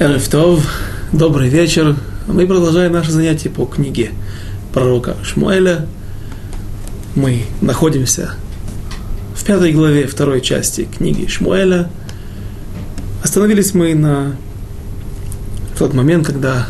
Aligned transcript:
Эрефтов, 0.00 0.66
добрый 1.12 1.50
вечер. 1.50 1.94
Мы 2.26 2.46
продолжаем 2.46 2.92
наше 2.92 3.12
занятие 3.12 3.50
по 3.50 3.66
книге 3.66 4.12
пророка 4.72 5.14
Шмуэля. 5.22 5.86
Мы 7.14 7.42
находимся 7.60 8.30
в 9.36 9.44
пятой 9.44 9.74
главе 9.74 10.06
второй 10.06 10.40
части 10.40 10.88
книги 10.90 11.26
Шмуэля. 11.26 11.90
Остановились 13.22 13.74
мы 13.74 13.94
на 13.94 14.36
тот 15.78 15.92
момент, 15.92 16.26
когда 16.26 16.66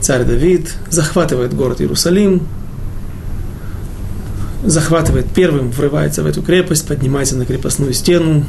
царь 0.00 0.24
Давид 0.24 0.74
захватывает 0.90 1.54
город 1.54 1.80
Иерусалим, 1.80 2.42
захватывает 4.64 5.26
первым, 5.32 5.70
врывается 5.70 6.24
в 6.24 6.26
эту 6.26 6.42
крепость, 6.42 6.84
поднимается 6.84 7.36
на 7.36 7.46
крепостную 7.46 7.92
стену. 7.92 8.44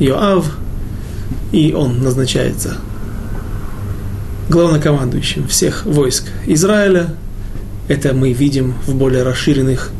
Йоав– 0.00 0.56
и 1.54 1.72
он 1.72 2.02
назначается 2.02 2.78
главнокомандующим 4.48 5.46
всех 5.46 5.86
войск 5.86 6.24
Израиля. 6.46 7.14
Это 7.86 8.12
мы 8.12 8.32
видим 8.32 8.74
в 8.88 8.96
более 8.96 9.22
расширенных 9.22 9.92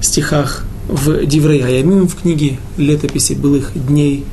стихах 0.00 0.64
в 0.88 1.26
Диврей 1.26 1.62
Аямим, 1.62 2.08
в 2.08 2.16
книге 2.16 2.58
летописи 2.78 3.34
былых 3.34 3.72
дней, 3.74 4.24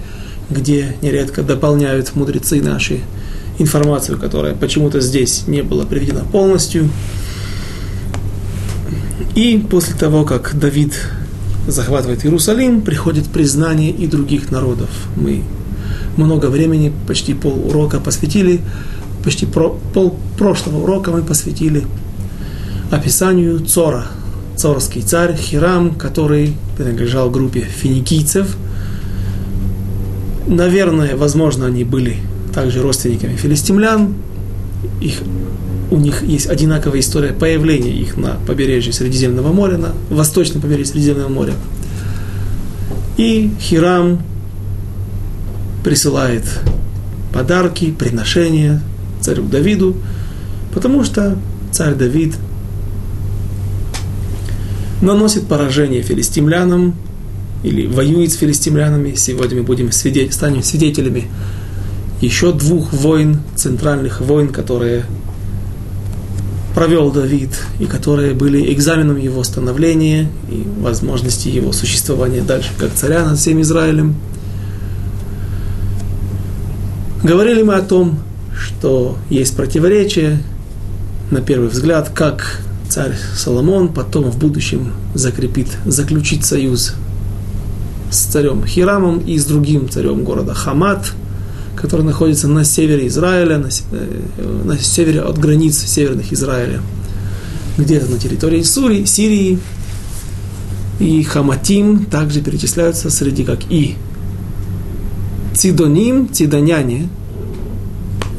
где 0.49 0.95
нередко 1.01 1.43
дополняют 1.43 2.15
мудрецы 2.15 2.61
наши 2.61 3.01
информацию, 3.57 4.17
которая 4.17 4.55
почему-то 4.55 5.01
здесь 5.01 5.47
не 5.47 5.61
была 5.63 5.85
приведена 5.85 6.23
полностью. 6.23 6.89
И 9.35 9.61
после 9.69 9.95
того, 9.95 10.23
как 10.23 10.57
Давид 10.57 10.93
захватывает 11.67 12.23
Иерусалим, 12.23 12.81
приходит 12.81 13.27
признание 13.27 13.91
и 13.91 14.07
других 14.07 14.49
народов. 14.49 14.89
Мы 15.17 15.43
много 16.19 16.47
времени, 16.47 16.91
почти 17.07 17.33
пол 17.33 17.67
урока 17.67 17.99
посвятили, 17.99 18.61
почти 19.23 19.45
про, 19.45 19.77
пол 19.93 20.17
прошлого 20.37 20.83
урока 20.83 21.11
мы 21.11 21.21
посвятили 21.21 21.83
описанию 22.91 23.59
Цора, 23.59 24.05
цорский 24.55 25.01
царь 25.01 25.35
Хирам, 25.35 25.95
который 25.95 26.55
принадлежал 26.77 27.29
группе 27.29 27.61
финикийцев. 27.61 28.55
Наверное, 30.47 31.15
возможно, 31.15 31.67
они 31.67 31.83
были 31.83 32.17
также 32.53 32.81
родственниками 32.81 33.35
филистимлян. 33.35 34.15
Их, 35.01 35.21
у 35.91 35.97
них 35.97 36.23
есть 36.23 36.47
одинаковая 36.47 36.99
история 36.99 37.33
появления 37.33 37.91
их 37.91 38.17
на 38.17 38.37
побережье 38.47 38.91
Средиземного 38.91 39.53
моря, 39.53 39.77
на 39.77 39.93
восточном 40.09 40.61
побережье 40.61 40.93
Средиземного 40.93 41.29
моря. 41.29 41.53
И 43.17 43.51
Хирам 43.59 44.19
присылает 45.83 46.43
подарки, 47.33 47.91
приношения 47.91 48.81
царю 49.21 49.43
Давиду, 49.43 49.95
потому 50.73 51.03
что 51.03 51.37
царь 51.71 51.95
Давид 51.95 52.35
наносит 55.01 55.47
поражение 55.47 56.01
филистимлянам 56.01 56.95
или 57.63 57.87
воюет 57.87 58.31
с 58.31 58.35
филистимлянами. 58.35 59.15
Сегодня 59.15 59.57
мы 59.57 59.63
будем 59.63 59.91
свидетель, 59.91 60.33
станем 60.33 60.63
свидетелями 60.63 61.27
еще 62.21 62.51
двух 62.51 62.91
войн, 62.91 63.39
центральных 63.55 64.19
войн, 64.21 64.49
которые 64.49 65.05
провел 66.75 67.11
Давид, 67.11 67.49
и 67.79 67.85
которые 67.85 68.33
были 68.33 68.73
экзаменом 68.73 69.17
его 69.17 69.43
становления 69.43 70.29
и 70.49 70.65
возможности 70.79 71.47
его 71.47 71.71
существования 71.71 72.41
дальше 72.41 72.69
как 72.77 72.93
царя 72.93 73.25
над 73.25 73.39
всем 73.39 73.61
Израилем– 73.61 74.15
Говорили 77.23 77.63
мы 77.63 77.75
о 77.75 77.81
том, 77.81 78.19
что 78.57 79.17
есть 79.29 79.55
противоречие, 79.55 80.41
на 81.31 81.41
первый 81.41 81.67
взгляд, 81.67 82.09
как 82.13 82.61
царь 82.87 83.13
Соломон 83.35 83.89
потом 83.89 84.31
в 84.31 84.37
будущем 84.37 84.93
закрепит, 85.13 85.67
заключит 85.85 86.45
союз 86.45 86.93
с 88.09 88.17
царем 88.19 88.65
Хирамом 88.65 89.19
и 89.19 89.37
с 89.37 89.45
другим 89.45 89.89
царем 89.89 90.23
города 90.23 90.53
Хамат, 90.53 91.11
который 91.75 92.05
находится 92.05 92.47
на 92.47 92.63
севере 92.63 93.07
Израиля, 93.07 93.57
на, 93.57 93.69
э, 93.91 94.77
севере 94.79 95.19
от 95.19 95.37
границ 95.37 95.77
северных 95.77 96.31
Израиля, 96.31 96.79
где-то 97.77 98.09
на 98.09 98.17
территории 98.17 98.63
Сури, 98.63 99.03
Сирии. 99.03 99.59
И 100.99 101.23
Хаматим 101.23 102.05
также 102.05 102.41
перечисляются 102.41 103.09
среди 103.09 103.43
как 103.43 103.59
и 103.69 103.95
Цидоним, 105.59 106.31
цидоняне, 106.31 107.09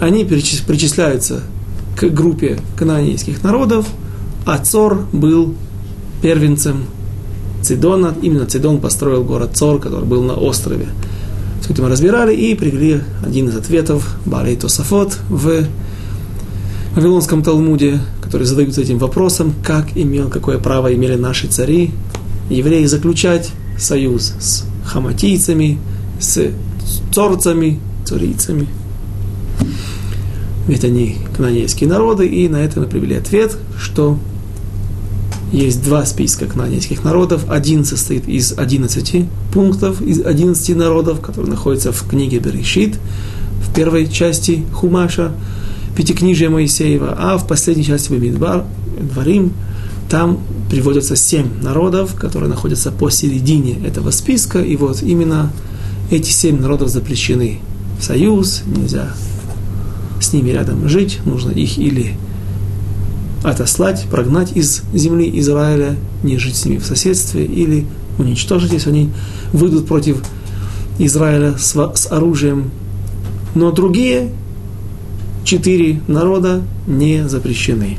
они 0.00 0.24
причисляются 0.24 1.42
к 1.94 2.04
группе 2.06 2.58
кананейских 2.78 3.42
народов, 3.42 3.86
а 4.46 4.56
Цор 4.56 5.04
был 5.12 5.54
первенцем 6.22 6.86
Цидона. 7.60 8.14
Именно 8.22 8.46
Цидон 8.46 8.80
построил 8.80 9.22
город 9.22 9.50
Цор, 9.52 9.80
который 9.80 10.06
был 10.06 10.22
на 10.22 10.32
острове. 10.32 10.86
Все 11.60 11.74
это 11.74 11.82
мы 11.82 11.90
разбирали 11.90 12.34
и 12.34 12.54
привели 12.54 13.02
один 13.22 13.50
из 13.50 13.56
ответов 13.56 14.16
Барей 14.24 14.56
Тосафот 14.56 15.18
в 15.28 15.66
Вавилонском 16.96 17.42
Талмуде, 17.42 18.00
который 18.22 18.46
задаются 18.46 18.80
этим 18.80 18.96
вопросом, 18.96 19.52
как 19.62 19.94
имел, 19.94 20.30
какое 20.30 20.56
право 20.56 20.90
имели 20.94 21.16
наши 21.16 21.48
цари, 21.48 21.90
евреи, 22.48 22.86
заключать 22.86 23.50
союз 23.78 24.32
с 24.40 24.64
хаматийцами, 24.86 25.78
с 26.18 26.50
цорцами, 27.12 27.80
цурийцами. 28.04 28.68
Ведь 30.66 30.84
они 30.84 31.16
кнанейские 31.36 31.88
народы, 31.88 32.26
и 32.26 32.48
на 32.48 32.56
это 32.56 32.80
мы 32.80 32.86
привели 32.86 33.16
ответ, 33.16 33.56
что 33.78 34.18
есть 35.52 35.82
два 35.82 36.06
списка 36.06 36.46
кнанейских 36.46 37.02
народов. 37.02 37.50
Один 37.50 37.84
состоит 37.84 38.28
из 38.28 38.54
11 38.56 39.26
пунктов, 39.52 40.00
из 40.00 40.24
11 40.24 40.76
народов, 40.76 41.20
которые 41.20 41.50
находятся 41.50 41.92
в 41.92 42.08
книге 42.08 42.38
Берешит, 42.38 42.98
в 43.60 43.74
первой 43.74 44.08
части 44.08 44.64
Хумаша, 44.72 45.32
Пятикнижия 45.96 46.50
Моисеева, 46.50 47.16
а 47.18 47.36
в 47.36 47.46
последней 47.46 47.84
части 47.84 48.10
Бамидбар, 48.10 48.64
Дворим, 49.12 49.52
там 50.08 50.40
приводятся 50.70 51.16
семь 51.16 51.48
народов, 51.62 52.14
которые 52.14 52.48
находятся 52.48 52.92
посередине 52.92 53.76
этого 53.84 54.10
списка, 54.10 54.60
и 54.60 54.76
вот 54.76 55.02
именно 55.02 55.50
эти 56.10 56.30
семь 56.30 56.60
народов 56.60 56.88
запрещены 56.88 57.60
в 57.98 58.04
союз, 58.04 58.62
нельзя 58.66 59.14
с 60.20 60.32
ними 60.32 60.50
рядом 60.50 60.88
жить, 60.88 61.20
нужно 61.24 61.50
их 61.50 61.78
или 61.78 62.14
отослать, 63.42 64.06
прогнать 64.10 64.52
из 64.54 64.82
земли 64.92 65.30
Израиля, 65.40 65.96
не 66.22 66.38
жить 66.38 66.56
с 66.56 66.64
ними 66.66 66.78
в 66.78 66.84
соседстве, 66.84 67.44
или 67.44 67.86
уничтожить, 68.18 68.72
если 68.72 68.90
они 68.90 69.10
выйдут 69.52 69.86
против 69.86 70.22
Израиля 70.98 71.56
с, 71.56 71.74
с 71.94 72.12
оружием. 72.12 72.70
Но 73.54 73.72
другие 73.72 74.30
четыре 75.44 76.00
народа 76.06 76.62
не 76.86 77.26
запрещены. 77.28 77.96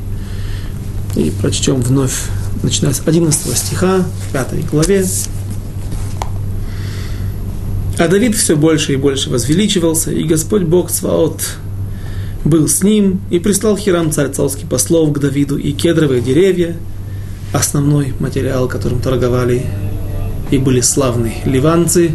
И 1.16 1.32
прочтем 1.40 1.80
вновь, 1.80 2.14
начиная 2.62 2.94
с 2.94 3.02
11 3.04 3.56
стиха, 3.56 4.04
5 4.32 4.70
главе, 4.70 5.04
а 7.98 8.08
Давид 8.08 8.34
все 8.34 8.56
больше 8.56 8.94
и 8.94 8.96
больше 8.96 9.30
возвеличивался, 9.30 10.10
и 10.10 10.24
Господь 10.24 10.62
Бог 10.62 10.90
Цваот 10.90 11.42
был 12.44 12.66
с 12.66 12.82
ним, 12.82 13.20
и 13.30 13.38
прислал 13.38 13.76
Хирам 13.76 14.10
царь 14.10 14.30
царский 14.30 14.66
послов 14.66 15.12
к 15.12 15.18
Давиду 15.18 15.56
и 15.56 15.72
кедровые 15.72 16.22
деревья, 16.22 16.76
основной 17.52 18.14
материал, 18.18 18.66
которым 18.66 19.00
торговали 19.00 19.66
и 20.50 20.58
были 20.58 20.80
славны 20.80 21.34
ливанцы, 21.44 22.12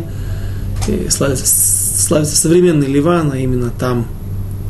славится, 1.10 1.46
славится 1.46 2.36
современный 2.36 2.88
Ливан, 2.88 3.32
а 3.32 3.38
именно 3.38 3.70
там, 3.70 4.08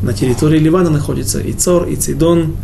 на 0.03 0.13
территории 0.13 0.59
Ливана 0.59 0.89
находится 0.89 1.39
и 1.39 1.53
Цор, 1.53 1.87
и 1.87 1.95
Цидон, 1.95 2.55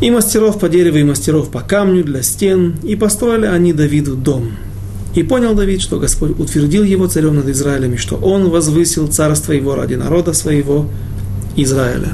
и 0.00 0.10
мастеров 0.10 0.58
по 0.58 0.68
дереву, 0.68 0.98
и 0.98 1.04
мастеров 1.04 1.50
по 1.50 1.60
камню 1.60 2.04
для 2.04 2.22
стен, 2.22 2.76
и 2.82 2.94
построили 2.94 3.46
они 3.46 3.72
Давиду 3.72 4.16
дом– 4.16 4.52
и 5.14 5.22
понял 5.22 5.54
Давид, 5.54 5.80
что 5.80 5.98
Господь 5.98 6.38
утвердил 6.38 6.84
его 6.84 7.06
царем 7.06 7.36
над 7.36 7.48
Израилем, 7.48 7.94
и 7.94 7.96
что 7.96 8.16
он 8.16 8.48
возвысил 8.48 9.08
царство 9.08 9.52
его 9.52 9.74
ради 9.74 9.94
народа 9.94 10.32
своего 10.32 10.86
Израиля. 11.56 12.12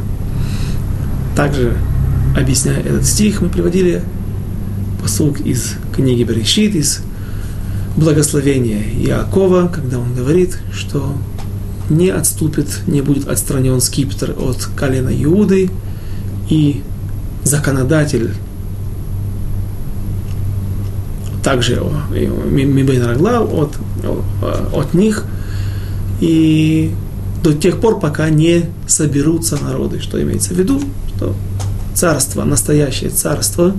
Также, 1.36 1.76
объясняя 2.36 2.80
этот 2.80 3.04
стих, 3.04 3.42
мы 3.42 3.48
приводили 3.48 4.02
посук 5.02 5.40
из 5.40 5.74
книги 5.94 6.22
Берешит, 6.22 6.74
из 6.74 7.00
благословения 7.96 8.82
Иакова, 9.04 9.70
когда 9.72 9.98
он 9.98 10.14
говорит, 10.14 10.58
что 10.72 11.14
не 11.90 12.08
отступит, 12.08 12.80
не 12.86 13.02
будет 13.02 13.28
отстранен 13.28 13.80
скиптр 13.80 14.34
от 14.38 14.68
колена 14.74 15.10
Иуды, 15.10 15.70
и 16.48 16.82
законодатель 17.44 18.30
также 21.46 21.80
Мибейн 22.10 23.04
Рагла 23.04 23.38
от, 23.38 23.78
от 24.74 24.94
них. 24.94 25.24
И 26.20 26.92
до 27.44 27.54
тех 27.54 27.80
пор, 27.80 28.00
пока 28.00 28.28
не 28.30 28.64
соберутся 28.88 29.56
народы. 29.62 30.00
Что 30.00 30.20
имеется 30.20 30.54
в 30.54 30.58
виду? 30.58 30.80
Что 31.14 31.36
царство, 31.94 32.42
настоящее 32.42 33.10
царство, 33.10 33.76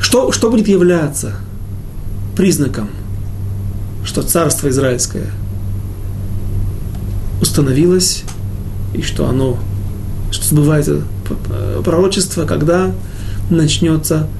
что, 0.00 0.32
что 0.32 0.50
будет 0.50 0.66
являться 0.66 1.36
признаком, 2.36 2.88
что 4.04 4.22
царство 4.22 4.68
израильское 4.70 5.30
установилось, 7.40 8.24
и 8.92 9.02
что 9.02 9.28
оно, 9.28 9.56
что 10.32 10.44
сбывается 10.46 11.02
пророчество, 11.84 12.44
когда 12.44 12.90
начнется, 13.50 14.26
э, 14.26 14.35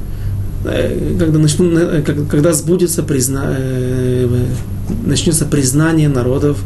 когда, 1.18 1.38
начну, 1.38 1.78
э, 1.78 2.02
когда 2.02 2.52
сбудется 2.52 3.02
призна, 3.02 3.54
э, 3.56 4.46
начнется 5.04 5.44
признание 5.44 6.08
народов, 6.08 6.58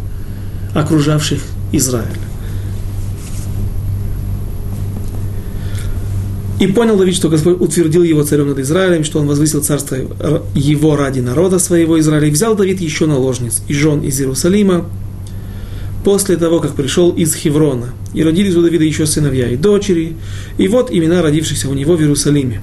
окружавших 0.75 1.41
Израиль. 1.73 2.07
И 6.59 6.67
понял 6.67 6.99
Давид, 6.99 7.15
что 7.15 7.31
Господь 7.31 7.61
утвердил 7.61 8.03
его 8.03 8.23
царем 8.23 8.49
над 8.49 8.59
Израилем, 8.59 9.03
что 9.03 9.19
он 9.19 9.27
возвысил 9.27 9.63
царство 9.63 9.97
его 10.55 10.95
ради 10.95 11.21
народа 11.21 11.59
своего 11.59 11.99
Израиля. 11.99 12.27
И 12.27 12.31
взял 12.31 12.55
Давид 12.55 12.81
еще 12.83 13.07
наложниц 13.07 13.63
и 13.67 13.73
жен 13.73 14.01
из 14.01 14.21
Иерусалима, 14.21 14.85
после 16.05 16.37
того, 16.37 16.61
как 16.61 16.75
пришел 16.75 17.11
из 17.13 17.35
Хеврона. 17.35 17.95
И 18.15 18.23
родились 18.23 18.55
у 18.57 18.63
Давида 18.63 18.85
еще 18.85 19.07
сыновья 19.07 19.49
и 19.49 19.57
дочери. 19.57 20.17
И 20.59 20.69
вот 20.69 20.91
имена 20.91 21.23
родившихся 21.23 21.69
у 21.69 21.75
него 21.75 21.97
в 21.97 22.01
Иерусалиме. 22.01 22.61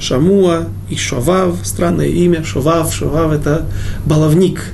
Шамуа 0.00 0.68
и 0.88 0.96
Шовав, 0.96 1.58
странное 1.62 2.08
имя, 2.08 2.42
Шовав, 2.44 2.92
Шовав 2.94 3.32
это 3.32 3.66
баловник, 4.04 4.72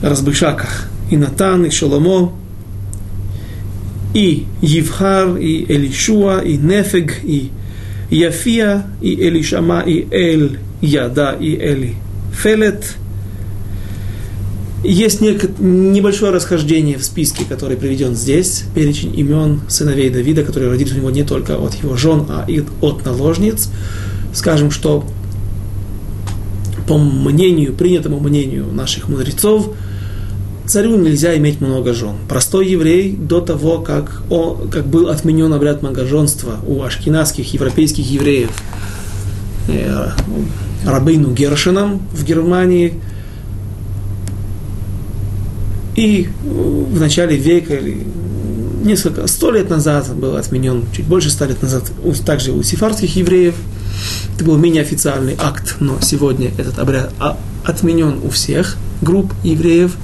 разбышаках. 0.00 0.88
И 1.10 1.16
Натан, 1.16 1.64
и 1.66 1.70
Шоломо, 1.70 2.32
и 4.14 4.46
Евхар, 4.62 5.36
и 5.36 5.64
Элишуа, 5.70 6.38
и 6.38 6.56
Нефег, 6.56 7.22
и 7.24 7.50
Яфия, 8.10 8.86
и 9.00 9.14
Элишама, 9.14 9.80
и 9.80 10.06
Эль 10.10 10.58
Яда, 10.80 11.36
и 11.38 11.56
Эли 11.56 11.94
Фелет– 12.32 12.96
есть 14.84 15.20
небольшое 15.20 16.32
расхождение 16.32 16.98
в 16.98 17.04
списке, 17.04 17.44
который 17.48 17.76
приведен 17.76 18.16
здесь, 18.16 18.64
перечень 18.74 19.16
имен 19.16 19.60
сыновей 19.68 20.10
Давида, 20.10 20.42
которые 20.42 20.72
родились 20.72 20.92
у 20.92 20.96
него 20.96 21.10
не 21.10 21.22
только 21.22 21.56
от 21.56 21.74
его 21.74 21.96
жен, 21.96 22.26
а 22.28 22.44
и 22.48 22.64
от 22.80 23.04
наложниц. 23.04 23.68
Скажем, 24.32 24.70
что 24.70 25.04
по 26.86 26.98
мнению, 26.98 27.74
принятому 27.74 28.18
мнению 28.20 28.66
наших 28.72 29.08
мудрецов, 29.08 29.70
царю 30.66 30.96
нельзя 30.96 31.36
иметь 31.36 31.60
много 31.60 31.94
жен. 31.94 32.16
Простой 32.28 32.68
еврей 32.68 33.14
до 33.16 33.40
того, 33.40 33.78
как, 33.80 34.22
он, 34.30 34.68
как 34.68 34.86
был 34.86 35.08
отменен 35.08 35.52
обряд 35.52 35.82
многоженства 35.82 36.56
у 36.66 36.82
ашкенадских 36.82 37.52
европейских 37.52 38.10
евреев, 38.10 38.50
э, 39.68 40.08
рабыну 40.84 41.32
Гершином 41.32 42.02
в 42.12 42.24
Германии– 42.24 43.00
и 45.96 46.28
в 46.42 46.98
начале 46.98 47.36
века, 47.36 47.74
или 47.74 48.06
несколько, 48.82 49.26
сто 49.26 49.50
лет 49.50 49.68
назад 49.68 50.14
был 50.14 50.36
отменен, 50.36 50.84
чуть 50.92 51.06
больше 51.06 51.30
ста 51.30 51.46
лет 51.46 51.60
назад, 51.62 51.90
также 52.24 52.52
у 52.52 52.62
сифарских 52.62 53.14
евреев. 53.16 53.54
Это 54.34 54.44
был 54.44 54.56
менее 54.56 54.82
официальный 54.82 55.36
акт, 55.38 55.76
но 55.80 55.98
сегодня 56.00 56.50
этот 56.58 56.78
обряд 56.78 57.10
а, 57.18 57.36
отменен 57.64 58.20
у 58.24 58.30
всех 58.30 58.76
групп 59.00 59.32
евреев. 59.42 59.96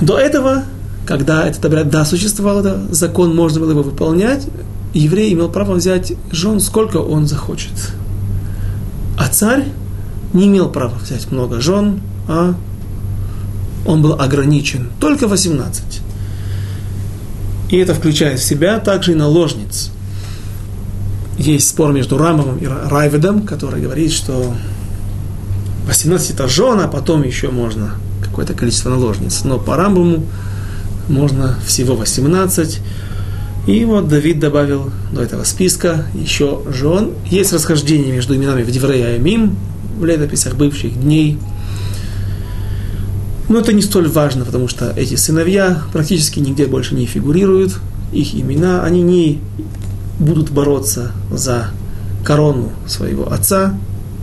До 0.00 0.18
этого, 0.18 0.64
когда 1.06 1.46
этот 1.46 1.64
обряд, 1.64 1.90
да, 1.90 2.04
существовал, 2.04 2.62
да, 2.62 2.80
закон 2.90 3.34
можно 3.34 3.60
было 3.60 3.70
его 3.70 3.82
выполнять, 3.82 4.46
еврей 4.94 5.32
имел 5.32 5.48
право 5.48 5.74
взять 5.74 6.12
жен, 6.30 6.60
сколько 6.60 6.96
он 6.98 7.26
захочет. 7.26 7.72
А 9.18 9.28
царь 9.28 9.66
не 10.32 10.46
имел 10.48 10.70
права 10.70 10.98
взять 10.98 11.30
много 11.30 11.60
жен, 11.60 12.00
а 12.28 12.54
он 13.86 14.02
был 14.02 14.14
ограничен 14.14 14.88
только 15.00 15.28
18. 15.28 16.00
И 17.70 17.76
это 17.76 17.94
включает 17.94 18.38
в 18.38 18.44
себя 18.44 18.78
также 18.78 19.12
и 19.12 19.14
наложниц. 19.14 19.90
Есть 21.38 21.68
спор 21.68 21.92
между 21.92 22.18
Рамовым 22.18 22.58
и 22.58 22.66
Райведом, 22.66 23.42
который 23.42 23.80
говорит, 23.80 24.12
что 24.12 24.54
18 25.86 26.30
это 26.30 26.48
жена, 26.48 26.84
а 26.84 26.88
потом 26.88 27.22
еще 27.22 27.50
можно 27.50 27.94
какое-то 28.22 28.54
количество 28.54 28.90
наложниц. 28.90 29.44
Но 29.44 29.58
по 29.58 29.76
Рамбаму 29.76 30.24
можно 31.08 31.58
всего 31.66 31.96
18. 31.96 32.80
И 33.66 33.84
вот 33.84 34.08
Давид 34.08 34.40
добавил 34.40 34.90
до 35.12 35.22
этого 35.22 35.44
списка 35.44 36.06
еще 36.14 36.62
жен. 36.72 37.12
Есть 37.26 37.52
расхождение 37.52 38.12
между 38.12 38.34
именами 38.36 38.62
в 38.62 38.70
Деврея 38.70 39.16
и 39.16 39.18
Мим, 39.18 39.56
в 39.98 40.04
летописях 40.04 40.54
бывших 40.54 41.00
дней– 41.00 41.38
но 43.52 43.58
это 43.58 43.74
не 43.74 43.82
столь 43.82 44.08
важно, 44.08 44.46
потому 44.46 44.66
что 44.66 44.94
эти 44.96 45.14
сыновья 45.14 45.82
практически 45.92 46.38
нигде 46.38 46.66
больше 46.66 46.94
не 46.94 47.04
фигурируют. 47.04 47.78
Их 48.10 48.34
имена, 48.34 48.82
они 48.82 49.02
не 49.02 49.40
будут 50.18 50.50
бороться 50.50 51.12
за 51.30 51.70
корону 52.24 52.70
своего 52.86 53.32
отца, 53.32 53.74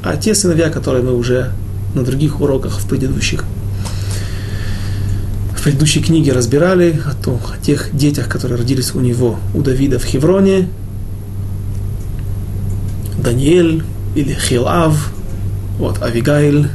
а 0.04 0.16
те 0.16 0.34
сыновья, 0.34 0.70
которые 0.70 1.04
мы 1.04 1.16
уже 1.16 1.52
на 1.94 2.04
других 2.04 2.42
уроках 2.42 2.80
в 2.80 2.88
предыдущих 2.88 3.44
в 5.60 5.64
предыдущей 5.64 6.02
книге 6.02 6.32
разбирали 6.32 7.02
о, 7.06 7.14
том, 7.22 7.38
о 7.54 7.58
тех 7.58 7.90
детях, 7.94 8.30
которые 8.30 8.58
родились 8.58 8.96
у 8.96 9.02
него, 9.02 9.38
у 9.54 9.62
Давида 9.62 10.00
в 10.00 10.06
Хевроне, 10.06 10.70
Даниэль 13.22 13.84
или 14.16 14.34
Хилав, 14.34 15.12
вот 15.78 16.02
Авигаиль, 16.02 16.70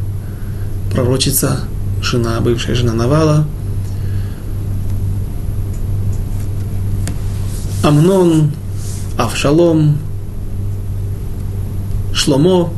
пророчица 0.92 1.60
жена, 2.02 2.38
бывшая 2.40 2.74
жена 2.74 2.92
Навала, 2.92 3.46
Амнон, 7.82 8.52
Авшалом, 9.16 9.98
Шломо, 12.12 12.72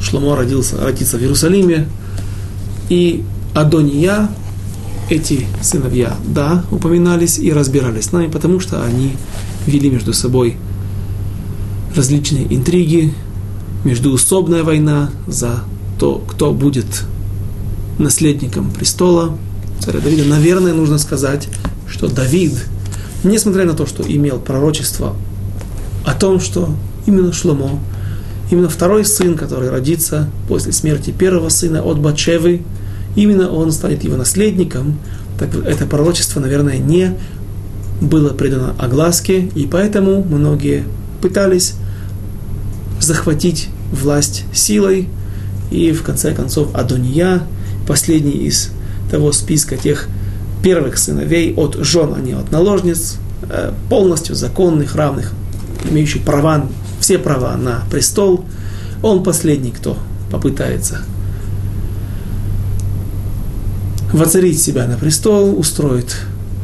Шломо 0.00 0.36
родился, 0.36 0.78
родится 0.80 1.18
в 1.18 1.20
Иерусалиме, 1.20 1.88
и 2.88 3.24
Адония, 3.54 4.28
эти 5.08 5.46
сыновья, 5.62 6.16
да, 6.26 6.64
упоминались 6.70 7.38
и 7.38 7.52
разбирались 7.52 8.06
с 8.06 8.12
нами, 8.12 8.28
потому 8.28 8.60
что 8.60 8.84
они 8.84 9.12
вели 9.66 9.90
между 9.90 10.12
собой 10.12 10.56
различные 11.94 12.44
интриги, 12.54 13.14
междуусобная 13.84 14.64
война 14.64 15.10
за 15.26 15.60
то, 15.98 16.22
кто 16.28 16.52
будет 16.52 17.04
наследником 17.98 18.70
престола 18.70 19.38
царя 19.80 20.00
Давида, 20.00 20.24
наверное, 20.24 20.74
нужно 20.74 20.98
сказать, 20.98 21.48
что 21.88 22.08
Давид, 22.08 22.54
несмотря 23.24 23.64
на 23.64 23.74
то, 23.74 23.86
что 23.86 24.02
имел 24.02 24.38
пророчество 24.38 25.14
о 26.06 26.14
том, 26.14 26.40
что 26.40 26.70
именно 27.04 27.32
Шломо, 27.32 27.80
именно 28.50 28.68
второй 28.68 29.04
сын, 29.04 29.36
который 29.36 29.68
родится 29.68 30.30
после 30.48 30.72
смерти 30.72 31.10
первого 31.10 31.48
сына 31.48 31.82
от 31.82 31.98
Бачевы, 31.98 32.62
именно 33.16 33.50
он 33.50 33.72
станет 33.72 34.04
его 34.04 34.16
наследником, 34.16 34.98
так 35.38 35.54
это 35.54 35.84
пророчество, 35.84 36.38
наверное, 36.38 36.78
не 36.78 37.18
было 38.00 38.30
предано 38.30 38.74
огласке, 38.78 39.50
и 39.54 39.66
поэтому 39.66 40.22
многие 40.22 40.84
пытались 41.20 41.74
захватить 43.00 43.68
власть 43.90 44.44
силой, 44.54 45.08
и 45.72 45.90
в 45.90 46.04
конце 46.04 46.32
концов 46.32 46.72
Адония, 46.72 47.42
последний 47.88 48.46
из 48.46 48.70
того 49.10 49.32
списка 49.32 49.76
тех 49.76 50.06
первых 50.62 50.98
сыновей 50.98 51.52
от 51.54 51.74
жен, 51.80 52.14
а 52.16 52.20
не 52.20 52.32
от 52.32 52.52
наложниц, 52.52 53.16
э, 53.48 53.72
полностью 53.90 54.36
законных, 54.36 54.94
равных, 54.94 55.32
имеющих 55.90 56.22
права, 56.22 56.66
все 57.00 57.18
права 57.18 57.56
на 57.56 57.82
престол. 57.90 58.44
Он 59.02 59.22
последний, 59.22 59.70
кто 59.70 59.96
попытается 60.30 61.02
воцарить 64.12 64.60
себя 64.60 64.86
на 64.86 64.96
престол, 64.96 65.58
устроит 65.58 66.16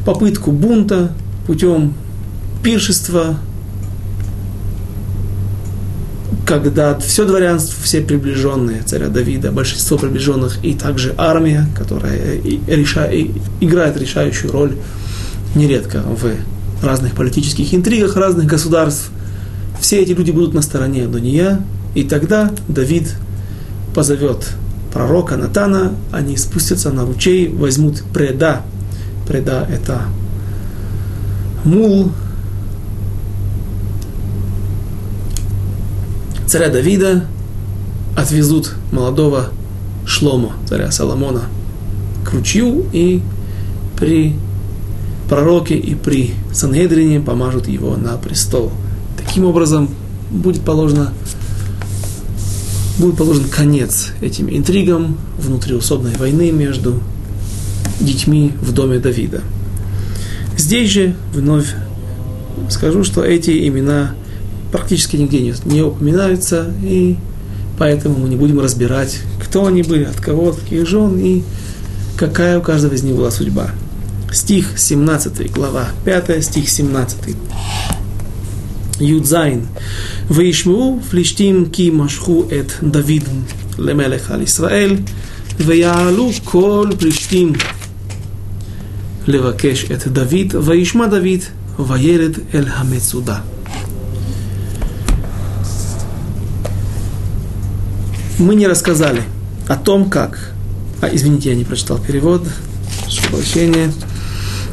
попытку 0.04 0.52
бунта 0.52 1.12
путем 1.46 1.94
пиршества, 2.62 3.36
когда 6.46 6.98
все 6.98 7.24
дворянство, 7.24 7.82
все 7.82 8.00
приближенные 8.00 8.82
царя 8.82 9.08
Давида, 9.08 9.52
большинство 9.52 9.98
приближенных, 9.98 10.64
и 10.64 10.74
также 10.74 11.14
армия, 11.16 11.66
которая 11.76 12.40
реша, 12.66 13.10
играет 13.60 13.96
решающую 13.96 14.52
роль 14.52 14.76
нередко 15.54 16.02
в 16.02 16.26
разных 16.82 17.14
политических 17.14 17.72
интригах 17.74 18.16
разных 18.16 18.46
государств, 18.46 19.10
все 19.80 20.00
эти 20.00 20.12
люди 20.12 20.30
будут 20.30 20.54
на 20.54 20.62
стороне 20.62 21.06
Дуния, 21.06 21.60
и 21.94 22.04
тогда 22.04 22.50
Давид 22.68 23.14
позовет 23.94 24.48
пророка 24.92 25.36
Натана, 25.36 25.92
они 26.10 26.36
спустятся 26.36 26.90
на 26.90 27.04
ручей, 27.04 27.48
возьмут 27.48 28.02
преда, 28.12 28.62
преда– 29.26 29.66
это 29.70 30.02
мул 31.64 32.12
царя 36.52 36.68
Давида, 36.68 37.24
отвезут 38.14 38.74
молодого 38.90 39.48
Шлома, 40.04 40.52
царя 40.68 40.90
Соломона, 40.90 41.44
к 42.26 42.32
ручью 42.34 42.84
и 42.92 43.22
при 43.98 44.36
пророке 45.32 45.76
и 45.76 45.94
при 45.94 46.34
Сангедрине 46.52 47.18
помажут 47.18 47.66
его 47.66 47.96
на 47.96 48.18
престол. 48.18 48.70
Таким 49.16 49.46
образом, 49.46 49.88
будет 50.30 50.60
положено 50.60 51.14
будет 52.98 53.16
положен 53.16 53.44
конец 53.44 54.12
этим 54.20 54.50
интригам 54.50 55.16
внутриусобной 55.38 56.16
войны 56.18 56.52
между 56.52 57.00
детьми 57.98 58.52
в 58.60 58.72
доме 58.72 58.98
Давида. 58.98 59.40
Здесь 60.58 60.90
же 60.90 61.16
вновь 61.32 61.74
скажу, 62.68 63.02
что 63.02 63.24
эти 63.24 63.66
имена 63.66 64.14
практически 64.70 65.16
нигде 65.16 65.40
не, 65.40 65.54
не 65.64 65.80
упоминаются, 65.80 66.70
и 66.82 67.16
поэтому 67.78 68.18
мы 68.18 68.28
не 68.28 68.36
будем 68.36 68.60
разбирать, 68.60 69.20
кто 69.42 69.64
они 69.64 69.82
были, 69.82 70.04
от 70.04 70.20
кого, 70.20 70.50
от 70.50 70.56
каких 70.56 70.86
жен 70.86 71.18
и 71.18 71.42
какая 72.18 72.58
у 72.58 72.62
каждого 72.62 72.92
из 72.92 73.02
них 73.02 73.16
была 73.16 73.30
судьба 73.30 73.70
Стих 74.31 74.73
17, 74.77 75.51
глава 75.51 75.85
5, 76.03 76.43
стих 76.43 76.69
17. 76.69 77.35
Юдзайн. 78.99 79.65
וישמעו 80.31 80.99
פלישתים 81.09 81.65
כי 81.71 81.91
משכו 81.93 82.43
את 82.59 82.71
דוד 82.83 83.23
למלך 83.77 84.31
על 84.31 84.41
ישראל, 84.41 84.95
ויעלו 85.59 86.29
כל 86.43 86.89
פלישתים 86.99 87.53
לבקש 89.27 89.85
את 89.91 90.07
דוד, 90.07 90.55
וישמע 90.63 91.07
דוד, 91.07 91.41
וירד 91.79 92.31
אל 92.53 92.65
המצודה. 92.67 93.39
Мы 98.39 98.53
не 98.53 98.67
рассказали 98.67 99.23
о 99.67 99.75
том, 99.75 100.11
как... 100.11 100.53
А, 101.01 101.07
извините, 101.07 101.49
я 101.49 101.55
не 101.55 101.63
прочитал 101.63 101.97
перевод. 101.97 102.43
Прошу 103.01 103.23
прощения. 103.31 103.91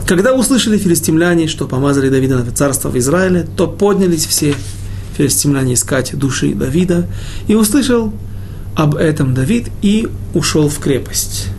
Когда 0.10 0.34
услышали 0.34 0.80
филистимляне, 0.80 1.48
что 1.48 1.68
помазали 1.68 2.10
Давида 2.10 2.44
на 2.44 2.52
царство 2.52 2.90
в 2.90 2.98
Израиле, 2.98 3.48
то 3.56 3.68
поднялись 3.68 4.26
все 4.26 4.56
филистимляне 5.16 5.76
искать 5.76 6.18
души 6.18 6.56
Давида, 6.56 7.06
и 7.48 7.54
услышал 7.54 8.12
об 8.76 8.96
этом 8.96 9.36
Давид 9.36 9.68
и 9.84 10.08
ушел 10.34 10.68
в 10.68 10.80
крепость. 10.80 11.50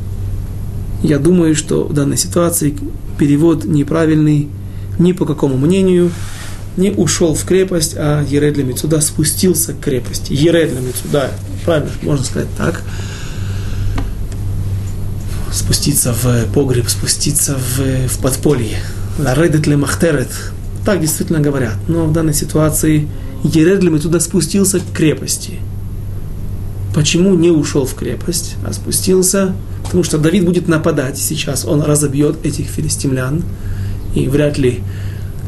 Я 1.00 1.20
думаю, 1.20 1.54
что 1.54 1.84
в 1.84 1.94
данной 1.94 2.16
ситуации 2.16 2.76
перевод 3.20 3.66
неправильный 3.66 4.48
ни 4.98 5.12
по 5.12 5.26
какому 5.26 5.56
мнению, 5.56 6.10
не 6.76 6.90
ушел 6.90 7.36
в 7.36 7.44
крепость, 7.44 7.94
а 7.96 8.24
Еред 8.28 8.56
Мецуда 8.56 9.00
спустился 9.00 9.74
к 9.74 9.78
крепости. 9.78 10.32
Еред 10.32 10.72
Мецуда, 10.72 11.30
правильно, 11.64 11.92
можно 12.02 12.24
сказать 12.24 12.48
так– 12.58 12.82
спуститься 15.52 16.12
в 16.12 16.52
погреб, 16.52 16.88
спуститься 16.88 17.56
в, 17.56 18.08
в 18.08 18.18
подполье. 18.20 18.78
Ларедет 19.18 19.66
ле 19.66 19.76
махтерет. 19.76 20.30
Так 20.84 21.00
действительно 21.00 21.40
говорят. 21.40 21.76
Но 21.88 22.06
в 22.06 22.12
данной 22.12 22.34
ситуации 22.34 23.08
Ередлем 23.44 23.98
туда 23.98 24.20
спустился 24.20 24.80
к 24.80 24.92
крепости. 24.92 25.58
Почему 26.94 27.34
не 27.34 27.50
ушел 27.50 27.86
в 27.86 27.94
крепость, 27.94 28.56
а 28.66 28.72
спустился? 28.72 29.54
Потому 29.84 30.02
что 30.04 30.18
Давид 30.18 30.44
будет 30.44 30.68
нападать 30.68 31.18
сейчас. 31.18 31.64
Он 31.64 31.82
разобьет 31.82 32.44
этих 32.44 32.66
филистимлян. 32.66 33.44
И 34.14 34.26
вряд 34.28 34.58
ли 34.58 34.80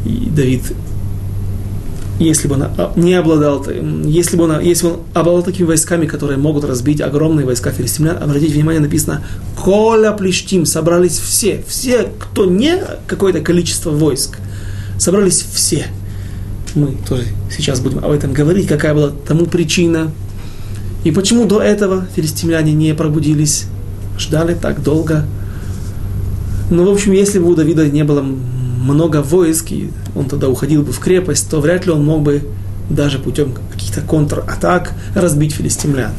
Давид 0.04 0.62
если 2.22 2.48
бы 2.48 2.54
он 2.54 2.62
а, 2.62 2.92
не 2.96 3.14
обладал, 3.14 3.64
если 4.04 4.36
бы 4.36 4.44
он, 4.44 4.60
если 4.60 4.86
бы 4.86 4.92
он 4.94 5.00
обладал 5.14 5.42
такими 5.42 5.66
войсками, 5.66 6.06
которые 6.06 6.38
могут 6.38 6.64
разбить 6.64 7.00
огромные 7.00 7.46
войска 7.46 7.70
филистимлян, 7.70 8.22
обратите 8.22 8.54
внимание, 8.54 8.80
написано 8.80 9.24
«Коля 9.56 10.12
плештим», 10.12 10.66
собрались 10.66 11.18
все, 11.18 11.62
все, 11.66 12.08
кто 12.18 12.46
не 12.46 12.82
какое-то 13.06 13.40
количество 13.40 13.90
войск, 13.90 14.38
собрались 14.98 15.44
все. 15.52 15.86
Мы 16.74 16.96
тоже 17.08 17.24
сейчас 17.54 17.80
будем 17.80 17.98
об 17.98 18.10
этом 18.10 18.32
говорить, 18.32 18.66
какая 18.66 18.94
была 18.94 19.10
тому 19.10 19.46
причина, 19.46 20.10
и 21.04 21.10
почему 21.10 21.46
до 21.46 21.60
этого 21.60 22.06
филистимляне 22.14 22.72
не 22.72 22.94
пробудились, 22.94 23.64
ждали 24.18 24.54
так 24.54 24.82
долго. 24.82 25.26
Ну, 26.70 26.86
в 26.86 26.90
общем, 26.90 27.12
если 27.12 27.38
бы 27.38 27.50
у 27.50 27.54
Давида 27.54 27.88
не 27.88 28.04
было 28.04 28.24
много 28.82 29.22
войск, 29.22 29.72
и 29.72 29.90
он 30.14 30.26
тогда 30.26 30.48
уходил 30.48 30.82
бы 30.82 30.92
в 30.92 30.98
крепость, 30.98 31.48
то 31.48 31.60
вряд 31.60 31.86
ли 31.86 31.92
он 31.92 32.04
мог 32.04 32.22
бы 32.22 32.42
даже 32.90 33.18
путем 33.18 33.54
каких-то 33.72 34.00
контратак 34.00 34.92
разбить 35.14 35.54
филистимлян. 35.54 36.12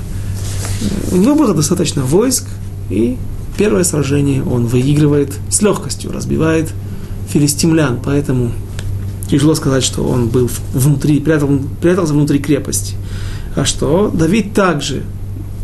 У 1.12 1.18
него 1.18 1.36
было 1.36 1.54
достаточно 1.54 2.04
войск, 2.04 2.46
и 2.90 3.18
первое 3.58 3.84
сражение 3.84 4.44
он 4.44 4.66
выигрывает 4.66 5.32
с 5.50 5.62
легкостью, 5.62 6.12
разбивает 6.12 6.72
филистимлян, 7.30 8.00
поэтому 8.04 8.52
тяжело 9.30 9.56
сказать, 9.56 9.84
что 9.84 10.04
он 10.04 10.28
был 10.28 10.50
внутри, 10.74 11.20
прятал, 11.20 11.50
прятался 11.82 12.14
внутри 12.14 12.40
крепости. 12.40 12.96
А 13.56 13.66
что? 13.66 14.12
Давид 14.14 14.54
также 14.54 15.04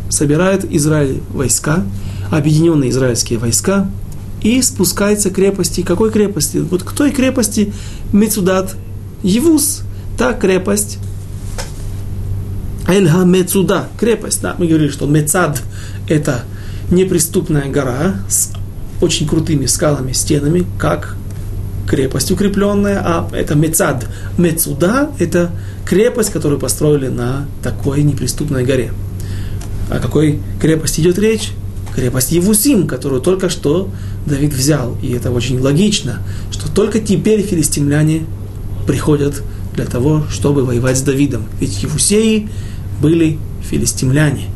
собирает 0.08 0.64
Израиль 0.72 1.20
войска, 1.32 1.84
объединенные 2.30 2.90
израильские 2.90 3.38
войска, 3.38 3.88
и 4.42 4.62
спускается 4.62 5.30
к 5.30 5.34
крепости. 5.34 5.82
Какой 5.82 6.10
крепости? 6.10 6.58
Вот 6.58 6.82
к 6.82 6.92
той 6.92 7.10
крепости 7.10 7.72
Мецудат 8.12 8.74
Евус. 9.22 9.82
Та 10.16 10.34
крепость 10.34 10.98
Эльха 12.90 13.24
Мецуда, 13.24 13.88
крепость, 13.98 14.42
да, 14.42 14.56
мы 14.58 14.66
говорили, 14.66 14.90
что 14.90 15.06
Мецад– 15.06 15.62
это 16.08 16.42
неприступная 16.90 17.70
гора 17.70 18.16
с 18.28 18.50
очень 19.00 19.28
крутыми 19.28 19.66
скалами, 19.66 20.12
стенами, 20.12 20.66
как 20.78 21.16
крепость 21.88 22.30
укрепленная, 22.32 23.00
а 23.04 23.30
это 23.32 23.54
Мецад. 23.54 24.06
Мецуда– 24.38 25.10
это 25.18 25.52
крепость, 25.84 26.30
которую 26.30 26.60
построили 26.60 27.08
на 27.08 27.46
такой 27.62 28.02
неприступной 28.02 28.64
горе. 28.64 28.92
О 29.88 30.00
какой 30.00 30.40
крепости 30.60 31.00
идет 31.00 31.18
речь? 31.18 31.52
Крепость 31.94 32.32
Евусим, 32.32 32.86
которую 32.86 33.20
только 33.20 33.48
что 33.48 33.88
Давид 34.26 34.52
взял. 34.52 34.96
И 35.02 35.12
это 35.12 35.30
очень 35.30 35.60
логично, 35.60 36.20
что 36.50 36.70
только 36.70 37.00
теперь 37.00 37.42
филистимляне 37.42 38.24
приходят 38.86 39.42
для 39.74 39.84
того, 39.84 40.24
чтобы 40.30 40.64
воевать 40.64 40.98
с 40.98 41.02
Давидом. 41.02 41.44
Ведь 41.60 41.82
Евусеи 41.82 42.48
были 43.00 43.38
филистимляне. 43.62 44.46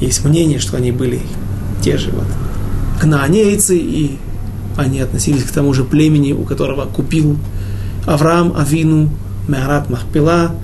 Есть 0.00 0.24
мнение, 0.24 0.58
что 0.58 0.76
они 0.76 0.92
были 0.92 1.20
те 1.82 1.98
же 1.98 2.10
вот 2.10 2.26
кнаанейцы, 3.00 3.76
и 3.76 4.18
они 4.76 5.00
относились 5.00 5.42
к 5.42 5.50
тому 5.50 5.74
же 5.74 5.84
племени, 5.84 6.32
у 6.32 6.44
которого 6.44 6.86
купил 6.86 7.38
Авраам 8.06 8.54
Авину 8.56 9.10
Меарат 9.48 9.90
Махпила, 9.90 10.54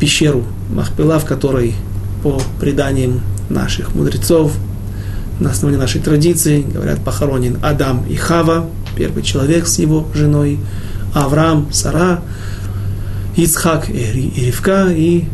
пещеру 0.00 0.44
Махпила, 0.74 1.18
в 1.18 1.24
которой 1.24 1.74
по 2.22 2.40
преданиям 2.60 3.20
наших 3.50 3.94
мудрецов 3.94 4.52
на 5.40 5.50
основании 5.50 5.80
нашей 5.80 6.00
традиции, 6.00 6.62
говорят, 6.62 7.04
похоронен 7.04 7.58
Адам 7.62 8.04
и 8.08 8.14
Хава, 8.14 8.66
первый 8.96 9.22
человек 9.22 9.66
с 9.66 9.78
его 9.78 10.06
женой, 10.14 10.58
Авраам, 11.14 11.68
Сара, 11.72 12.22
Ицхак 13.36 13.88
и 13.90 14.30
Ривка, 14.36 14.88
и 14.90 15.24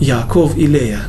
Яков 0.00 0.56
и 0.56 0.66
Лея. 0.66 1.00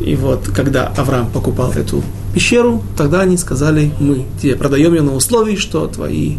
И 0.00 0.16
вот, 0.16 0.48
когда 0.48 0.88
Авраам 0.88 1.30
покупал 1.30 1.72
эту 1.72 2.02
пещеру, 2.34 2.82
тогда 2.96 3.20
они 3.20 3.36
сказали, 3.36 3.92
мы 4.00 4.24
тебе 4.40 4.56
продаем 4.56 4.94
ее 4.94 5.02
на 5.02 5.14
условии, 5.14 5.56
что 5.56 5.86
твои 5.86 6.36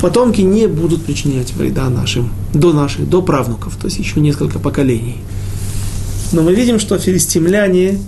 потомки 0.00 0.40
не 0.40 0.66
будут 0.66 1.04
причинять 1.04 1.52
вреда 1.54 1.88
нашим, 1.88 2.30
до 2.54 2.72
наших, 2.72 3.08
до 3.08 3.22
правнуков, 3.22 3.76
то 3.76 3.86
есть 3.86 3.98
еще 3.98 4.20
несколько 4.20 4.58
поколений. 4.58 5.18
Но 6.32 6.42
мы 6.42 6.54
видим, 6.54 6.78
что 6.78 6.98
филистимляне 6.98 7.98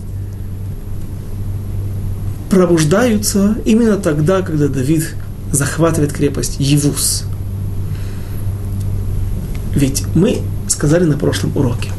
пробуждаются 2.50 3.56
именно 3.64 3.96
тогда, 3.96 4.42
когда 4.42 4.68
Давид 4.68 5.14
захватывает 5.52 6.12
крепость 6.12 6.56
Евус. 6.58 7.24
Ведь 9.74 10.04
мы 10.14 10.40
сказали 10.68 11.04
на 11.04 11.16
прошлом 11.16 11.56
уроке, 11.56 11.90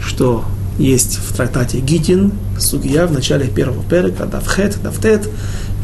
что 0.00 0.44
есть 0.78 1.18
в 1.18 1.34
трактате 1.36 1.80
Гитин, 1.80 2.32
Сугия 2.58 3.06
в 3.06 3.12
начале 3.12 3.48
первого 3.48 3.82
перека, 3.82 4.26
Давхет, 4.26 4.80
Давтет, 4.82 5.28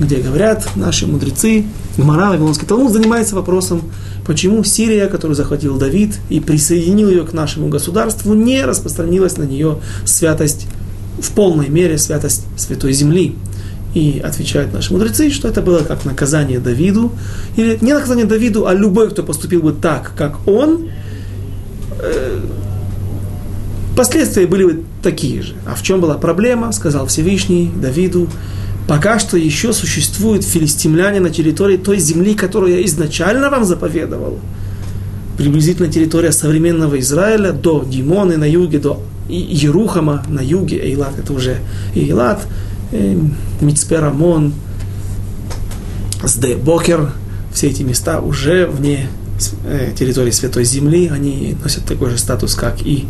где 0.02 0.16
говорят 0.16 0.68
наши 0.76 1.06
мудрецы, 1.06 1.64
Гмара, 1.96 2.30
Вавилонский 2.30 2.66
Талмуд 2.66 2.92
занимается 2.92 3.34
вопросом, 3.34 3.82
почему 4.26 4.64
Сирия, 4.64 5.06
которую 5.06 5.36
захватил 5.36 5.78
Давид 5.78 6.18
и 6.28 6.40
присоединил 6.40 7.10
ее 7.10 7.24
к 7.24 7.32
нашему 7.32 7.68
государству, 7.68 8.34
не 8.34 8.62
распространилась 8.64 9.36
на 9.36 9.44
нее 9.44 9.78
святость 10.04 10.66
в 11.20 11.30
полной 11.32 11.68
мере, 11.68 11.98
святость 11.98 12.46
Святой 12.56 12.92
Земли. 12.92 13.36
И 13.94 14.22
отвечают 14.24 14.72
наши 14.72 14.92
мудрецы, 14.92 15.30
что 15.30 15.48
это 15.48 15.60
было 15.60 15.80
как 15.80 16.06
наказание 16.06 16.58
Давиду, 16.58 17.12
или 17.56 17.76
не 17.82 17.92
наказание 17.92 18.24
Давиду, 18.24 18.66
а 18.66 18.72
любой, 18.72 19.10
кто 19.10 19.22
поступил 19.22 19.62
бы 19.62 19.72
так, 19.74 20.12
как 20.16 20.48
он, 20.48 20.88
э, 22.00 22.40
последствия 23.94 24.46
были 24.46 24.64
бы 24.64 24.82
такие 25.02 25.42
же. 25.42 25.54
А 25.66 25.74
в 25.74 25.82
чем 25.82 26.00
была 26.00 26.14
проблема, 26.14 26.72
сказал 26.72 27.06
Всевышний 27.06 27.70
Давиду, 27.76 28.28
пока 28.86 29.18
что 29.18 29.36
еще 29.36 29.72
существуют 29.72 30.44
филистимляне 30.44 31.20
на 31.20 31.30
территории 31.30 31.76
той 31.76 31.98
земли, 31.98 32.34
которую 32.34 32.74
я 32.74 32.84
изначально 32.86 33.50
вам 33.50 33.64
заповедовал. 33.64 34.38
Приблизительно 35.36 35.88
территория 35.88 36.32
современного 36.32 36.98
Израиля 37.00 37.52
до 37.52 37.84
Димоны 37.84 38.36
на 38.36 38.48
юге, 38.48 38.78
до 38.78 39.02
Ерухама 39.28 40.24
на 40.28 40.40
юге, 40.40 40.78
Эйлат 40.78 41.18
это 41.18 41.32
уже 41.32 41.58
Эйлат, 41.94 42.46
э, 42.92 43.16
Мицпе 43.60 43.98
Рамон, 43.98 44.52
Сде 46.26 46.56
Бокер, 46.56 47.12
все 47.52 47.68
эти 47.68 47.82
места 47.82 48.20
уже 48.20 48.66
вне 48.66 49.08
э, 49.64 49.92
территории 49.98 50.30
Святой 50.30 50.64
Земли, 50.64 51.10
они 51.12 51.56
носят 51.62 51.84
такой 51.84 52.10
же 52.10 52.18
статус, 52.18 52.54
как 52.54 52.82
и 52.82 53.06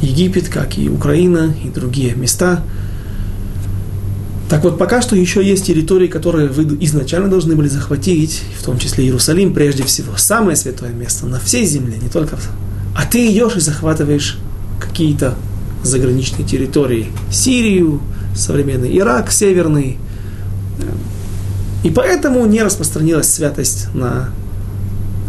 Египет, 0.00 0.48
как 0.48 0.78
и 0.78 0.88
Украина 0.88 1.54
и 1.62 1.68
другие 1.68 2.14
места. 2.14 2.62
Так 4.50 4.64
вот, 4.64 4.78
пока 4.78 5.00
что 5.00 5.14
еще 5.14 5.46
есть 5.46 5.64
территории, 5.64 6.08
которые 6.08 6.48
вы 6.48 6.76
изначально 6.84 7.28
должны 7.28 7.54
были 7.54 7.68
захватить, 7.68 8.42
в 8.58 8.64
том 8.64 8.80
числе 8.80 9.04
Иерусалим, 9.04 9.54
прежде 9.54 9.84
всего, 9.84 10.16
самое 10.16 10.56
святое 10.56 10.90
место 10.90 11.26
на 11.26 11.38
всей 11.38 11.64
земле, 11.64 11.98
не 12.02 12.08
только... 12.08 12.36
А 12.96 13.06
ты 13.06 13.30
идешь 13.30 13.54
и 13.54 13.60
захватываешь 13.60 14.38
какие-то 14.80 15.36
заграничные 15.84 16.44
территории. 16.44 17.06
Сирию, 17.30 18.00
современный 18.34 18.98
Ирак, 18.98 19.30
северный. 19.30 19.98
И 21.84 21.90
поэтому 21.90 22.44
не 22.44 22.60
распространилась 22.64 23.32
святость 23.32 23.86
на 23.94 24.30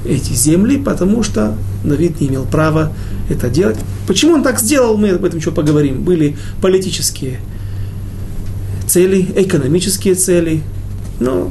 эти 0.03 0.33
земли, 0.33 0.77
потому 0.77 1.21
что 1.21 1.55
Давид 1.83 2.19
не 2.19 2.27
имел 2.27 2.45
права 2.45 2.91
это 3.29 3.49
делать. 3.49 3.77
Почему 4.07 4.33
он 4.33 4.41
так 4.41 4.59
сделал, 4.59 4.97
мы 4.97 5.11
об 5.11 5.23
этом 5.23 5.37
еще 5.37 5.51
поговорим. 5.51 6.01
Были 6.03 6.35
политические 6.59 7.39
цели, 8.91 9.25
экономические 9.37 10.15
цели, 10.15 10.61
но 11.21 11.49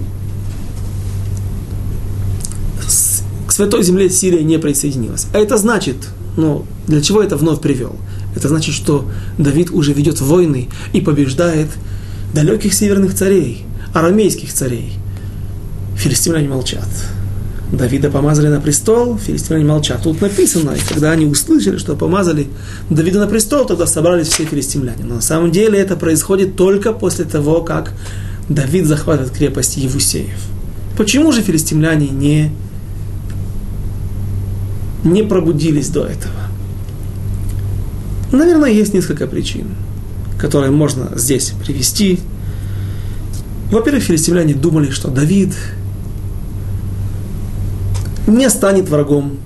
к 3.46 3.52
Святой 3.52 3.82
Земле 3.82 4.10
Сирия 4.10 4.42
не 4.42 4.58
присоединилась. 4.58 5.26
А 5.32 5.38
это 5.38 5.56
значит, 5.56 5.96
ну, 6.36 6.66
для 6.86 7.00
чего 7.00 7.22
это 7.22 7.38
вновь 7.38 7.62
привел? 7.62 7.96
Это 8.36 8.48
значит, 8.48 8.74
что 8.74 9.10
Давид 9.38 9.70
уже 9.70 9.94
ведет 9.94 10.20
войны 10.20 10.68
и 10.92 11.00
побеждает 11.00 11.68
далеких 12.34 12.74
северных 12.74 13.14
царей, 13.14 13.64
арамейских 13.94 14.52
царей. 14.52 14.92
Филистимляне 15.96 16.48
молчат. 16.48 16.88
Давида 17.72 18.10
помазали 18.10 18.48
на 18.48 18.60
престол, 18.60 19.16
филистимляне 19.16 19.64
молчат. 19.64 20.02
Тут 20.02 20.20
написано, 20.20 20.72
и 20.72 20.80
когда 20.88 21.12
они 21.12 21.26
услышали, 21.26 21.78
что 21.78 21.94
помазали 21.94 22.48
Давида 22.90 23.20
на 23.20 23.26
престол, 23.28 23.64
тогда 23.64 23.86
собрались 23.86 24.28
все 24.28 24.44
филистимляне. 24.44 25.04
Но 25.04 25.16
на 25.16 25.20
самом 25.20 25.52
деле 25.52 25.78
это 25.78 25.96
происходит 25.96 26.56
только 26.56 26.92
после 26.92 27.24
того, 27.24 27.62
как 27.62 27.92
Давид 28.48 28.86
захватывает 28.86 29.32
крепость 29.32 29.76
Евусеев. 29.76 30.38
Почему 30.96 31.30
же 31.30 31.42
филистимляне 31.42 32.08
не, 32.08 32.50
не 35.04 35.22
пробудились 35.22 35.88
до 35.88 36.04
этого? 36.04 36.34
Наверное, 38.32 38.70
есть 38.70 38.94
несколько 38.94 39.28
причин, 39.28 39.68
которые 40.38 40.72
можно 40.72 41.12
здесь 41.16 41.52
привести. 41.64 42.18
Во-первых, 43.70 44.02
филистимляне 44.02 44.54
думали, 44.54 44.90
что 44.90 45.08
Давид 45.08 45.54
не 48.26 48.48
станет 48.50 48.88
врагом 48.88 49.38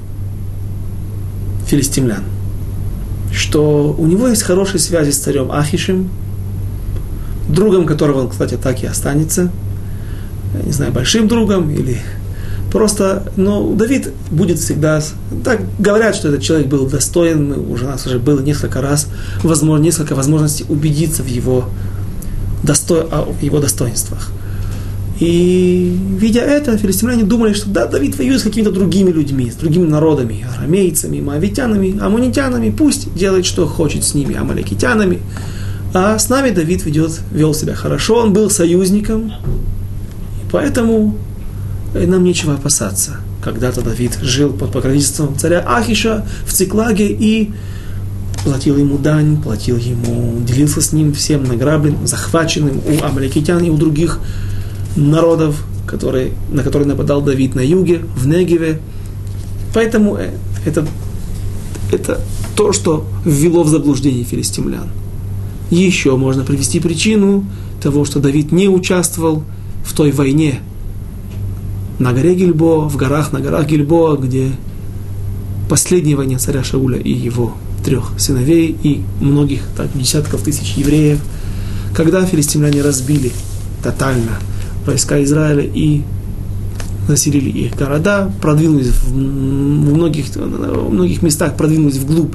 филистимлян. 1.66 2.24
Что 3.32 3.94
у 3.98 4.06
него 4.06 4.28
есть 4.28 4.42
хорошие 4.42 4.80
связи 4.80 5.10
с 5.10 5.18
царем 5.18 5.50
Ахишем, 5.50 6.10
другом 7.48 7.86
которого 7.86 8.20
он, 8.20 8.28
кстати, 8.28 8.56
так 8.56 8.82
и 8.82 8.86
останется. 8.86 9.50
Не 10.64 10.72
знаю, 10.72 10.92
большим 10.92 11.26
другом 11.26 11.70
или 11.70 12.00
просто, 12.74 13.22
но 13.36 13.72
Давид 13.72 14.12
будет 14.32 14.58
всегда, 14.58 15.00
так 15.44 15.60
говорят, 15.78 16.16
что 16.16 16.28
этот 16.28 16.42
человек 16.42 16.66
был 16.66 16.88
достоин, 16.88 17.52
уже 17.70 17.84
у 17.84 17.88
нас 17.88 18.04
уже 18.04 18.18
было 18.18 18.40
несколько 18.40 18.80
раз, 18.80 19.06
возможно, 19.44 19.82
несколько 19.82 20.16
возможностей 20.16 20.64
убедиться 20.68 21.22
в 21.22 21.28
его, 21.28 21.66
досто, 22.64 23.06
в 23.40 23.42
его 23.42 23.60
достоинствах. 23.60 24.32
И 25.20 25.96
видя 26.18 26.40
это, 26.40 26.76
филистимляне 26.76 27.22
думали, 27.22 27.52
что 27.52 27.68
да, 27.70 27.86
Давид 27.86 28.18
воюет 28.18 28.40
с 28.40 28.42
какими-то 28.42 28.72
другими 28.72 29.10
людьми, 29.10 29.50
с 29.50 29.54
другими 29.54 29.86
народами, 29.86 30.44
арамейцами, 30.56 31.20
моавитянами, 31.20 31.98
амунитянами, 32.00 32.70
пусть 32.70 33.14
делает, 33.14 33.46
что 33.46 33.66
хочет 33.66 34.02
с 34.02 34.14
ними, 34.14 34.34
амаликитянами. 34.34 35.20
А 35.92 36.18
с 36.18 36.28
нами 36.28 36.50
Давид 36.50 36.84
ведет, 36.84 37.20
вел 37.30 37.54
себя 37.54 37.74
хорошо, 37.74 38.16
он 38.16 38.32
был 38.32 38.50
союзником, 38.50 39.32
поэтому 40.50 41.16
нам 41.94 42.24
нечего 42.24 42.54
опасаться. 42.54 43.18
Когда-то 43.40 43.82
Давид 43.82 44.18
жил 44.20 44.52
под 44.52 44.72
покровительством 44.72 45.38
царя 45.38 45.64
Ахиша 45.64 46.26
в 46.44 46.52
Циклаге 46.52 47.08
и 47.08 47.52
платил 48.42 48.76
ему 48.76 48.98
дань, 48.98 49.40
платил 49.40 49.76
ему, 49.76 50.40
делился 50.44 50.80
с 50.80 50.92
ним 50.92 51.12
всем 51.12 51.44
награбленным, 51.44 52.06
захваченным 52.06 52.80
у 52.84 53.04
амаликитян 53.04 53.62
и 53.62 53.70
у 53.70 53.76
других 53.76 54.18
народов, 54.96 55.64
которые, 55.86 56.32
на 56.50 56.62
которые 56.62 56.88
нападал 56.88 57.22
Давид 57.22 57.54
на 57.54 57.60
юге, 57.60 58.00
в 58.16 58.26
Негеве. 58.26 58.80
Поэтому 59.72 60.16
э, 60.16 60.30
это, 60.64 60.86
это 61.92 62.20
то, 62.56 62.72
что 62.72 63.06
ввело 63.24 63.64
в 63.64 63.68
заблуждение 63.68 64.24
филистимлян. 64.24 64.88
Еще 65.70 66.16
можно 66.16 66.44
привести 66.44 66.80
причину 66.80 67.44
того, 67.82 68.04
что 68.04 68.20
Давид 68.20 68.52
не 68.52 68.68
участвовал 68.68 69.42
в 69.84 69.92
той 69.94 70.12
войне 70.12 70.60
на 71.98 72.12
горе 72.12 72.34
Гильбо, 72.34 72.88
в 72.88 72.96
горах, 72.96 73.32
на 73.32 73.40
горах 73.40 73.66
Гильбо, 73.66 74.16
где 74.16 74.50
последняя 75.68 76.16
война 76.16 76.38
царя 76.38 76.62
Шауля 76.62 76.98
и 76.98 77.12
его 77.12 77.54
трех 77.84 78.12
сыновей 78.18 78.76
и 78.82 79.02
многих 79.20 79.62
так, 79.76 79.88
десятков 79.94 80.42
тысяч 80.42 80.74
евреев, 80.76 81.20
когда 81.94 82.24
филистимляне 82.24 82.82
разбили 82.82 83.32
тотально 83.82 84.38
войска 84.86 85.22
Израиля 85.22 85.62
и 85.62 86.02
населили 87.08 87.50
их 87.50 87.76
города, 87.76 88.32
продвинулись 88.40 88.88
в, 88.88 89.14
многих, 89.14 90.26
в 90.34 90.90
многих 90.90 91.22
местах, 91.22 91.56
продвинулись 91.56 91.96
вглубь 91.96 92.34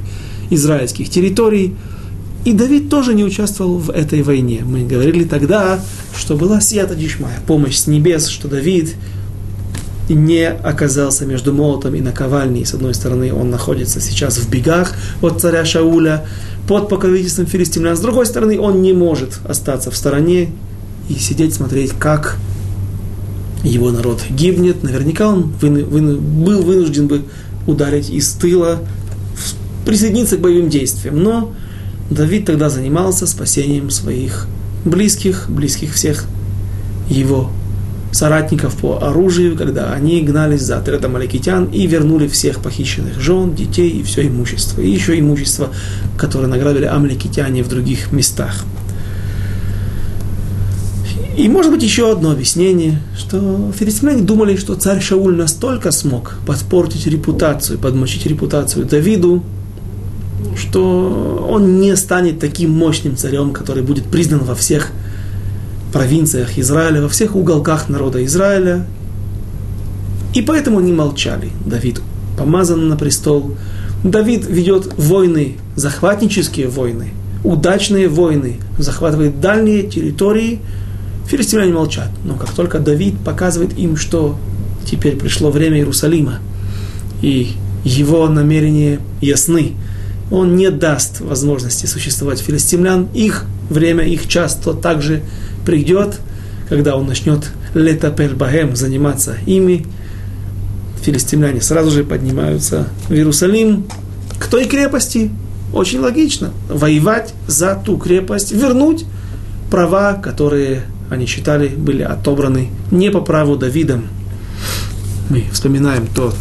израильских 0.49 1.09
территорий. 1.09 1.75
И 2.45 2.53
Давид 2.53 2.89
тоже 2.89 3.13
не 3.13 3.23
участвовал 3.23 3.77
в 3.77 3.89
этой 3.89 4.21
войне. 4.21 4.63
Мы 4.63 4.85
говорили 4.85 5.23
тогда, 5.25 5.79
что 6.17 6.35
была 6.35 6.61
сията 6.61 6.95
дишмая, 6.95 7.39
помощь 7.45 7.75
с 7.75 7.87
небес, 7.87 8.27
что 8.27 8.47
Давид 8.47 8.95
не 10.07 10.49
оказался 10.49 11.25
между 11.25 11.53
молотом 11.53 11.95
и 11.95 12.01
наковальней. 12.01 12.65
С 12.65 12.73
одной 12.73 12.93
стороны, 12.93 13.33
он 13.33 13.49
находится 13.49 13.99
сейчас 13.99 14.37
в 14.37 14.49
бегах 14.49 14.93
от 15.21 15.41
царя 15.41 15.65
Шауля, 15.65 16.25
под 16.67 16.87
покровительством 16.87 17.45
филистимлян. 17.45 17.95
С 17.95 17.99
другой 17.99 18.25
стороны, 18.25 18.59
он 18.59 18.81
не 18.81 18.93
может 18.93 19.39
остаться 19.47 19.91
в 19.91 19.97
стороне 19.97 20.49
и 21.09 21.15
сидеть, 21.15 21.53
смотреть, 21.53 21.91
как 21.91 22.37
его 23.63 23.91
народ 23.91 24.21
гибнет. 24.29 24.83
Наверняка 24.83 25.27
он 25.27 25.51
выну, 25.61 25.85
выну, 25.85 26.19
был 26.19 26.61
вынужден 26.61 27.07
бы 27.07 27.23
ударить 27.67 28.09
из 28.09 28.31
тыла, 28.33 28.79
присоединиться 29.85 30.37
к 30.37 30.41
боевым 30.41 30.69
действиям. 30.69 31.21
Но 31.21 31.53
Давид 32.09 32.45
тогда 32.45 32.69
занимался 32.69 33.27
спасением 33.27 33.89
своих 33.89 34.47
близких, 34.85 35.47
близких 35.49 35.93
всех 35.93 36.25
его 37.09 37.51
соратников 38.11 38.75
по 38.77 38.97
оружию, 39.07 39.55
когда 39.55 39.93
они 39.93 40.21
гнались 40.21 40.61
за 40.61 40.77
отрядом 40.77 41.13
маликитян 41.13 41.65
и 41.65 41.85
вернули 41.85 42.27
всех 42.27 42.59
похищенных 42.59 43.19
жен, 43.19 43.53
детей 43.53 43.89
и 43.89 44.03
все 44.03 44.27
имущество. 44.27 44.81
И 44.81 44.89
еще 44.89 45.19
имущество, 45.19 45.69
которое 46.17 46.47
награбили 46.47 46.85
амаликитяне 46.85 47.63
в 47.63 47.69
других 47.69 48.11
местах. 48.11 48.65
И 51.39 51.47
может 51.47 51.71
быть 51.71 51.81
еще 51.81 52.11
одно 52.11 52.31
объяснение, 52.31 52.99
что 53.17 53.71
филистимляне 53.73 54.23
думали, 54.23 54.57
что 54.57 54.75
царь 54.75 54.99
Шауль 54.99 55.37
настолько 55.37 55.89
смог 55.91 56.35
подпортить 56.45 57.07
репутацию, 57.07 57.79
подмочить 57.79 58.25
репутацию 58.25 58.85
Давиду, 58.85 59.41
что 60.57 61.47
он 61.49 61.79
не 61.79 61.95
станет 61.95 62.39
таким 62.39 62.71
мощным 62.71 63.15
царем, 63.15 63.53
который 63.53 63.83
будет 63.83 64.03
признан 64.03 64.39
во 64.39 64.53
всех 64.53 64.91
провинциях 65.93 66.57
Израиля, 66.57 67.03
во 67.03 67.07
всех 67.07 67.37
уголках 67.37 67.87
народа 67.87 68.25
Израиля. 68.25 68.85
И 70.33 70.41
поэтому 70.41 70.79
они 70.79 70.91
молчали. 70.91 71.51
Давид 71.65 72.01
помазан 72.37 72.89
на 72.89 72.97
престол. 72.97 73.55
Давид 74.03 74.45
ведет 74.45 74.91
войны, 74.97 75.55
захватнические 75.77 76.67
войны, 76.67 77.13
удачные 77.45 78.09
войны, 78.09 78.59
захватывает 78.77 79.39
дальние 79.39 79.83
территории, 79.83 80.59
Филистимляне 81.29 81.71
молчат. 81.71 82.09
Но 82.23 82.35
как 82.35 82.51
только 82.51 82.79
Давид 82.79 83.19
показывает 83.23 83.77
им, 83.77 83.97
что 83.97 84.37
теперь 84.85 85.15
пришло 85.15 85.51
время 85.51 85.77
Иерусалима, 85.77 86.39
и 87.21 87.51
его 87.83 88.27
намерения 88.27 88.99
ясны, 89.21 89.73
он 90.31 90.55
не 90.55 90.71
даст 90.71 91.21
возможности 91.21 91.85
существовать 91.85 92.39
филистимлян. 92.39 93.07
Их 93.13 93.45
время, 93.69 94.03
их 94.05 94.27
час 94.27 94.55
то 94.55 94.73
также 94.73 95.21
придет, 95.65 96.19
когда 96.67 96.95
он 96.95 97.05
начнет 97.05 97.51
летапель 97.75 98.33
бахем, 98.33 98.75
заниматься 98.75 99.37
ими. 99.45 99.85
Филистимляне 101.03 101.61
сразу 101.61 101.91
же 101.91 102.03
поднимаются 102.03 102.87
в 103.07 103.13
Иерусалим 103.13 103.85
к 104.39 104.47
той 104.47 104.65
крепости. 104.65 105.29
Очень 105.73 105.99
логично. 105.99 106.51
Воевать 106.67 107.33
за 107.47 107.75
ту 107.75 107.97
крепость, 107.97 108.51
вернуть 108.51 109.05
права, 109.69 110.13
которые 110.13 110.85
они 111.09 111.25
считали 111.25 111.67
были 111.67 112.03
отобраны 112.03 112.69
не 112.91 113.09
по 113.11 113.21
праву 113.21 113.55
Давидом. 113.55 114.05
Мы 115.29 115.45
вспоминаем 115.51 116.07
тот 116.07 116.35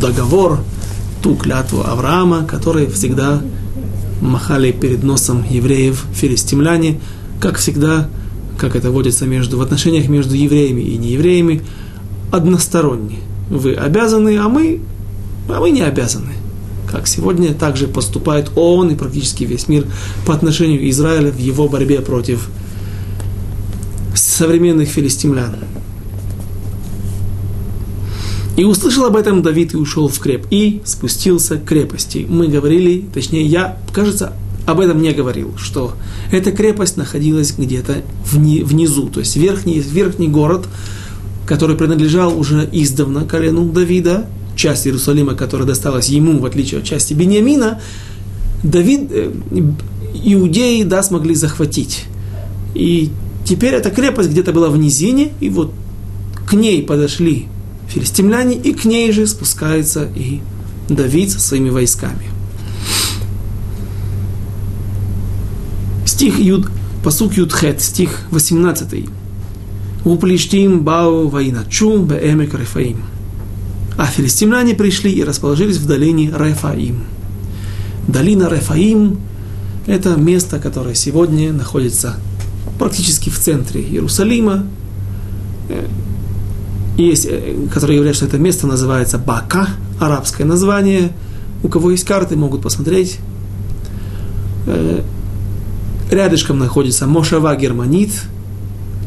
договор, 0.00 0.60
ту 1.22 1.36
клятву 1.36 1.82
Авраама, 1.84 2.44
который 2.44 2.86
всегда 2.86 3.40
махали 4.20 4.72
перед 4.72 5.02
носом 5.02 5.44
евреев 5.48 6.04
филистимляне, 6.12 7.00
как 7.40 7.56
всегда, 7.56 8.08
как 8.58 8.76
это 8.76 8.90
водится 8.90 9.26
между, 9.26 9.58
в 9.58 9.62
отношениях 9.62 10.08
между 10.08 10.34
евреями 10.34 10.82
и 10.82 10.96
неевреями, 10.96 11.62
односторонне. 12.30 13.18
Вы 13.48 13.74
обязаны, 13.74 14.36
а 14.38 14.48
мы, 14.48 14.80
а 15.48 15.60
мы 15.60 15.70
не 15.70 15.82
обязаны. 15.82 16.32
Как 16.90 17.06
сегодня 17.06 17.52
также 17.52 17.86
поступает 17.86 18.50
он 18.56 18.90
и 18.90 18.94
практически 18.94 19.44
весь 19.44 19.68
мир 19.68 19.86
по 20.26 20.34
отношению 20.34 20.88
Израиля 20.90 21.30
в 21.30 21.38
его 21.38 21.68
борьбе 21.68 22.00
против 22.00 22.48
современных 24.14 24.88
филистимлян. 24.88 25.56
И 28.56 28.64
услышал 28.64 29.04
об 29.04 29.16
этом 29.16 29.42
Давид 29.42 29.74
и 29.74 29.76
ушел 29.76 30.08
в 30.08 30.18
креп, 30.18 30.46
и 30.50 30.80
спустился 30.84 31.58
к 31.58 31.64
крепости. 31.64 32.26
Мы 32.28 32.48
говорили, 32.48 33.04
точнее, 33.14 33.46
я, 33.46 33.78
кажется, 33.92 34.32
об 34.66 34.80
этом 34.80 35.00
не 35.00 35.12
говорил, 35.12 35.56
что 35.56 35.94
эта 36.32 36.50
крепость 36.50 36.96
находилась 36.96 37.54
где-то 37.56 38.02
вни, 38.24 38.62
внизу, 38.62 39.08
то 39.08 39.20
есть 39.20 39.36
верхний, 39.36 39.78
верхний 39.78 40.28
город, 40.28 40.66
который 41.46 41.76
принадлежал 41.76 42.38
уже 42.38 42.68
издавна 42.72 43.24
колену 43.24 43.64
Давида, 43.66 44.26
часть 44.58 44.86
Иерусалима, 44.86 45.34
которая 45.34 45.66
досталась 45.66 46.08
ему, 46.08 46.38
в 46.38 46.44
отличие 46.44 46.80
от 46.80 46.84
части 46.84 47.14
Бениамина, 47.14 47.80
Давид, 48.62 49.08
э, 49.10 49.30
иудеи, 50.24 50.82
да, 50.82 51.02
смогли 51.02 51.34
захватить. 51.34 52.04
И 52.74 53.10
теперь 53.44 53.74
эта 53.74 53.90
крепость 53.90 54.30
где-то 54.30 54.52
была 54.52 54.68
в 54.68 54.76
низине, 54.76 55.32
и 55.40 55.48
вот 55.48 55.72
к 56.46 56.54
ней 56.54 56.82
подошли 56.82 57.46
филистимляне, 57.88 58.56
и 58.56 58.74
к 58.74 58.84
ней 58.84 59.12
же 59.12 59.26
спускается 59.26 60.08
и 60.16 60.40
Давид 60.88 61.30
со 61.30 61.40
своими 61.40 61.70
войсками. 61.70 62.26
Стих 66.04 66.38
Юд, 66.40 66.68
посук 67.04 67.34
Юдхет, 67.34 67.80
стих 67.80 68.22
18. 68.32 69.08
Уплиштим 70.04 70.82
бау 70.82 71.28
вайначу 71.28 71.98
беэмек 71.98 72.54
рефаим. 72.54 73.04
А 73.98 74.06
филистимляне 74.06 74.76
пришли 74.76 75.10
и 75.10 75.24
расположились 75.24 75.78
в 75.78 75.86
долине 75.86 76.32
Рефаим. 76.38 77.02
Долина 78.06 78.48
Рефаим– 78.48 79.18
это 79.88 80.14
место, 80.14 80.60
которое 80.60 80.94
сегодня 80.94 81.52
находится 81.52 82.14
практически 82.78 83.28
в 83.28 83.36
центре 83.36 83.82
Иерусалима. 83.82 84.64
Есть, 86.96 87.26
э, 87.28 87.66
которые 87.74 87.98
говорят, 87.98 88.14
что 88.14 88.26
это 88.26 88.38
место 88.38 88.68
называется 88.68 89.18
Бака, 89.18 89.68
арабское 89.98 90.46
название. 90.46 91.10
У 91.64 91.68
кого 91.68 91.90
есть 91.90 92.04
карты, 92.04 92.36
могут 92.36 92.62
посмотреть. 92.62 93.18
Э, 94.66 95.02
рядышком 96.08 96.60
находится 96.60 97.08
Мошава 97.08 97.56
Германит, 97.56 98.10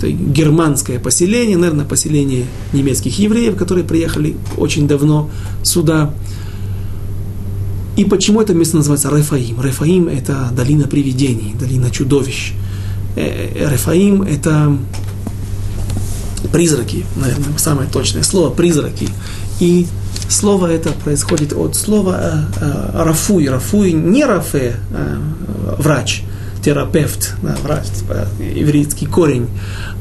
это 0.01 0.11
германское 0.11 0.99
поселение, 0.99 1.57
наверное, 1.57 1.85
поселение 1.85 2.45
немецких 2.73 3.17
евреев, 3.19 3.55
которые 3.55 3.83
приехали 3.83 4.35
очень 4.57 4.87
давно 4.87 5.29
сюда. 5.63 6.13
И 7.97 8.05
почему 8.05 8.41
это 8.41 8.53
место 8.53 8.77
называется 8.77 9.09
Рефаим? 9.15 9.61
Рефаим– 9.61 10.07
это 10.09 10.49
долина 10.55 10.87
привидений, 10.87 11.53
долина 11.59 11.91
чудовищ. 11.91 12.53
Э, 13.15 13.69
Рефаим– 13.69 14.21
это 14.23 14.77
призраки, 16.51 17.05
наверное, 17.15 17.57
самое 17.57 17.89
точное 17.89 18.23
слово, 18.23 18.49
призраки. 18.49 19.07
И 19.59 19.85
слово 20.29 20.67
это 20.67 20.91
происходит 20.91 21.53
от 21.53 21.75
слова 21.75 22.17
э, 22.19 22.61
э, 22.61 23.03
рафуй. 23.03 23.47
Рафуй 23.47 23.91
не 23.91 24.25
рафе, 24.25 24.77
э, 24.91 25.17
врач, 25.77 26.23
терапевт, 26.63 27.33
да, 27.41 27.55
врач, 27.63 27.85
типа, 27.97 28.27
еврейский 28.39 29.05
корень. 29.05 29.47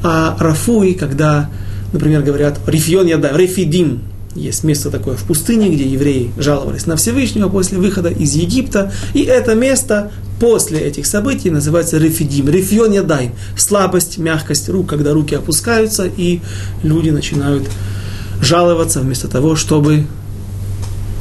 А 0.02 0.36
рафуй, 0.38 0.94
когда, 0.94 1.50
например, 1.92 2.22
говорят 2.22 2.60
рифьон 2.66 3.06
яда, 3.06 3.30
рефидим, 3.34 4.02
есть 4.34 4.62
место 4.62 4.90
такое 4.90 5.16
в 5.16 5.24
пустыне, 5.24 5.70
где 5.70 5.84
евреи 5.84 6.30
жаловались 6.38 6.86
на 6.86 6.96
Всевышнего 6.96 7.48
после 7.48 7.78
выхода 7.78 8.10
из 8.10 8.34
Египта. 8.34 8.92
И 9.12 9.22
это 9.22 9.54
место 9.54 10.12
после 10.38 10.78
этих 10.78 11.06
событий 11.06 11.50
называется 11.50 11.98
рефидим. 11.98 12.48
Рефьон 12.48 12.92
ядай. 12.92 13.32
Слабость, 13.56 14.18
мягкость 14.18 14.68
рук, 14.68 14.88
когда 14.88 15.12
руки 15.12 15.34
опускаются, 15.34 16.04
и 16.04 16.40
люди 16.82 17.10
начинают 17.10 17.68
жаловаться 18.40 19.00
вместо 19.00 19.26
того, 19.26 19.56
чтобы 19.56 20.06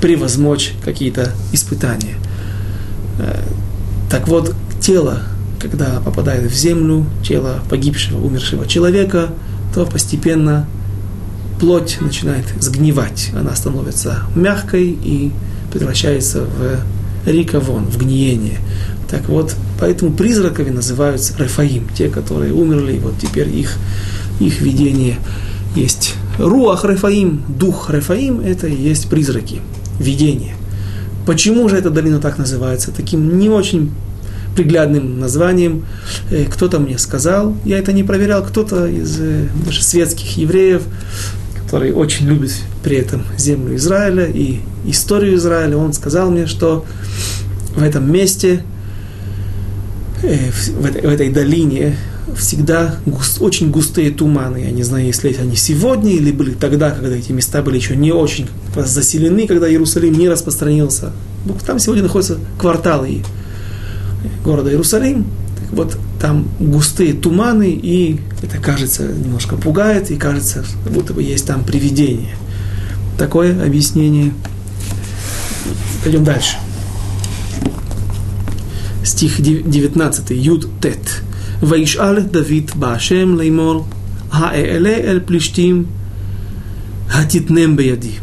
превозмочь 0.02 0.74
какие-то 0.86 1.32
испытания. 1.52 2.16
Э, 3.20 3.42
так 4.10 4.28
вот, 4.28 4.54
тело, 4.80 5.24
когда 5.60 6.00
попадает 6.04 6.50
в 6.50 6.56
землю, 6.56 7.06
тело 7.24 7.60
погибшего, 7.70 8.26
умершего 8.26 8.68
человека, 8.68 9.30
то 9.74 9.86
постепенно 9.86 10.68
плоть 11.60 11.98
начинает 12.00 12.46
сгнивать. 12.60 13.32
Она 13.38 13.56
становится 13.56 14.24
мягкой 14.36 14.98
и 15.04 15.32
превращается 15.72 16.42
в 16.44 17.30
рикавон, 17.30 17.86
в 17.86 17.98
гниение. 17.98 18.60
Так 19.10 19.28
вот, 19.28 19.56
поэтому 19.80 20.14
призраками 20.14 20.70
называются 20.70 21.38
Рафаим, 21.38 21.88
те, 21.96 22.10
которые 22.10 22.54
умерли, 22.54 22.94
и 22.94 23.00
вот 23.00 23.16
теперь 23.20 23.50
их, 23.50 23.78
их 24.40 24.62
видение 24.62 25.18
есть. 25.76 26.16
Руах 26.38 26.84
Рафаим, 26.84 27.44
дух 27.48 27.90
Рафаим, 27.90 28.40
это 28.40 28.68
и 28.68 28.76
есть 28.76 29.10
призраки, 29.10 29.62
видение. 30.00 30.56
Почему 31.26 31.68
же 31.70 31.78
эта 31.78 31.90
долина 31.90 32.20
так 32.20 32.38
называется? 32.38 32.92
Таким 32.92 33.38
не 33.38 33.50
очень 33.50 33.92
приглядным 34.56 35.20
названием. 35.20 35.86
Э, 36.32 36.46
кто-то 36.46 36.80
мне 36.80 36.98
сказал, 36.98 37.56
я 37.66 37.78
это 37.78 37.94
не 37.94 38.04
проверял, 38.04 38.44
кто-то 38.44 38.88
из 38.88 39.20
э, 39.20 39.48
даже 39.66 39.84
светских 39.84 40.38
евреев 40.38 40.84
который 41.70 41.92
очень 41.92 42.26
любит 42.26 42.52
при 42.82 42.98
этом 42.98 43.22
землю 43.38 43.76
Израиля 43.76 44.26
и 44.26 44.62
историю 44.88 45.36
Израиля, 45.36 45.78
он 45.78 45.94
сказал 45.94 46.32
мне, 46.32 46.48
что 46.48 46.84
в 47.76 47.84
этом 47.84 48.12
месте, 48.12 48.64
э, 50.24 50.50
в 50.50 51.08
этой 51.08 51.30
долине 51.30 51.96
всегда 52.36 52.96
густ, 53.06 53.40
очень 53.40 53.70
густые 53.70 54.10
туманы. 54.10 54.58
Я 54.58 54.72
не 54.72 54.82
знаю, 54.82 55.06
если 55.06 55.32
они 55.40 55.56
сегодня 55.56 56.12
или 56.12 56.32
были 56.32 56.56
тогда, 56.56 56.90
когда 56.90 57.16
эти 57.16 57.32
места 57.32 57.62
были 57.62 57.76
еще 57.78 57.96
не 57.96 58.12
очень 58.12 58.48
заселены, 58.76 59.46
когда 59.46 59.70
Иерусалим 59.70 60.14
не 60.14 60.28
распространился. 60.28 61.12
Там 61.68 61.78
сегодня 61.78 62.02
находятся 62.02 62.40
кварталы 62.58 63.24
города 64.44 64.70
Иерусалим. 64.70 65.26
Так 65.60 65.74
вот, 65.74 65.98
там 66.20 66.48
густые 66.60 67.14
туманы, 67.14 67.72
и 67.72 68.20
это, 68.42 68.58
кажется, 68.58 69.04
немножко 69.04 69.56
пугает, 69.56 70.12
и 70.12 70.16
кажется, 70.16 70.66
будто 70.90 71.14
бы 71.14 71.24
есть 71.24 71.46
там 71.46 71.64
привидение. 71.64 72.36
Такое 73.18 73.66
объяснение. 73.66 74.34
Пойдем 76.04 76.24
дальше. 76.24 76.58
Стих 79.04 79.42
19. 79.42 80.30
Юд 80.32 80.68
Тет. 80.82 81.24
Ваишал 81.62 82.22
Давид 82.22 82.76
Башем 82.76 83.36
Леймор. 83.36 83.84
Хаэле 84.32 84.92
э 84.92 85.10
Эль 85.10 85.22
Плештим. 85.22 85.88
Хатитнем 87.10 87.76
Беяди. 87.76 88.14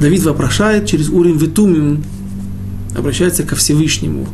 Давид 0.00 0.22
вопрошает 0.24 0.86
через 0.86 1.08
Урим 1.08 1.38
Витумим 1.38 2.04
обращается 2.96 3.42
ко 3.42 3.56
Всевышнему. 3.56 4.26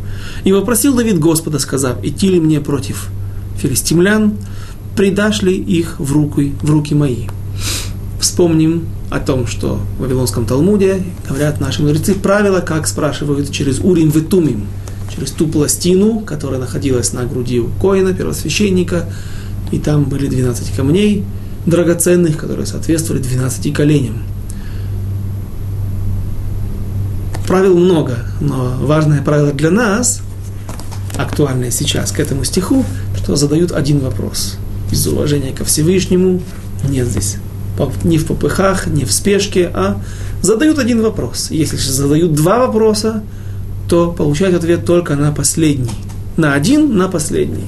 И 0.44 0.52
вопросил 0.52 0.94
Давид 0.94 1.18
Господа, 1.18 1.58
сказав, 1.58 2.04
идти 2.04 2.28
ли 2.28 2.40
мне 2.40 2.60
против 2.60 3.08
филистимлян, 3.58 4.34
предашь 4.96 5.42
ли 5.42 5.56
их 5.56 5.98
в 5.98 6.12
руки, 6.12 6.54
в 6.62 6.70
руки 6.70 6.94
мои. 6.94 7.26
Вспомним 8.20 8.86
о 9.10 9.18
том, 9.18 9.46
что 9.46 9.80
в 9.98 10.02
Вавилонском 10.02 10.46
Талмуде 10.46 11.02
говорят 11.28 11.60
наши 11.60 11.82
мудрецы 11.82 12.14
правила, 12.14 12.60
как 12.60 12.86
спрашивают 12.86 13.50
через 13.50 13.80
Урим 13.80 14.10
Ветумим, 14.10 14.66
через 15.14 15.30
ту 15.32 15.46
пластину, 15.46 16.20
которая 16.20 16.60
находилась 16.60 17.12
на 17.12 17.24
груди 17.24 17.60
у 17.60 17.68
Коина, 17.80 18.12
первосвященника, 18.12 19.06
и 19.72 19.78
там 19.78 20.04
были 20.04 20.26
12 20.26 20.74
камней 20.74 21.24
драгоценных, 21.66 22.36
которые 22.36 22.66
соответствовали 22.66 23.22
12 23.22 23.72
коленям. 23.72 24.22
Правил 27.50 27.76
много, 27.76 28.16
но 28.40 28.76
важное 28.80 29.22
правило 29.22 29.50
для 29.50 29.72
нас, 29.72 30.22
актуальное 31.16 31.72
сейчас 31.72 32.12
к 32.12 32.20
этому 32.20 32.44
стиху, 32.44 32.84
что 33.16 33.34
задают 33.34 33.72
один 33.72 33.98
вопрос. 33.98 34.56
Из 34.92 35.04
уважения 35.08 35.50
ко 35.50 35.64
Всевышнему 35.64 36.40
нет 36.88 37.08
здесь 37.08 37.38
не 38.04 38.18
в 38.18 38.26
попыхах, 38.26 38.86
не 38.86 39.04
в 39.04 39.10
спешке, 39.10 39.68
а 39.74 40.00
задают 40.42 40.78
один 40.78 41.02
вопрос. 41.02 41.50
Если 41.50 41.76
же 41.76 41.90
задают 41.90 42.34
два 42.34 42.60
вопроса, 42.68 43.24
то 43.88 44.12
получают 44.12 44.54
ответ 44.54 44.84
только 44.84 45.16
на 45.16 45.32
последний. 45.32 45.90
На 46.36 46.54
один, 46.54 46.96
на 46.96 47.08
последний. 47.08 47.66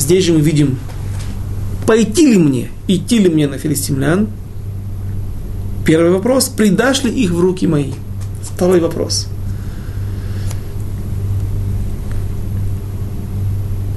Здесь 0.00 0.24
же 0.24 0.32
мы 0.32 0.40
видим, 0.40 0.80
пойти 1.86 2.26
ли 2.32 2.38
мне, 2.38 2.70
идти 2.88 3.20
ли 3.20 3.30
мне 3.30 3.46
на 3.46 3.56
филистимлян. 3.56 4.26
Первый 5.86 6.10
вопрос, 6.10 6.48
предашь 6.48 7.04
ли 7.04 7.12
их 7.12 7.30
в 7.30 7.38
руки 7.38 7.68
мои? 7.68 7.92
Второй 8.60 8.80
вопрос. 8.80 9.26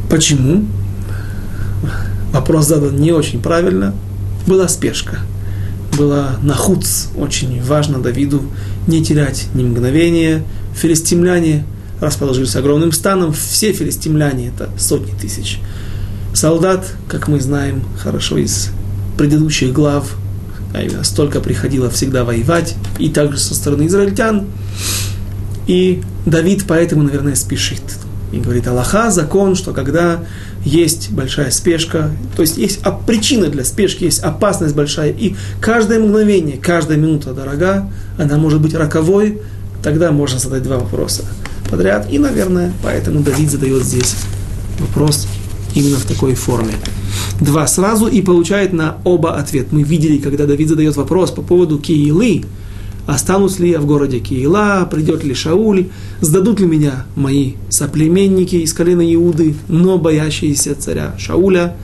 Почему? 0.09 0.63
Вопрос 2.31 2.67
задан 2.67 2.95
не 2.95 3.11
очень 3.11 3.41
правильно 3.41 3.93
была 4.47 4.69
спешка, 4.69 5.17
была 5.97 6.37
нахуц, 6.41 7.07
очень 7.17 7.61
важно 7.61 7.99
Давиду 7.99 8.41
не 8.87 9.03
терять 9.03 9.47
ни 9.53 9.63
мгновения. 9.63 10.45
Филистимляне 10.73 11.65
расположились 11.99 12.55
огромным 12.55 12.93
станом, 12.93 13.33
все 13.33 13.73
филистимляне, 13.73 14.47
это 14.47 14.69
сотни 14.79 15.11
тысяч 15.11 15.59
солдат, 16.33 16.89
как 17.09 17.27
мы 17.27 17.41
знаем 17.41 17.83
хорошо 18.01 18.37
из 18.37 18.69
предыдущих 19.17 19.73
глав, 19.73 20.15
столько 21.03 21.39
приходило 21.39 21.89
всегда 21.89 22.23
воевать, 22.23 22.75
и 22.99 23.09
также 23.09 23.37
со 23.37 23.53
стороны 23.55 23.87
израильтян. 23.87 24.47
И 25.67 26.01
Давид 26.25 26.65
поэтому, 26.67 27.03
наверное, 27.03 27.35
спешит. 27.35 27.81
И 28.31 28.39
говорит 28.39 28.67
Аллаха, 28.67 29.11
закон, 29.11 29.55
что 29.55 29.73
когда 29.73 30.21
есть 30.65 31.11
большая 31.11 31.51
спешка, 31.51 32.09
то 32.35 32.41
есть 32.41 32.57
есть 32.57 32.79
причина 33.05 33.47
для 33.47 33.63
спешки, 33.63 34.05
есть 34.05 34.21
опасность 34.21 34.75
большая, 34.75 35.11
и 35.11 35.35
каждое 35.61 35.99
мгновение, 35.99 36.57
каждая 36.57 36.97
минута 36.97 37.33
дорога, 37.33 37.91
она 38.17 38.37
может 38.37 38.59
быть 38.59 38.73
роковой, 38.73 39.41
тогда 39.83 40.11
можно 40.11 40.39
задать 40.39 40.63
два 40.63 40.79
вопроса 40.79 41.23
подряд. 41.69 42.07
И, 42.09 42.17
наверное, 42.17 42.73
поэтому 42.81 43.21
Давид 43.21 43.51
задает 43.51 43.83
здесь 43.83 44.15
вопрос 44.79 45.27
именно 45.75 45.97
в 45.97 46.05
такой 46.05 46.35
форме. 46.35 46.73
Два 47.39 47.67
сразу 47.67 48.07
и 48.07 48.21
получает 48.21 48.73
на 48.73 48.97
оба 49.03 49.35
ответ. 49.35 49.71
Мы 49.71 49.83
видели, 49.83 50.17
когда 50.17 50.45
Давид 50.45 50.69
задает 50.69 50.95
вопрос 50.95 51.31
по 51.31 51.41
поводу 51.41 51.77
Киилы, 51.79 52.43
останусь 53.05 53.59
ли 53.59 53.71
я 53.71 53.79
в 53.79 53.85
городе 53.85 54.19
Киила, 54.19 54.87
придет 54.89 55.23
ли 55.23 55.33
Шауль, 55.33 55.87
сдадут 56.21 56.59
ли 56.59 56.65
меня 56.65 57.05
мои 57.15 57.53
соплеменники 57.69 58.55
из 58.57 58.73
колена 58.73 59.01
Иуды, 59.13 59.55
но 59.67 59.97
боящиеся 59.97 60.75
царя 60.75 61.15
Шауля. 61.17 61.75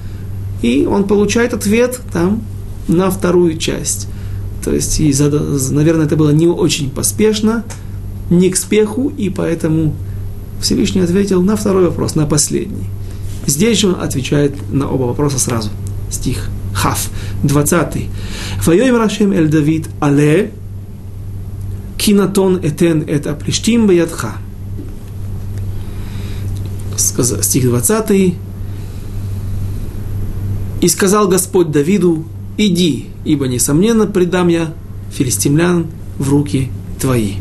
И 0.62 0.86
он 0.86 1.06
получает 1.06 1.54
ответ 1.54 2.00
там 2.12 2.42
на 2.88 3.10
вторую 3.10 3.58
часть. 3.58 4.08
То 4.64 4.74
есть, 4.74 5.00
и, 5.00 5.14
наверное, 5.72 6.06
это 6.06 6.16
было 6.16 6.32
не 6.32 6.48
очень 6.48 6.90
поспешно, 6.90 7.64
не 8.30 8.50
к 8.50 8.58
спеху, 8.58 9.12
и 9.18 9.30
поэтому 9.30 9.96
Всевышний 10.62 11.02
ответил 11.02 11.42
на 11.42 11.56
второй 11.56 11.86
вопрос, 11.86 12.16
на 12.16 12.26
последний. 12.26 12.88
Здесь 13.50 13.80
же 13.80 13.88
он 13.88 14.02
отвечает 14.02 14.72
на 14.72 14.88
оба 14.88 15.04
вопроса 15.04 15.40
сразу. 15.40 15.70
Стих 16.12 16.50
Хав, 16.74 17.10
20. 17.44 18.08
Вайоим 18.66 18.96
Рашем 18.96 19.32
Эль 19.32 19.50
Давид 19.50 19.90
Але 20.00 20.52
кинатон 21.98 22.58
этен 22.58 23.04
это 23.08 23.34
плештим 23.34 23.88
баядха. 23.88 24.34
Стих 26.98 27.64
20. 27.64 28.36
И 30.82 30.88
сказал 30.88 31.28
Господь 31.28 31.72
Давиду, 31.72 32.26
иди, 32.58 33.08
ибо, 33.26 33.48
несомненно, 33.48 34.06
предам 34.06 34.48
я 34.48 34.74
филистимлян 35.12 35.88
в 36.18 36.30
руки 36.30 36.70
твои. 37.00 37.34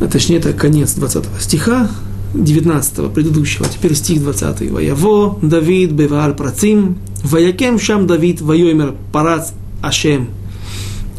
А 0.00 0.06
точнее, 0.08 0.38
это 0.38 0.52
конец 0.52 0.94
20 0.94 1.24
стиха, 1.40 1.88
19 2.36 3.12
предыдущего, 3.12 3.66
теперь 3.66 3.94
стих 3.94 4.20
20. 4.20 4.70
Ваяво 4.70 5.38
Давид 5.40 5.92
Бевар 5.92 6.34
Працим, 6.34 6.98
Ваякем 7.22 7.78
Шам 7.78 8.06
Давид 8.06 8.40
Вайомер 8.40 8.94
Парац 9.12 9.50
Ашем, 9.82 10.28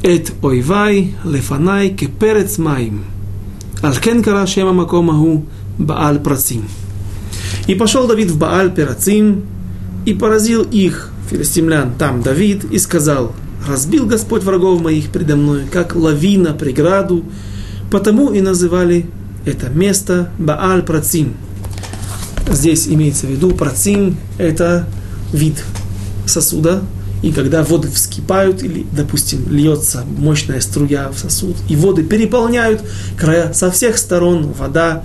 Эт 0.03 0.31
Ойвай 0.43 1.15
Лефанай 1.23 1.89
Кеперец 1.89 2.57
Маим, 2.57 3.03
Алкен 3.81 4.23
Кара 4.23 4.45
Шема 4.45 4.73
Макомаху 4.73 5.45
Баал 5.77 6.19
Працим. 6.19 6.63
И 7.67 7.75
пошел 7.75 8.07
Давид 8.07 8.29
в 8.29 8.37
Баал 8.37 8.69
Перацим, 8.69 9.43
и 10.05 10.13
поразил 10.13 10.63
их, 10.63 11.11
филистимлян, 11.29 11.93
там 11.97 12.21
Давид, 12.21 12.63
и 12.71 12.77
сказал, 12.79 13.33
«Разбил 13.67 14.05
Господь 14.05 14.43
врагов 14.43 14.81
моих 14.81 15.09
предо 15.09 15.35
мной, 15.35 15.63
как 15.69 15.95
лавина 15.95 16.53
преграду, 16.53 17.25
потому 17.91 18.31
и 18.31 18.39
называли 18.39 19.07
это 19.47 19.69
место 19.69 20.29
Бааль 20.37 20.83
Працим. 20.83 21.35
Здесь 22.51 22.87
имеется 22.87 23.27
в 23.27 23.29
виду 23.29 23.51
Працим– 23.51 24.17
это 24.37 24.87
вид 25.31 25.63
сосуда, 26.25 26.81
и 27.23 27.31
когда 27.31 27.63
воды 27.63 27.89
вскипают, 27.89 28.61
или, 28.61 28.85
допустим, 28.91 29.49
льется 29.49 30.03
мощная 30.17 30.59
струя 30.61 31.09
в 31.09 31.17
сосуд, 31.17 31.55
и 31.69 31.75
воды 31.75 32.03
переполняют 32.03 32.83
края 33.17 33.53
со 33.53 33.71
всех 33.71 33.97
сторон, 33.97 34.51
вода 34.51 35.03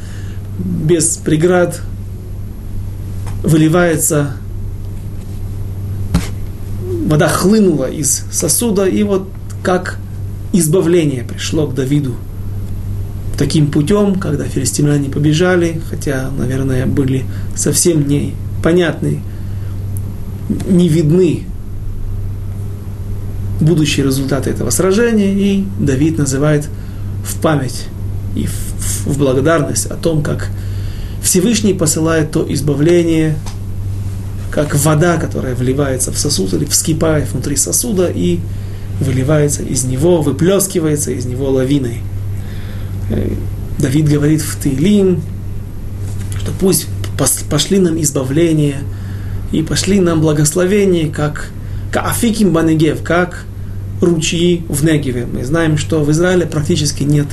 без 0.59 1.17
преград 1.17 1.81
выливается, 3.43 4.37
вода 7.07 7.29
хлынула 7.29 7.91
из 7.91 8.25
сосуда, 8.31 8.87
и 8.87 9.03
вот 9.03 9.29
как 9.63 9.99
избавление 10.53 11.25
пришло 11.25 11.67
к 11.67 11.75
Давиду 11.75 12.17
таким 13.37 13.71
путем, 13.71 14.17
когда 14.17 14.45
филистимляне 14.45 15.09
побежали, 15.09 15.81
хотя, 15.91 16.31
наверное, 16.37 16.87
были 16.87 17.25
совсем 17.55 18.07
непонятны, 18.07 19.21
не 20.69 20.89
видны 20.89 21.45
будущие 23.61 24.05
результаты 24.05 24.51
этого 24.51 24.71
сражения, 24.71 25.33
и 25.33 25.65
Давид 25.79 26.19
называет 26.19 26.69
в 27.25 27.41
память 27.41 27.87
и 28.35 28.47
в 28.47 29.19
благодарность 29.19 29.87
о 29.87 29.95
том, 29.97 30.23
как 30.23 30.51
Всевышний 31.23 31.73
посылает 31.75 32.33
то 32.33 32.45
избавление, 32.53 33.37
как 34.51 34.75
вода, 34.75 35.17
которая 35.17 35.55
вливается 35.55 36.13
в 36.13 36.19
сосуд 36.19 36.53
или 36.55 36.65
вскипает 36.65 37.31
внутри 37.31 37.57
сосуда 37.57 38.09
и 38.09 38.41
выливается 39.01 39.63
из 39.63 39.85
него, 39.85 40.21
выплескивается 40.21 41.13
из 41.13 41.25
него 41.25 41.51
лавиной. 41.51 42.01
Э, 43.11 43.31
Давид 43.79 44.09
говорит 44.09 44.43
в 44.43 44.61
Тейлим, 44.61 45.23
что 46.39 46.53
пусть 46.61 46.87
пошли 47.49 47.79
нам 47.79 48.01
избавление 48.01 48.79
и 49.53 49.63
пошли 49.63 50.01
нам 50.01 50.21
благословение, 50.21 51.09
как 51.09 51.51
Каафиким 51.93 52.53
Банегев, 52.53 53.03
как 53.03 53.45
ручьи 54.01 54.65
в 54.69 54.85
Негеве. 54.85 55.27
Мы 55.27 55.45
знаем, 55.45 55.79
что 55.79 56.03
в 56.03 56.11
Израиле 56.11 56.47
практически 56.47 57.03
нет 57.03 57.27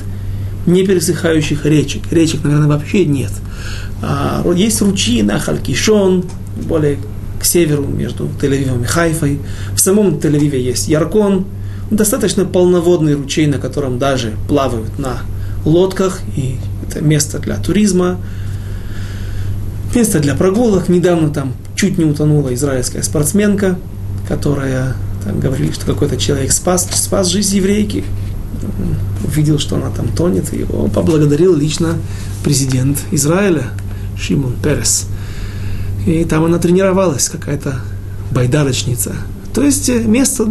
не 0.66 0.84
пересыхающих 0.84 1.64
речек. 1.64 2.02
Речек, 2.10 2.44
наверное, 2.44 2.68
вообще 2.68 3.04
нет. 3.06 3.32
А, 4.02 4.44
есть 4.54 4.80
ручьи 4.82 5.22
на 5.22 5.38
Халькишон, 5.38 6.24
более 6.68 6.98
к 7.40 7.44
северу, 7.44 7.86
между 7.86 8.28
Тель-Авивом 8.40 8.82
и 8.82 8.86
Хайфой. 8.86 9.40
В 9.74 9.80
самом 9.80 10.18
Тель-Авиве 10.18 10.60
есть 10.60 10.88
Яркон, 10.88 11.46
достаточно 11.90 12.44
полноводный 12.44 13.14
ручей, 13.14 13.46
на 13.46 13.58
котором 13.58 13.98
даже 13.98 14.34
плавают 14.48 14.98
на 14.98 15.22
лодках, 15.64 16.20
и 16.36 16.56
это 16.88 17.00
место 17.00 17.38
для 17.38 17.56
туризма, 17.56 18.18
место 19.94 20.20
для 20.20 20.34
прогулок. 20.34 20.88
Недавно 20.88 21.30
там 21.30 21.54
чуть 21.74 21.98
не 21.98 22.04
утонула 22.04 22.54
израильская 22.54 23.02
спортсменка, 23.02 23.78
которая 24.28 24.94
там 25.24 25.40
говорили, 25.40 25.72
что 25.72 25.86
какой-то 25.86 26.16
человек 26.16 26.52
спас, 26.52 26.88
спас 26.92 27.28
жизнь 27.28 27.56
еврейки. 27.56 28.04
Увидел, 29.24 29.58
что 29.58 29.76
она 29.76 29.90
там 29.90 30.08
тонет, 30.08 30.52
и 30.52 30.58
его 30.60 30.88
поблагодарил 30.88 31.54
лично 31.54 31.96
президент 32.42 32.98
Израиля 33.10 33.64
Шимон 34.18 34.54
Перес. 34.62 35.06
И 36.06 36.24
там 36.24 36.44
она 36.44 36.58
тренировалась, 36.58 37.28
какая-то 37.28 37.80
байдарочница. 38.32 39.14
То 39.54 39.62
есть 39.62 39.88
э, 39.88 40.00
место 40.00 40.48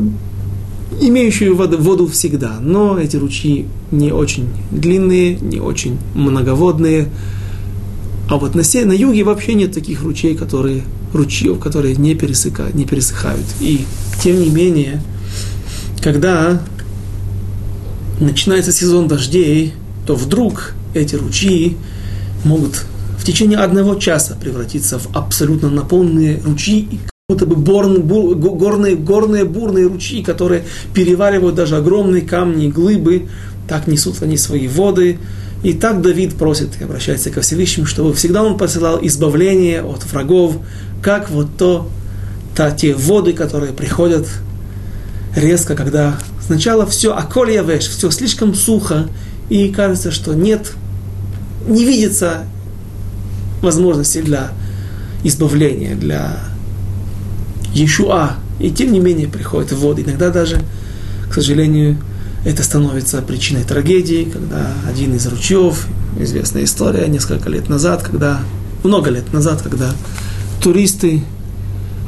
имеющие 1.00 1.52
воду, 1.54 2.08
всегда. 2.08 2.58
Но 2.60 2.98
эти 2.98 3.18
ручьи 3.18 3.68
не 3.92 4.12
очень 4.12 4.50
длинные, 4.72 5.38
не 5.40 5.60
очень 5.60 5.98
многоводные. 6.14 7.10
А 8.30 8.38
вот 8.38 8.56
на, 8.56 8.64
се, 8.64 8.86
на 8.86 8.94
юге 8.94 9.24
вообще 9.24 9.54
нет 9.54 9.74
таких 9.74 10.04
ручей, 10.04 10.36
которые, 10.36 10.84
ручьев, 11.14 11.60
которые 11.60 11.96
не, 11.96 12.16
пересыхают, 12.16 12.76
не 12.76 12.86
пересыхают. 12.86 13.46
И 13.60 13.86
тем 14.22 14.40
не 14.40 14.50
менее, 14.50 15.02
когда 16.02 16.62
начинается 18.20 18.72
сезон 18.72 19.08
дождей, 19.08 19.74
то 20.06 20.16
вдруг 20.16 20.74
эти 20.94 21.16
ручьи 21.16 21.78
могут 22.44 22.86
в 23.18 23.26
течение 23.26 23.58
одного 23.58 23.96
часа 23.96 24.36
превратиться 24.36 25.00
в 25.00 25.16
абсолютно 25.16 25.70
наполненные 25.70 26.42
ручьи, 26.44 27.00
будто 27.30 27.46
бы 27.46 27.56
борн, 27.56 28.02
бур, 28.02 28.36
горные, 28.36 28.96
горные 28.96 29.46
бурные 29.46 29.86
ручьи, 29.86 30.24
которые 30.24 30.64
переваривают 30.96 31.56
даже 31.56 31.78
огромные 31.78 32.24
камни 32.24 32.66
и 32.66 32.72
глыбы, 32.72 33.28
так 33.68 33.86
несут 33.86 34.24
они 34.24 34.36
свои 34.36 34.68
воды. 34.68 35.20
И 35.62 35.74
так 35.74 36.02
Давид 36.02 36.36
просит 36.36 36.70
и 36.80 36.84
обращается 36.84 37.30
ко 37.30 37.42
Всевышнему, 37.42 37.86
чтобы 37.86 38.16
всегда 38.16 38.42
он 38.42 38.58
посылал 38.58 38.98
избавление 39.04 39.84
от 39.84 40.06
врагов, 40.06 40.58
как 41.04 41.30
вот 41.30 41.50
то, 41.56 41.88
та, 42.56 42.72
те 42.72 42.96
воды, 42.96 43.34
которые 43.34 43.74
приходят 43.74 44.26
резко, 45.36 45.76
когда 45.76 46.18
сначала 46.44 46.88
все 46.88 47.14
околья 47.14 47.62
веш, 47.62 47.90
все 47.90 48.10
слишком 48.10 48.56
сухо, 48.56 49.08
и 49.50 49.70
кажется, 49.70 50.10
что 50.10 50.34
нет, 50.34 50.72
не 51.68 51.86
видится 51.86 52.46
возможности 53.62 54.22
для 54.22 54.50
избавления, 55.24 55.96
для 55.96 56.49
Иешуа. 57.74 58.32
И 58.60 58.72
тем 58.72 58.92
не 58.92 59.00
менее 59.00 59.28
приходит 59.28 59.72
воды. 59.72 60.04
Иногда 60.04 60.30
даже, 60.30 60.62
к 61.30 61.34
сожалению, 61.34 61.98
это 62.46 62.64
становится 62.64 63.22
причиной 63.22 63.64
трагедии, 63.64 64.30
когда 64.32 64.74
один 64.88 65.16
из 65.16 65.28
ручьев, 65.28 65.88
известная 66.20 66.64
история, 66.64 67.08
несколько 67.08 67.50
лет 67.50 67.70
назад, 67.70 68.04
когда, 68.04 68.40
много 68.84 69.10
лет 69.10 69.32
назад, 69.34 69.62
когда 69.62 69.94
туристы 70.62 71.24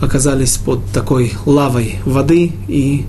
оказались 0.01 0.57
под 0.57 0.85
такой 0.91 1.33
лавой 1.45 1.99
воды, 2.05 2.51
и 2.67 3.05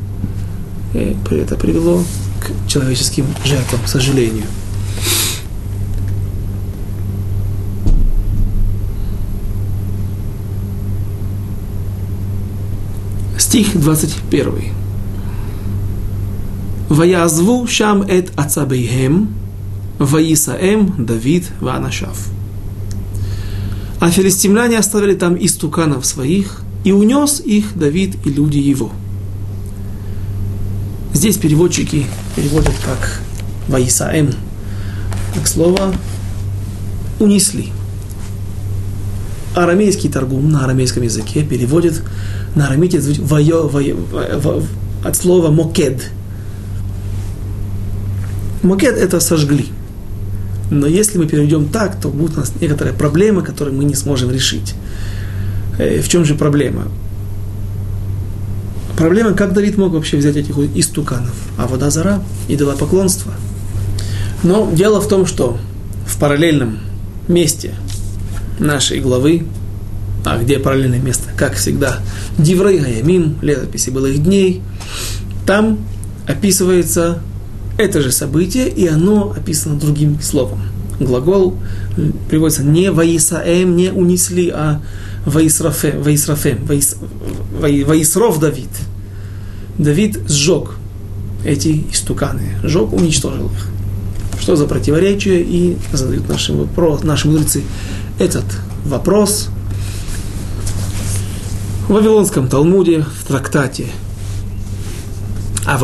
э, 0.94 1.14
это 1.30 1.56
привело 1.56 2.04
к 2.40 2.68
человеческим 2.68 3.26
жертвам, 3.44 3.80
к 3.84 3.88
сожалению. 3.88 4.44
Стих 13.52 13.78
21. 13.78 14.72
Ваязву 16.88 17.66
шам 17.66 18.00
эт 18.00 18.32
ацабейхем, 18.34 19.28
Ваисаэм 19.98 21.04
Давид 21.04 21.44
Ванашав. 21.60 22.28
А 24.00 24.10
филистимляне 24.10 24.78
оставили 24.78 25.14
там 25.14 25.36
истуканов 25.38 26.06
своих, 26.06 26.62
и 26.82 26.92
унес 26.92 27.42
их 27.44 27.76
Давид 27.76 28.16
и 28.24 28.30
люди 28.30 28.56
его. 28.56 28.90
Здесь 31.12 31.36
переводчики 31.36 32.06
переводят 32.34 32.76
как 32.82 33.20
Ваисаэм, 33.68 34.30
как 35.34 35.46
слово 35.46 35.94
унесли. 37.20 37.70
Арамейский 39.54 40.10
торгум 40.10 40.50
на 40.50 40.64
арамейском 40.64 41.02
языке 41.02 41.44
переводит 41.44 42.02
на 42.54 42.66
арамите 42.66 43.00
от 45.04 45.16
слова 45.16 45.50
мокед. 45.50 46.10
Мокед 48.62 48.96
это 48.96 49.20
сожгли. 49.20 49.66
Но 50.70 50.86
если 50.86 51.18
мы 51.18 51.26
переведем 51.26 51.68
так, 51.68 52.00
то 52.00 52.08
будут 52.08 52.36
у 52.36 52.40
нас 52.40 52.52
некоторые 52.60 52.94
проблемы, 52.94 53.42
которые 53.42 53.74
мы 53.74 53.84
не 53.84 53.94
сможем 53.94 54.30
решить. 54.30 54.74
Э, 55.78 56.00
в 56.00 56.08
чем 56.08 56.24
же 56.24 56.34
проблема? 56.34 56.84
Проблема, 58.96 59.32
как 59.32 59.52
Давид 59.52 59.76
мог 59.76 59.92
вообще 59.92 60.16
взять 60.16 60.36
этих 60.36 60.56
истуканов? 60.74 61.34
А 61.58 61.66
вода 61.66 61.90
зара, 61.90 62.22
идолопоклонство. 62.48 63.32
Но 64.42 64.70
дело 64.72 65.00
в 65.00 65.08
том, 65.08 65.26
что 65.26 65.58
в 66.06 66.18
параллельном 66.18 66.78
месте 67.28 67.74
нашей 68.58 69.00
главы 69.00 69.44
а 70.24 70.38
где 70.38 70.58
параллельное 70.58 71.00
место? 71.00 71.30
Как 71.36 71.54
всегда, 71.54 71.98
Диврей 72.38 72.78
Гаямим, 72.78 73.38
летописи 73.42 73.90
былых 73.90 74.22
дней. 74.22 74.62
Там 75.46 75.80
описывается 76.28 77.18
это 77.76 78.00
же 78.00 78.12
событие, 78.12 78.68
и 78.68 78.86
оно 78.86 79.34
описано 79.36 79.78
другим 79.78 80.20
словом. 80.20 80.60
Глагол 81.00 81.56
приводится 82.28 82.62
не 82.62 82.92
«воисаэм», 82.92 83.74
не 83.74 83.90
«унесли», 83.90 84.50
а 84.50 84.80
«воисрафем», 85.26 86.02
«воисрафем», 86.02 86.58
«воисров 87.58 88.38
Давид». 88.38 88.68
Давид 89.78 90.20
сжег 90.28 90.76
эти 91.44 91.86
истуканы, 91.90 92.56
сжег, 92.62 92.92
уничтожил 92.92 93.46
их. 93.46 93.68
Что 94.40 94.54
за 94.54 94.66
противоречие? 94.66 95.42
И 95.42 95.76
задают 95.92 96.28
наши, 96.28 96.52
вопрос, 96.52 97.02
наши 97.02 97.26
мудрецы 97.26 97.62
этот 98.18 98.44
вопрос– 98.84 99.48
в 101.88 101.94
Вавилонском 101.94 102.48
Талмуде, 102.48 103.04
в 103.20 103.26
трактате 103.26 103.86
а 105.66 105.78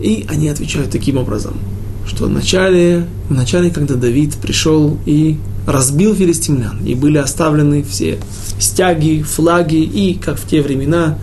и 0.00 0.26
они 0.28 0.48
отвечают 0.48 0.90
таким 0.90 1.18
образом, 1.18 1.54
что 2.06 2.24
в 2.24 2.30
начале, 2.30 3.06
в 3.28 3.34
начале, 3.34 3.70
когда 3.70 3.94
Давид 3.94 4.36
пришел 4.36 4.98
и 5.06 5.38
разбил 5.66 6.14
филистимлян, 6.14 6.84
и 6.84 6.94
были 6.94 7.18
оставлены 7.18 7.82
все 7.82 8.18
стяги, 8.58 9.22
флаги, 9.22 9.82
и, 9.82 10.14
как 10.14 10.38
в 10.38 10.46
те 10.48 10.62
времена, 10.62 11.18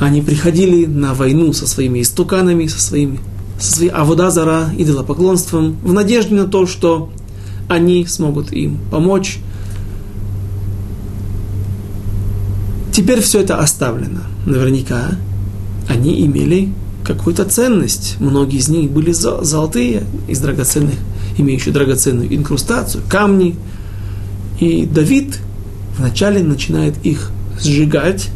они 0.00 0.20
приходили 0.20 0.84
на 0.84 1.14
войну 1.14 1.52
со 1.52 1.66
своими 1.66 2.02
истуканами, 2.02 2.66
со 2.66 2.80
своими, 2.80 3.20
со 3.58 3.76
своей 3.76 3.90
авода 3.90 4.30
зара, 4.30 4.68
идолопоклонством, 4.76 5.76
в 5.82 5.92
надежде 5.92 6.34
на 6.34 6.46
то, 6.46 6.66
что 6.66 7.10
они 7.68 8.06
смогут 8.06 8.52
им 8.52 8.78
помочь, 8.90 9.40
Теперь 12.96 13.20
все 13.20 13.42
это 13.42 13.58
оставлено. 13.58 14.22
Наверняка 14.46 15.10
они 15.86 16.24
имели 16.24 16.72
какую-то 17.04 17.44
ценность. 17.44 18.16
Многие 18.20 18.56
из 18.56 18.70
них 18.70 18.90
были 18.90 19.12
золотые, 19.12 20.04
из 20.28 20.40
драгоценных, 20.40 20.94
имеющие 21.36 21.74
драгоценную 21.74 22.34
инкрустацию, 22.34 23.04
камни. 23.06 23.56
И 24.60 24.86
Давид 24.86 25.38
вначале 25.98 26.42
начинает 26.42 26.94
их 27.04 27.32
сжигать. 27.60 28.30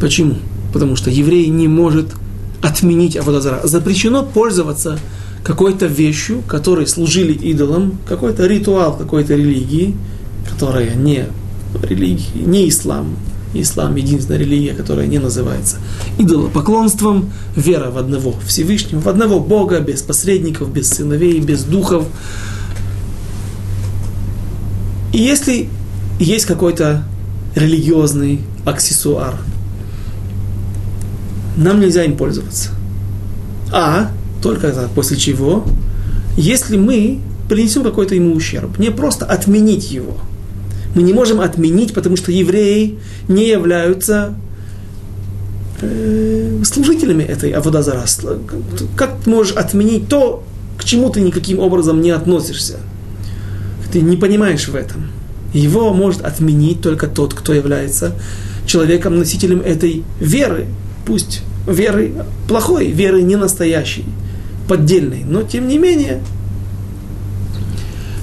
Почему? 0.00 0.36
Потому 0.72 0.94
что 0.94 1.10
еврей 1.10 1.48
не 1.48 1.66
может 1.66 2.14
отменить 2.62 3.16
Аводазара. 3.16 3.66
Запрещено 3.66 4.22
пользоваться 4.22 5.00
какой-то 5.46 5.86
вещью, 5.86 6.42
которой 6.42 6.88
служили 6.88 7.32
идолам, 7.32 8.00
какой-то 8.08 8.48
ритуал 8.48 8.96
какой-то 8.96 9.36
религии, 9.36 9.96
которая 10.50 10.92
не 10.96 11.26
религии, 11.84 12.42
не 12.44 12.68
ислам. 12.68 13.16
Ислам– 13.54 13.94
единственная 13.96 14.40
религия, 14.40 14.74
которая 14.74 15.06
не 15.06 15.20
называется 15.20 15.76
идолопоклонством, 16.18 17.30
вера 17.54 17.92
в 17.92 17.96
одного 17.96 18.34
Всевышнего, 18.44 18.98
в 18.98 19.08
одного 19.08 19.38
Бога, 19.38 19.78
без 19.78 20.02
посредников, 20.02 20.72
без 20.72 20.90
сыновей, 20.90 21.38
без 21.38 21.62
духов. 21.62 22.06
И 25.12 25.18
если 25.18 25.68
есть 26.18 26.46
какой-то 26.46 27.04
религиозный 27.54 28.40
аксессуар, 28.64 29.36
нам 31.56 31.78
нельзя 31.78 32.02
им 32.02 32.16
пользоваться. 32.16 32.70
А, 33.72 34.10
только 34.42 34.68
это 34.68 34.88
после 34.94 35.16
чего, 35.16 35.64
если 36.36 36.76
мы 36.76 37.20
принесем 37.48 37.82
какой-то 37.82 38.14
ему 38.14 38.34
ущерб, 38.34 38.78
не 38.78 38.90
просто 38.90 39.24
отменить 39.24 39.90
его– 39.90 40.18
мы 40.96 41.02
не 41.02 41.12
можем 41.12 41.42
отменить, 41.42 41.92
потому 41.92 42.16
что 42.16 42.32
евреи 42.32 42.98
не 43.28 43.46
являются 43.46 44.34
э, 45.82 46.62
служителями 46.64 47.22
этой 47.22 47.50
Аводазара. 47.50 48.06
Как 48.96 49.20
ты 49.22 49.28
можешь 49.28 49.52
отменить 49.52 50.08
то, 50.08 50.42
к 50.78 50.84
чему 50.84 51.10
ты 51.10 51.20
никаким 51.20 51.58
образом 51.58 52.00
не 52.00 52.10
относишься? 52.10 52.78
Ты 53.92 54.00
не 54.00 54.16
понимаешь 54.16 54.68
в 54.68 54.74
этом. 54.74 55.10
Его 55.52 55.92
может 55.92 56.24
отменить 56.24 56.80
только 56.80 57.08
тот, 57.08 57.34
кто 57.34 57.52
является 57.52 58.12
человеком, 58.64 59.18
носителем 59.18 59.60
этой 59.60 60.02
веры. 60.18 60.66
Пусть 61.04 61.42
веры 61.68 62.24
плохой, 62.48 62.86
веры 62.86 63.20
не 63.20 63.36
настоящей, 63.36 64.06
поддельной. 64.68 65.24
Но 65.24 65.42
тем 65.42 65.68
не 65.68 65.78
менее, 65.78 66.20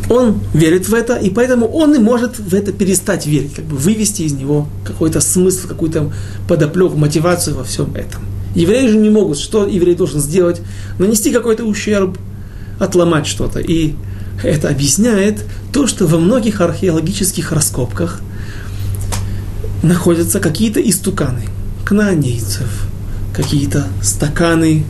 он 0.09 0.41
верит 0.53 0.87
в 0.87 0.93
это, 0.93 1.15
и 1.15 1.29
поэтому 1.29 1.67
он 1.67 1.95
и 1.95 1.99
может 1.99 2.37
в 2.37 2.53
это 2.53 2.71
перестать 2.71 3.25
верить, 3.25 3.53
как 3.55 3.65
бы 3.65 3.75
вывести 3.77 4.23
из 4.23 4.33
него 4.33 4.67
какой-то 4.85 5.21
смысл, 5.21 5.67
какую-то 5.67 6.11
подоплеку, 6.47 6.97
мотивацию 6.97 7.55
во 7.55 7.63
всем 7.63 7.95
этом. 7.95 8.21
Евреи 8.55 8.87
же 8.87 8.97
не 8.97 9.09
могут, 9.09 9.39
что 9.39 9.65
еврей 9.65 9.95
должен 9.95 10.19
сделать? 10.19 10.61
Нанести 10.99 11.31
какой-то 11.31 11.63
ущерб, 11.63 12.17
отломать 12.79 13.25
что-то. 13.25 13.59
И 13.59 13.95
это 14.43 14.69
объясняет 14.69 15.43
то, 15.71 15.87
что 15.87 16.05
во 16.05 16.19
многих 16.19 16.61
археологических 16.61 17.51
раскопках 17.51 18.21
находятся 19.81 20.39
какие-то 20.39 20.79
истуканы, 20.81 21.43
кнаанейцев, 21.85 22.87
какие-то 23.33 23.87
стаканы, 24.01 24.85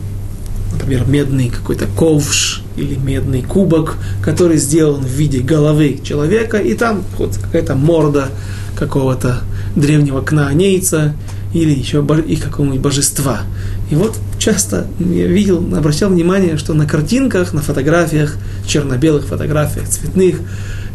например, 0.84 1.06
медный 1.06 1.48
какой-то 1.48 1.86
ковш 1.86 2.62
или 2.76 2.94
медный 2.94 3.42
кубок, 3.42 3.96
который 4.22 4.58
сделан 4.58 5.00
в 5.00 5.08
виде 5.08 5.38
головы 5.38 5.98
человека, 6.02 6.58
и 6.58 6.74
там 6.74 7.02
вот 7.16 7.38
какая-то 7.38 7.74
морда 7.74 8.28
какого-то 8.76 9.40
древнего 9.76 10.20
кнаанейца 10.20 11.14
или 11.54 11.70
еще 11.70 12.04
и 12.26 12.36
какого-нибудь 12.36 12.80
божества. 12.80 13.42
И 13.90 13.94
вот 13.94 14.18
часто 14.38 14.86
я 14.98 15.26
видел, 15.26 15.58
обращал 15.74 16.10
внимание, 16.10 16.58
что 16.58 16.74
на 16.74 16.84
картинках, 16.86 17.54
на 17.54 17.62
фотографиях, 17.62 18.36
черно-белых 18.66 19.24
фотографиях, 19.24 19.88
цветных, 19.88 20.40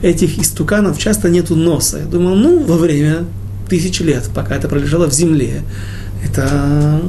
этих 0.03 0.37
истуканов 0.37 0.99
часто 0.99 1.29
нету 1.29 1.55
носа. 1.55 1.99
Я 1.99 2.05
думал, 2.05 2.35
ну, 2.35 2.63
во 2.63 2.77
время 2.77 3.25
тысячи 3.69 4.03
лет, 4.03 4.29
пока 4.35 4.55
это 4.55 4.67
пролежало 4.67 5.07
в 5.07 5.13
земле, 5.13 5.63
это 6.24 7.01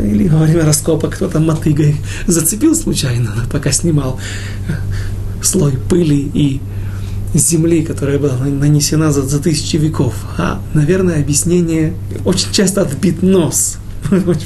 или 0.00 0.28
во 0.28 0.38
время 0.38 0.64
раскопок 0.64 1.14
кто-то 1.14 1.40
мотыгой 1.40 1.96
зацепил 2.26 2.74
случайно, 2.74 3.32
пока 3.52 3.72
снимал 3.72 4.18
слой 5.42 5.72
пыли 5.72 6.30
и 6.34 6.60
земли, 7.34 7.82
которая 7.82 8.18
была 8.18 8.36
нанесена 8.36 9.12
за, 9.12 9.22
за 9.22 9.40
тысячи 9.40 9.76
веков. 9.76 10.14
А, 10.38 10.60
наверное, 10.72 11.20
объяснение 11.20 11.94
очень 12.24 12.52
часто 12.52 12.82
отбит 12.82 13.22
нос. 13.22 13.76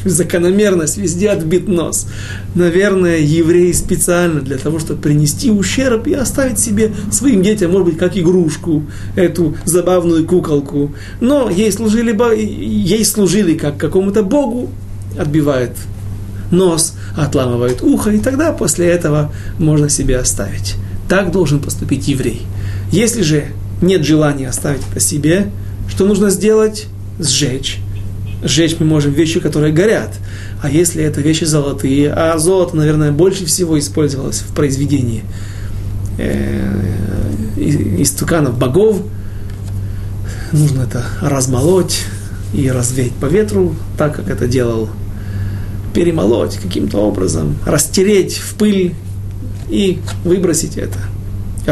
Закономерность 0.04 0.96
везде 0.96 1.30
отбит 1.30 1.68
нос. 1.68 2.06
Наверное, 2.54 3.18
евреи 3.18 3.72
специально 3.72 4.40
для 4.40 4.58
того, 4.58 4.78
чтобы 4.78 5.00
принести 5.00 5.50
ущерб 5.50 6.06
и 6.06 6.14
оставить 6.14 6.58
себе 6.58 6.92
своим 7.10 7.42
детям, 7.42 7.72
может 7.72 7.86
быть, 7.86 7.98
как 7.98 8.16
игрушку, 8.16 8.84
эту 9.16 9.56
забавную 9.64 10.26
куколку. 10.26 10.94
Но 11.20 11.50
ей 11.50 11.72
служили, 11.72 12.16
ей 12.36 13.04
служили 13.04 13.54
как 13.54 13.76
какому-то 13.78 14.22
богу, 14.22 14.70
отбивает 15.18 15.72
нос, 16.50 16.94
отламывает 17.16 17.82
ухо, 17.82 18.10
и 18.10 18.18
тогда 18.18 18.52
после 18.52 18.86
этого 18.86 19.32
можно 19.58 19.88
себе 19.88 20.18
оставить. 20.18 20.76
Так 21.08 21.30
должен 21.30 21.60
поступить 21.60 22.08
еврей. 22.08 22.42
Если 22.90 23.22
же 23.22 23.46
нет 23.80 24.04
желания 24.04 24.48
оставить 24.48 24.82
это 24.90 25.00
себе, 25.00 25.50
что 25.88 26.04
нужно 26.04 26.30
сделать? 26.30 26.86
Сжечь. 27.18 27.80
Сжечь 28.42 28.76
мы 28.78 28.86
можем 28.86 29.12
вещи, 29.12 29.40
которые 29.40 29.72
горят. 29.72 30.14
А 30.62 30.70
если 30.70 31.02
это 31.02 31.20
вещи 31.20 31.44
золотые, 31.44 32.12
а 32.12 32.38
золото, 32.38 32.76
наверное, 32.76 33.10
больше 33.10 33.44
всего 33.46 33.78
использовалось 33.78 34.40
в 34.40 34.54
произведении 34.54 35.24
э, 36.18 36.72
из 37.56 38.12
туканов 38.12 38.56
богов, 38.56 39.02
нужно 40.52 40.82
это 40.82 41.04
размолоть 41.20 42.04
и 42.54 42.70
развеять 42.70 43.12
по 43.12 43.26
ветру, 43.26 43.74
так 43.96 44.14
как 44.16 44.30
это 44.30 44.46
делал, 44.46 44.88
перемолоть 45.92 46.56
каким-то 46.56 46.98
образом, 46.98 47.56
растереть 47.66 48.36
в 48.36 48.54
пыль 48.54 48.94
и 49.68 50.00
выбросить 50.24 50.76
это– 50.76 50.98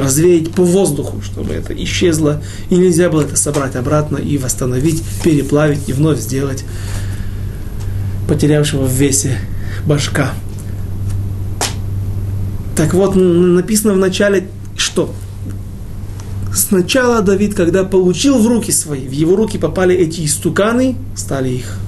развеять 0.01 0.51
по 0.53 0.63
воздуху, 0.63 1.23
чтобы 1.23 1.55
это 1.55 1.73
исчезло, 1.75 2.43
и 2.71 2.77
нельзя 2.77 3.11
было 3.11 3.23
это 3.23 3.37
собрать 3.37 3.77
обратно 3.77 4.17
и 4.19 4.39
восстановить, 4.39 5.03
переплавить 5.23 5.89
и 5.89 5.93
вновь 5.93 6.19
сделать 6.21 6.65
потерявшего 8.29 8.85
в 8.85 8.93
весе 8.93 9.39
башка. 9.87 10.33
Так 12.77 12.93
вот, 12.93 13.15
написано 13.17 13.95
в 13.95 13.99
начале, 13.99 14.49
что 14.77 15.15
сначала 16.55 17.23
Давид, 17.23 17.55
когда 17.55 17.85
получил 17.85 18.39
в 18.39 18.47
руки 18.47 18.71
свои, 18.71 19.07
в 19.07 19.13
его 19.13 19.37
руки 19.37 19.57
попали 19.59 19.95
эти 19.95 20.25
истуканы, 20.25 20.97
стали 21.15 21.51
их 21.51 21.79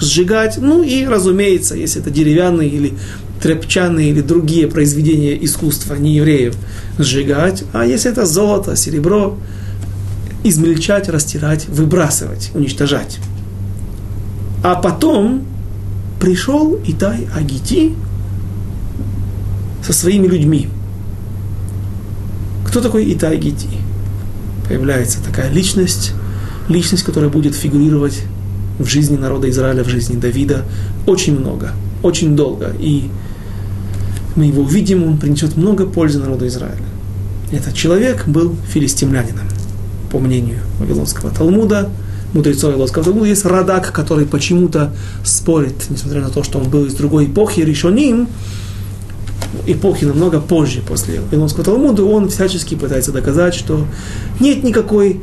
сжигать, 0.00 0.58
ну 0.58 0.82
и, 0.82 1.04
разумеется, 1.06 1.74
если 1.74 2.00
это 2.00 2.10
деревянные 2.10 2.68
или 2.68 2.94
тряпчаные 3.40 4.10
или 4.10 4.20
другие 4.20 4.66
произведения 4.66 5.42
искусства 5.44 5.94
не 5.94 6.16
евреев 6.16 6.56
сжигать, 6.98 7.64
а 7.72 7.84
если 7.84 8.10
это 8.10 8.26
золото, 8.26 8.76
серебро, 8.76 9.38
измельчать, 10.44 11.08
растирать, 11.08 11.68
выбрасывать, 11.68 12.50
уничтожать. 12.54 13.18
А 14.62 14.74
потом 14.74 15.44
пришел 16.20 16.78
Итай 16.86 17.28
Агити 17.34 17.94
со 19.84 19.92
своими 19.92 20.26
людьми. 20.26 20.68
Кто 22.66 22.80
такой 22.80 23.12
Итай 23.12 23.34
Агити? 23.36 23.68
Появляется 24.68 25.22
такая 25.22 25.50
личность, 25.50 26.12
личность, 26.68 27.04
которая 27.04 27.30
будет 27.30 27.54
фигурировать 27.54 28.22
в 28.78 28.86
жизни 28.86 29.16
народа 29.16 29.48
Израиля, 29.50 29.82
в 29.82 29.88
жизни 29.88 30.18
Давида 30.18 30.64
очень 31.06 31.38
много, 31.38 31.72
очень 32.02 32.36
долго. 32.36 32.72
И 32.78 33.10
мы 34.38 34.46
его 34.46 34.62
увидим, 34.62 35.02
он 35.02 35.18
принесет 35.18 35.56
много 35.56 35.84
пользы 35.84 36.20
народу 36.20 36.46
Израиля. 36.46 36.84
Этот 37.50 37.74
человек 37.74 38.26
был 38.28 38.54
филистимлянином. 38.72 39.48
По 40.12 40.18
мнению 40.20 40.60
Вавилонского 40.78 41.30
Талмуда, 41.30 41.90
мудрецов 42.32 42.70
Вавилонского 42.70 43.04
Талмуда, 43.04 43.26
есть 43.26 43.44
Радак, 43.44 43.92
который 43.92 44.26
почему-то 44.26 44.94
спорит, 45.24 45.74
несмотря 45.90 46.20
на 46.20 46.28
то, 46.28 46.44
что 46.44 46.60
он 46.60 46.70
был 46.70 46.84
из 46.84 46.94
другой 46.94 47.26
эпохи, 47.26 47.60
решеним, 47.60 48.28
эпохи 49.66 50.04
намного 50.04 50.40
позже, 50.40 50.82
после 50.86 51.20
Вавилонского 51.20 51.64
Талмуда, 51.64 52.04
он 52.04 52.28
всячески 52.28 52.76
пытается 52.76 53.10
доказать, 53.10 53.54
что 53.54 53.86
нет 54.38 54.62
никакой 54.62 55.20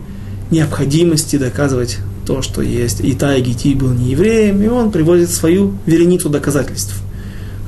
необходимости 0.51 1.38
доказывать 1.38 1.99
то, 2.26 2.41
что 2.41 2.61
есть. 2.61 2.99
И 2.99 3.13
Тай 3.13 3.41
Гити 3.41 3.76
был 3.76 3.91
не 3.91 4.11
евреем, 4.11 4.61
и 4.61 4.68
он 4.68 4.91
приводит 4.91 5.32
свою 5.32 5.74
вереницу 5.86 6.28
доказательств. 6.30 7.04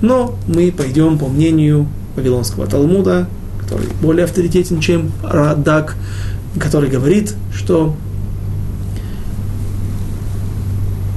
Но 0.02 0.38
мы 0.48 0.72
пойдем 0.72 1.18
по 1.18 1.28
мнению 1.28 1.88
Вавилонского 2.16 2.68
Талмуда, 2.68 3.28
который 3.60 3.88
более 4.02 4.26
авторитетен, 4.26 4.80
чем 4.80 5.12
Радак, 5.24 5.96
который 6.60 6.90
говорит, 6.90 7.34
что 7.54 7.96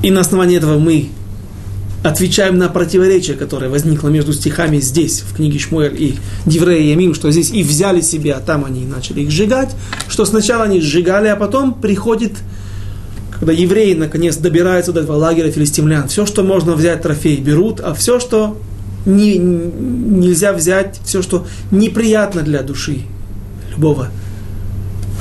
и 0.03 0.11
на 0.11 0.21
основании 0.21 0.57
этого 0.57 0.79
мы 0.79 1.11
отвечаем 2.03 2.57
на 2.57 2.69
противоречие, 2.69 3.37
которое 3.37 3.69
возникло 3.69 4.09
между 4.09 4.33
стихами 4.33 4.79
здесь, 4.79 5.21
в 5.21 5.37
книге 5.37 5.59
Шмуэль 5.59 6.03
и 6.03 6.15
Диврея 6.47 6.83
Ямим, 6.93 7.15
что 7.15 7.31
здесь 7.31 7.51
и 7.51 7.63
взяли 7.63 8.01
себе, 8.01 8.33
а 8.33 8.41
там 8.41 8.65
они 8.65 8.87
начали 8.87 9.21
их 9.21 9.31
сжигать, 9.31 9.77
что 10.09 10.25
сначала 10.25 10.65
они 10.65 10.81
сжигали, 10.81 11.29
а 11.29 11.37
потом 11.37 11.75
приходит, 11.75 12.33
когда 13.39 13.53
евреи 13.53 13.93
наконец 13.93 14.37
добираются 14.37 14.93
до 14.93 15.01
этого 15.01 15.17
лагеря 15.17 15.51
филистимлян, 15.51 16.09
все, 16.09 16.25
что 16.25 16.43
можно 16.43 16.73
взять 16.73 17.03
трофей, 17.03 17.37
берут, 17.37 17.81
а 17.81 17.93
все, 17.93 18.19
что 18.19 18.57
не, 19.07 19.39
нельзя 19.39 20.53
взять 20.53 21.01
все, 21.05 21.23
что 21.23 21.47
неприятно 21.71 22.43
для 22.43 22.63
души 22.63 23.03
любого 23.71 24.09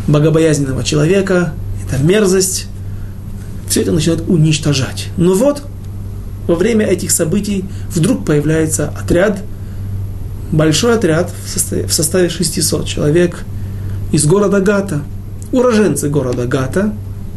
богобоязненного 0.08 0.84
человека, 0.84 1.54
это 1.86 2.02
мерзость, 2.02 2.68
все 3.70 3.82
это 3.82 3.92
начинает 3.92 4.28
уничтожать. 4.28 5.10
Но 5.18 5.34
вот 5.34 5.64
во 6.48 6.56
время 6.56 6.86
этих 6.88 7.12
событий 7.12 7.66
вдруг 7.94 8.26
появляется 8.26 8.90
отряд, 8.90 9.44
большой 10.52 10.96
отряд 10.96 11.32
в 11.46 11.50
составе, 11.50 11.86
в 11.86 11.94
составе 11.94 12.30
600 12.30 12.88
человек 12.88 13.44
из 14.12 14.26
города 14.26 14.60
Гата, 14.60 15.02
уроженцы 15.52 16.10
города 16.10 16.48
Гата, 16.48 16.94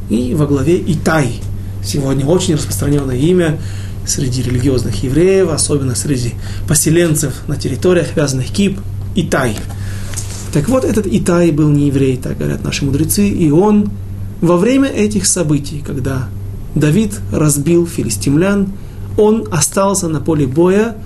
и 0.09 0.35
во 0.35 0.47
главе 0.47 0.79
Итай. 0.81 1.41
Сегодня 1.85 2.27
очень 2.27 2.55
распространенное 2.55 3.17
имя, 3.17 3.59
среди 4.07 4.43
религиозных 4.43 5.03
евреев, 5.03 5.51
особенно 5.51 5.95
среди 5.95 6.35
поселенцев 6.69 7.35
на 7.47 7.57
территориях, 7.57 8.17
вязаных 8.17 8.51
кип, 8.51 8.79
Итай. 9.15 9.57
Так 10.53 10.69
вот, 10.69 10.85
этот 10.85 11.07
Итай 11.07 11.51
был 11.51 11.69
не 11.71 11.87
еврей, 11.89 12.17
так 12.17 12.39
говорят 12.39 12.65
наши 12.65 12.85
мудрецы, 12.85 13.29
и 13.29 13.51
он 13.51 13.91
во 14.41 14.57
время 14.57 14.89
этих 14.89 15.27
событий, 15.27 15.83
когда 15.87 16.29
Давид 16.75 17.19
разбил 17.31 17.87
филистимлян, 17.87 18.73
он 19.17 19.47
остался 19.51 20.09
на 20.09 20.21
поле 20.21 20.47
боя 20.47 20.97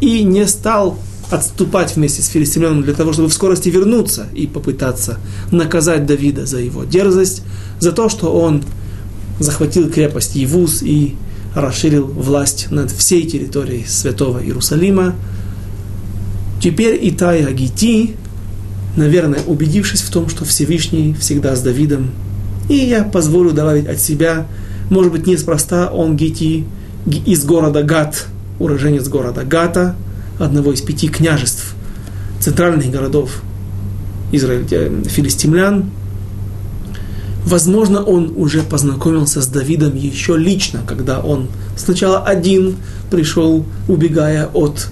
и 0.00 0.22
не 0.22 0.46
стал 0.46 0.98
отступать 1.30 1.94
вместе 1.94 2.22
с 2.22 2.28
филистимляном 2.28 2.82
для 2.82 2.94
того, 2.94 3.12
чтобы 3.12 3.28
в 3.28 3.32
скорости 3.32 3.68
вернуться 3.68 4.26
и 4.34 4.46
попытаться 4.46 5.18
наказать 5.50 6.06
Давида 6.06 6.46
за 6.46 6.58
его 6.58 6.84
дерзость, 6.84 7.42
за 7.78 7.92
то, 7.92 8.08
что 8.08 8.32
он 8.32 8.64
захватил 9.38 9.88
крепость 9.90 10.34
Евус 10.34 10.82
и 10.82 11.14
расширил 11.54 12.06
власть 12.06 12.68
над 12.70 12.90
всей 12.90 13.26
территорией 13.26 13.84
святого 13.86 14.42
Иерусалима. 14.42 15.14
Теперь 16.62 16.98
Итай 17.08 17.44
Агити, 17.44 18.16
наверное, 18.96 19.40
убедившись 19.46 20.02
в 20.02 20.10
том, 20.10 20.28
что 20.28 20.44
Всевышний 20.44 21.14
всегда 21.18 21.56
с 21.56 21.62
Давидом, 21.62 22.10
и 22.68 22.74
я 22.74 23.02
позволю 23.04 23.52
добавить 23.52 23.86
от 23.86 24.00
себя, 24.00 24.46
может 24.90 25.12
быть, 25.12 25.26
неспроста 25.26 25.90
он 25.90 26.16
Гити, 26.16 26.66
из 27.06 27.44
города 27.44 27.82
Гат, 27.82 28.26
уроженец 28.58 29.08
города 29.08 29.44
Гата, 29.44 29.96
одного 30.38 30.72
из 30.72 30.80
пяти 30.80 31.08
княжеств, 31.08 31.74
центральных 32.40 32.90
городов 32.90 33.42
Израиля, 34.32 34.66
э, 34.70 35.02
филистимлян. 35.08 35.90
Возможно, 37.44 38.02
он 38.02 38.32
уже 38.36 38.62
познакомился 38.62 39.40
с 39.40 39.46
Давидом 39.46 39.96
еще 39.96 40.36
лично, 40.36 40.80
когда 40.86 41.20
он 41.20 41.48
сначала 41.76 42.20
один 42.20 42.76
пришел, 43.10 43.64
убегая 43.88 44.46
от, 44.46 44.88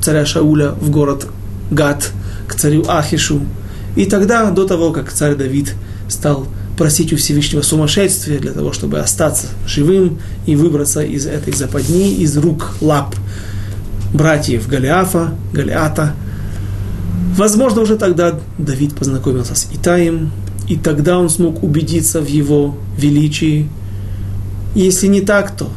царя 0.00 0.24
Шауля 0.24 0.70
в 0.70 0.90
город 0.90 1.26
Гат 1.70 2.10
к 2.46 2.54
царю 2.54 2.84
Ахишу. 2.88 3.40
И 3.96 4.06
тогда, 4.06 4.50
до 4.50 4.66
того, 4.66 4.92
как 4.92 5.12
царь 5.12 5.34
Давид 5.34 5.74
стал 6.08 6.46
просить 6.78 7.12
у 7.12 7.16
Всевышнего 7.16 7.62
сумасшествия 7.62 8.38
для 8.38 8.52
того, 8.52 8.72
чтобы 8.72 8.98
остаться 9.00 9.48
живым 9.66 10.18
и 10.46 10.56
выбраться 10.56 11.02
из 11.02 11.26
этой 11.26 11.52
западни, 11.52 12.14
из 12.14 12.36
рук 12.36 12.70
лап 12.80 13.14
братьев 14.14 14.68
Голиафа, 14.68 15.34
Голиата. 15.52 16.14
Возможно, 17.36 17.82
уже 17.82 17.96
тогда 17.96 18.38
Давид 18.58 18.94
познакомился 18.94 19.54
с 19.54 19.68
Итаем, 19.72 20.30
и 20.68 20.76
тогда 20.76 21.18
он 21.18 21.28
смог 21.28 21.62
убедиться 21.62 22.20
в 22.20 22.26
его 22.26 22.76
величии. 22.96 23.68
Если 24.74 25.06
не 25.06 25.20
так, 25.20 25.56
то 25.56 25.70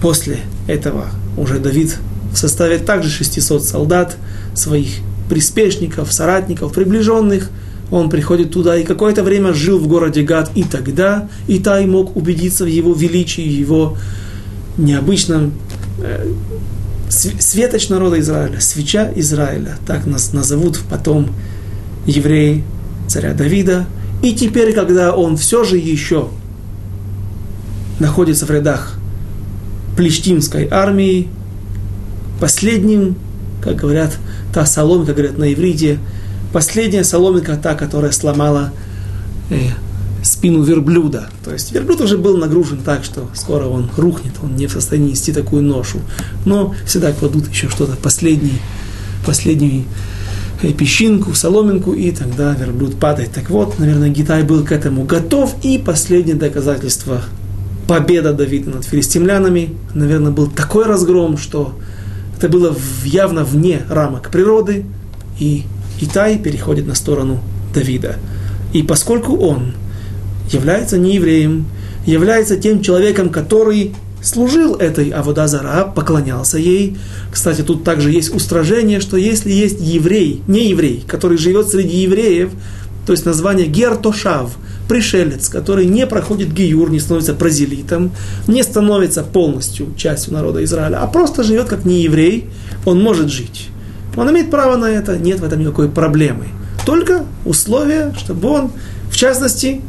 после 0.00 0.38
этого 0.66 1.06
уже 1.36 1.58
Давид 1.58 1.96
в 2.32 2.36
составе 2.36 2.78
также 2.78 3.10
600 3.10 3.64
солдат, 3.64 4.16
своих 4.54 4.88
приспешников, 5.28 6.12
соратников, 6.12 6.72
приближенных, 6.72 7.50
он 7.90 8.10
приходит 8.10 8.52
туда 8.52 8.76
и 8.76 8.84
какое-то 8.84 9.22
время 9.22 9.54
жил 9.54 9.78
в 9.78 9.86
городе 9.86 10.22
Гад, 10.22 10.50
и 10.54 10.62
тогда 10.62 11.28
Итай 11.46 11.86
мог 11.86 12.16
убедиться 12.16 12.64
в 12.64 12.68
его 12.68 12.92
величии, 12.92 13.42
его 13.42 13.96
необычном 14.76 15.54
э, 16.02 16.30
светоч 17.08 17.88
народа 17.88 18.20
Израиля, 18.20 18.60
свеча 18.60 19.10
Израиля, 19.16 19.78
так 19.86 20.06
нас 20.06 20.32
назовут 20.32 20.80
потом 20.90 21.30
евреи 22.06 22.64
царя 23.08 23.34
Давида. 23.34 23.86
И 24.22 24.32
теперь, 24.34 24.72
когда 24.72 25.14
он 25.14 25.36
все 25.36 25.64
же 25.64 25.76
еще 25.76 26.28
находится 27.98 28.46
в 28.46 28.50
рядах 28.50 28.94
плештимской 29.96 30.68
армии, 30.70 31.28
последним, 32.40 33.16
как 33.62 33.76
говорят, 33.76 34.16
та 34.52 34.64
соломка, 34.64 35.12
говорят 35.12 35.38
на 35.38 35.52
иврите, 35.52 35.98
последняя 36.52 37.04
соломинка 37.04 37.56
та, 37.56 37.74
которая 37.74 38.12
сломала 38.12 38.72
э, 39.50 39.56
спину 40.22 40.62
верблюда. 40.62 41.28
То 41.44 41.52
есть 41.52 41.72
верблюд 41.72 42.00
уже 42.00 42.18
был 42.18 42.36
нагружен 42.36 42.78
так, 42.78 43.04
что 43.04 43.28
скоро 43.34 43.66
он 43.66 43.90
рухнет, 43.96 44.34
он 44.42 44.56
не 44.56 44.66
в 44.66 44.72
состоянии 44.72 45.10
нести 45.10 45.32
такую 45.32 45.62
ношу. 45.62 45.98
Но 46.44 46.74
всегда 46.86 47.12
кладут 47.12 47.48
еще 47.48 47.68
что-то, 47.68 47.96
последний, 47.96 48.60
последний 49.26 49.86
песчинку, 50.62 51.34
соломинку, 51.34 51.92
и 51.92 52.10
тогда 52.10 52.54
верблюд 52.54 52.98
падает. 52.98 53.32
Так 53.32 53.50
вот, 53.50 53.78
наверное, 53.78 54.08
Гитай 54.08 54.42
был 54.42 54.64
к 54.64 54.72
этому 54.72 55.04
готов, 55.04 55.54
и 55.62 55.78
последнее 55.78 56.36
доказательство 56.36 57.22
победа 57.86 58.32
Давида 58.32 58.70
над 58.70 58.84
филистимлянами, 58.84 59.70
наверное, 59.94 60.32
был 60.32 60.48
такой 60.48 60.86
разгром, 60.86 61.38
что 61.38 61.74
это 62.36 62.48
было 62.48 62.76
явно 63.04 63.44
вне 63.44 63.82
рамок 63.88 64.30
природы, 64.30 64.84
и 65.40 65.64
Итай 66.00 66.38
переходит 66.38 66.86
на 66.86 66.94
сторону 66.94 67.40
Давида. 67.74 68.16
И 68.72 68.82
поскольку 68.82 69.36
он 69.36 69.72
является 70.50 70.98
не 70.98 71.14
евреем, 71.14 71.66
является 72.04 72.56
тем 72.56 72.82
человеком, 72.82 73.30
который 73.30 73.94
служил 74.22 74.74
этой 74.74 75.10
Аводазара, 75.10 75.84
поклонялся 75.84 76.58
ей. 76.58 76.96
Кстати, 77.30 77.62
тут 77.62 77.84
также 77.84 78.10
есть 78.10 78.34
устражение, 78.34 79.00
что 79.00 79.16
если 79.16 79.50
есть 79.50 79.80
еврей, 79.80 80.42
не 80.46 80.68
еврей, 80.68 81.04
который 81.06 81.38
живет 81.38 81.68
среди 81.68 81.98
евреев, 81.98 82.50
то 83.06 83.12
есть 83.12 83.24
название 83.24 83.66
Гертошав, 83.66 84.56
пришелец, 84.88 85.48
который 85.48 85.86
не 85.86 86.06
проходит 86.06 86.52
гиюр, 86.52 86.90
не 86.90 87.00
становится 87.00 87.34
празелитом, 87.34 88.12
не 88.46 88.62
становится 88.62 89.22
полностью 89.22 89.94
частью 89.96 90.34
народа 90.34 90.62
Израиля, 90.64 91.00
а 91.02 91.06
просто 91.06 91.42
живет 91.42 91.68
как 91.68 91.84
не 91.84 92.02
еврей, 92.02 92.50
он 92.84 93.02
может 93.02 93.30
жить. 93.30 93.68
Он 94.16 94.30
имеет 94.30 94.50
право 94.50 94.76
на 94.76 94.86
это, 94.86 95.16
нет 95.16 95.40
в 95.40 95.44
этом 95.44 95.60
никакой 95.60 95.88
проблемы. 95.88 96.48
Только 96.84 97.24
условие, 97.44 98.14
чтобы 98.18 98.48
он, 98.48 98.72
в 99.10 99.16
частности, 99.16 99.80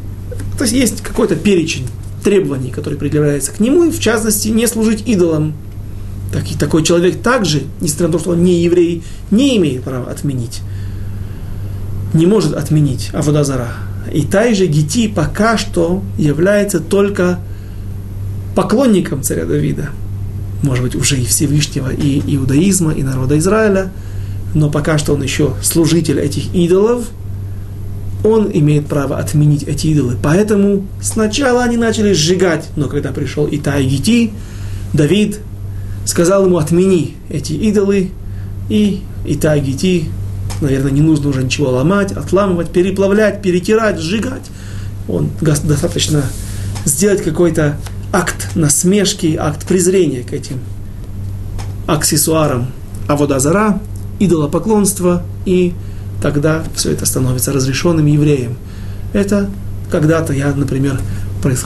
то 0.56 0.64
есть 0.64 0.74
есть 0.74 1.02
какой-то 1.02 1.34
перечень 1.34 1.86
требований, 2.22 2.70
который 2.70 2.98
предъявляется 2.98 3.52
к 3.52 3.60
нему, 3.60 3.90
в 3.90 3.98
частности, 3.98 4.48
не 4.48 4.66
служить 4.66 5.06
идолам. 5.06 5.54
Так, 6.32 6.50
и 6.50 6.54
такой 6.54 6.84
человек 6.84 7.20
также, 7.22 7.62
несмотря 7.80 8.06
на 8.06 8.12
то, 8.12 8.18
что 8.18 8.30
он 8.30 8.44
не 8.44 8.62
еврей, 8.62 9.02
не 9.30 9.56
имеет 9.56 9.82
права 9.82 10.10
отменить. 10.10 10.60
Не 12.14 12.26
может 12.26 12.54
отменить 12.54 13.10
Аводазара. 13.12 13.68
И 14.12 14.22
же 14.54 14.66
Гити 14.66 15.08
пока 15.08 15.58
что 15.58 16.02
является 16.18 16.80
только 16.80 17.40
поклонником 18.54 19.22
царя 19.22 19.44
Давида. 19.44 19.90
Может 20.62 20.84
быть, 20.84 20.94
уже 20.94 21.18
и 21.20 21.24
Всевышнего, 21.24 21.90
и 21.90 22.36
иудаизма, 22.36 22.92
и 22.92 23.02
народа 23.02 23.38
Израиля. 23.38 23.92
Но 24.54 24.70
пока 24.70 24.98
что 24.98 25.14
он 25.14 25.22
еще 25.22 25.54
служитель 25.62 26.18
этих 26.20 26.54
идолов– 26.54 27.08
он 28.22 28.50
имеет 28.52 28.86
право 28.86 29.18
отменить 29.18 29.62
эти 29.64 29.88
идолы. 29.88 30.16
Поэтому 30.22 30.86
сначала 31.00 31.62
они 31.64 31.76
начали 31.76 32.12
сжигать, 32.12 32.68
но 32.76 32.88
когда 32.88 33.12
пришел 33.12 33.48
Итай 33.50 33.84
Гити, 33.84 34.32
Давид 34.92 35.40
сказал 36.04 36.46
ему, 36.46 36.58
отмени 36.58 37.16
эти 37.28 37.52
идолы, 37.52 38.10
и 38.68 39.02
Итай 39.26 39.60
Гити, 39.60 40.06
наверное, 40.60 40.90
не 40.90 41.00
нужно 41.00 41.30
уже 41.30 41.42
ничего 41.42 41.70
ломать, 41.70 42.12
отламывать, 42.12 42.70
переплавлять, 42.70 43.42
перетирать, 43.42 43.98
сжигать. 43.98 44.50
Он 45.08 45.30
достаточно 45.40 46.22
сделать 46.84 47.22
какой-то 47.22 47.76
акт 48.12 48.50
насмешки, 48.54 49.36
акт 49.38 49.66
презрения 49.66 50.22
к 50.22 50.32
этим 50.32 50.60
аксессуарам 51.86 52.68
Аводазара, 53.08 53.80
идолопоклонства 54.18 55.22
и 55.44 55.72
тогда 56.20 56.64
все 56.74 56.92
это 56.92 57.06
становится 57.06 57.52
разрешенным 57.52 58.06
евреем. 58.06 58.56
Это 59.12 59.50
когда-то 59.90 60.32
я, 60.32 60.52
например, 60.54 61.00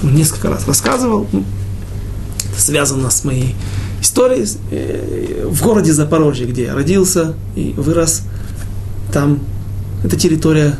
несколько 0.02 0.48
раз 0.48 0.66
рассказывал, 0.66 1.26
ну, 1.32 1.44
связано 2.56 3.10
с 3.10 3.24
моей 3.24 3.54
историей, 4.00 4.46
э, 4.70 5.46
в 5.50 5.62
городе 5.62 5.92
Запорожье, 5.92 6.46
где 6.46 6.64
я 6.64 6.74
родился 6.74 7.34
и 7.56 7.74
вырос, 7.76 8.22
там 9.12 9.40
это 10.04 10.16
территория 10.16 10.76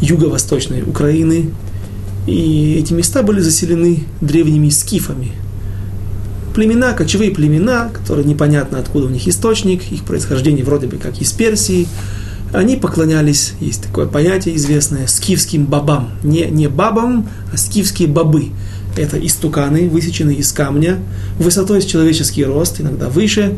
юго-восточной 0.00 0.82
Украины, 0.82 1.50
и 2.26 2.76
эти 2.78 2.92
места 2.92 3.22
были 3.22 3.40
заселены 3.40 4.04
древними 4.20 4.68
скифами. 4.68 5.32
Племена, 6.54 6.92
кочевые 6.92 7.30
племена, 7.30 7.90
которые 7.92 8.26
непонятно 8.26 8.78
откуда 8.78 9.06
у 9.06 9.08
них 9.08 9.26
источник, 9.26 9.90
их 9.90 10.04
происхождение 10.04 10.64
вроде 10.64 10.86
бы 10.86 10.98
как 10.98 11.20
из 11.20 11.32
Персии, 11.32 11.88
они 12.52 12.76
поклонялись, 12.76 13.54
есть 13.60 13.82
такое 13.82 14.06
понятие 14.06 14.56
известное, 14.56 15.06
скифским 15.06 15.64
бабам. 15.64 16.10
Не, 16.22 16.46
не 16.46 16.68
бабам, 16.68 17.28
а 17.52 17.56
скифские 17.56 18.08
бабы. 18.08 18.50
Это 18.96 19.18
истуканы, 19.18 19.88
высеченные 19.88 20.36
из 20.36 20.52
камня, 20.52 20.98
высотой 21.38 21.80
с 21.80 21.86
человеческий 21.86 22.44
рост, 22.44 22.78
иногда 22.80 23.08
выше, 23.08 23.56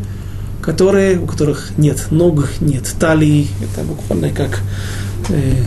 которые, 0.62 1.18
у 1.18 1.26
которых 1.26 1.72
нет 1.76 2.06
ног, 2.10 2.48
нет 2.60 2.94
талии. 3.00 3.48
Это 3.60 3.84
буквально 3.84 4.30
как 4.30 4.60
э, 5.28 5.64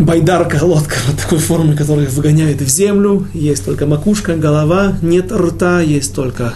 байдарка, 0.00 0.62
лодка 0.62 0.96
вот 1.06 1.18
такой 1.18 1.38
формы, 1.38 1.76
которая 1.76 2.08
выгоняет 2.08 2.60
в 2.60 2.68
землю. 2.68 3.26
Есть 3.34 3.64
только 3.64 3.86
макушка, 3.86 4.36
голова, 4.36 4.94
нет 5.02 5.32
рта, 5.32 5.80
есть 5.80 6.14
только 6.14 6.54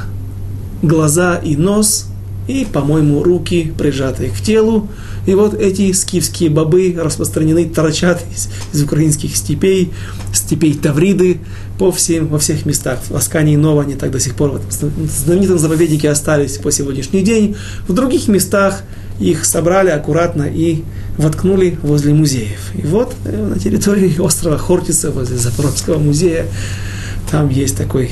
глаза 0.82 1.36
и 1.36 1.56
нос– 1.56 2.06
и, 2.48 2.64
по-моему, 2.64 3.22
руки 3.22 3.72
прижатые 3.76 4.30
к 4.30 4.40
телу. 4.40 4.88
И 5.26 5.34
вот 5.34 5.54
эти 5.54 5.92
скифские 5.92 6.48
бобы 6.48 6.96
распространены, 6.98 7.66
торчат 7.68 8.24
из, 8.34 8.48
из 8.72 8.82
украинских 8.82 9.36
степей, 9.36 9.92
степей 10.32 10.74
Тавриды 10.74 11.40
по 11.78 11.92
всем, 11.92 12.26
во 12.28 12.38
всех 12.38 12.64
местах. 12.64 13.00
В 13.08 13.14
Аскане 13.14 13.52
и 13.52 13.56
Нова 13.58 13.82
они 13.82 13.94
так 13.94 14.10
до 14.10 14.18
сих 14.18 14.34
пор 14.34 14.60
в 14.66 15.06
знаменитом 15.06 15.58
заповеднике 15.58 16.08
остались 16.08 16.56
по 16.56 16.72
сегодняшний 16.72 17.20
день. 17.20 17.54
В 17.86 17.92
других 17.92 18.28
местах 18.28 18.82
их 19.20 19.44
собрали 19.44 19.90
аккуратно 19.90 20.44
и 20.44 20.82
воткнули 21.18 21.78
возле 21.82 22.14
музеев. 22.14 22.72
И 22.74 22.86
вот 22.86 23.14
э, 23.24 23.46
на 23.46 23.58
территории 23.58 24.18
острова 24.20 24.56
Хортица, 24.56 25.10
возле 25.10 25.36
Запорожского 25.36 25.98
музея, 25.98 26.46
там 27.30 27.50
есть 27.50 27.76
такой 27.76 28.10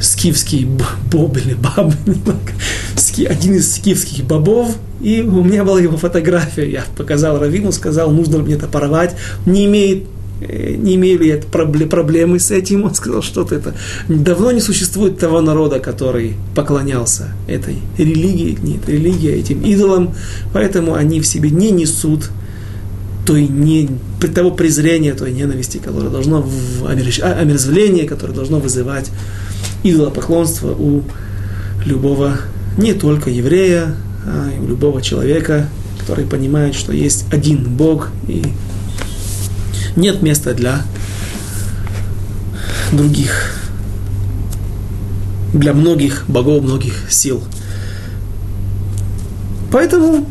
скифский 0.00 0.66
боб 1.10 1.36
или 1.36 1.54
баб, 1.54 1.92
один 3.28 3.54
из 3.54 3.74
скифских 3.74 4.24
бобов, 4.24 4.76
и 5.00 5.22
у 5.22 5.42
меня 5.42 5.64
была 5.64 5.80
его 5.80 5.96
фотография. 5.96 6.70
Я 6.70 6.84
показал 6.96 7.38
Равину, 7.38 7.72
сказал, 7.72 8.10
нужно 8.10 8.38
мне 8.38 8.54
это 8.54 8.66
порвать. 8.66 9.16
Не 9.44 9.66
имеет 9.66 10.04
не 10.40 10.96
имели 10.96 11.42
проблемы 11.50 12.38
с 12.38 12.50
этим. 12.50 12.84
Он 12.84 12.94
сказал, 12.94 13.22
что 13.22 13.42
это 13.42 13.74
давно 14.08 14.52
не 14.52 14.60
существует 14.60 15.18
того 15.18 15.40
народа, 15.40 15.78
который 15.80 16.34
поклонялся 16.54 17.34
этой 17.46 17.76
религии, 17.96 18.58
нет, 18.62 18.88
религия 18.88 19.34
этим 19.34 19.62
идолам, 19.62 20.14
поэтому 20.52 20.94
они 20.94 21.20
в 21.20 21.26
себе 21.26 21.50
не 21.50 21.70
несут 21.70 22.30
той 23.26 23.48
не, 23.48 23.88
того 24.34 24.52
презрения, 24.52 25.14
той 25.14 25.32
ненависти, 25.32 25.78
которое 25.78 26.10
должно, 26.10 26.42
в 26.42 26.86
омерзвление, 26.86 28.06
которое 28.06 28.32
должно 28.32 28.60
вызывать 28.60 29.10
идолопоклонство 29.82 30.72
у 30.72 31.02
любого, 31.84 32.38
не 32.78 32.94
только 32.94 33.30
еврея, 33.30 33.96
а 34.26 34.50
и 34.54 34.60
у 34.60 34.68
любого 34.68 35.02
человека, 35.02 35.68
который 36.00 36.24
понимает, 36.24 36.74
что 36.74 36.92
есть 36.92 37.24
один 37.32 37.64
Бог 37.64 38.10
и 38.28 38.42
нет 39.96 40.22
места 40.22 40.54
для 40.54 40.82
других, 42.92 43.54
для 45.52 45.72
многих 45.72 46.24
богов, 46.28 46.62
многих 46.62 47.10
сил. 47.10 47.42
Поэтому 49.72 50.26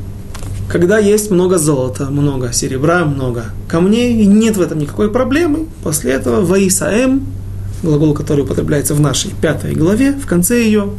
когда 0.67 0.97
есть 0.97 1.29
много 1.29 1.57
золота, 1.57 2.05
много 2.09 2.51
серебра, 2.51 3.05
много 3.05 3.45
камней, 3.67 4.21
и 4.23 4.25
нет 4.25 4.57
в 4.57 4.61
этом 4.61 4.79
никакой 4.79 5.11
проблемы, 5.11 5.67
после 5.83 6.13
этого 6.13 6.43
«Ваисаэм», 6.43 7.25
глагол, 7.83 8.13
который 8.13 8.43
употребляется 8.43 8.95
в 8.95 8.99
нашей 8.99 9.31
пятой 9.31 9.73
главе, 9.73 10.13
в 10.13 10.25
конце 10.25 10.63
ее, 10.63 10.89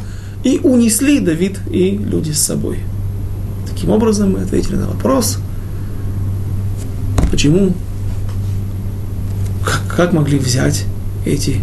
и 0.43 0.59
унесли 0.63 1.19
Давид 1.19 1.59
и 1.69 1.91
люди 1.97 2.31
с 2.31 2.41
собой. 2.41 2.79
Таким 3.69 3.89
образом, 3.89 4.31
мы 4.33 4.41
ответили 4.41 4.75
на 4.75 4.87
вопрос, 4.87 5.37
почему, 7.29 7.73
как, 9.97 10.13
могли 10.13 10.39
взять 10.39 10.85
эти, 11.25 11.59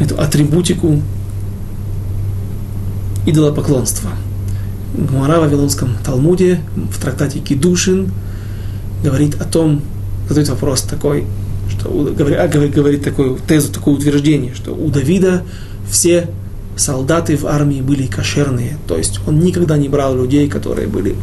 эту 0.00 0.20
атрибутику 0.20 1.00
идолопоклонства– 3.24 4.10
Гмара 4.94 5.38
в 5.38 5.40
Вавилонском 5.42 5.96
Талмуде 6.04 6.60
в 6.90 7.00
трактате 7.00 7.40
Кидушин 7.40 8.10
говорит 9.02 9.40
о 9.40 9.44
том, 9.44 9.82
задает 10.28 10.48
вопрос 10.48 10.82
такой, 10.82 11.24
что 11.70 11.90
говорит, 11.90 12.38
а, 12.38 12.48
говорит 12.48 13.04
такую 13.04 13.38
тезу, 13.46 13.72
такое 13.72 13.94
утверждение, 13.94 14.54
что 14.54 14.74
у 14.74 14.88
Давида 14.88 15.44
все 15.90 16.28
солдаты 16.76 17.36
в 17.36 17.46
армии 17.46 17.80
были 17.80 18.06
кошерные. 18.06 18.76
То 18.86 18.96
есть 18.96 19.20
он 19.26 19.40
никогда 19.40 19.76
не 19.76 19.88
брал 19.88 20.16
людей, 20.16 20.48
которые 20.48 20.88
были 20.88 21.14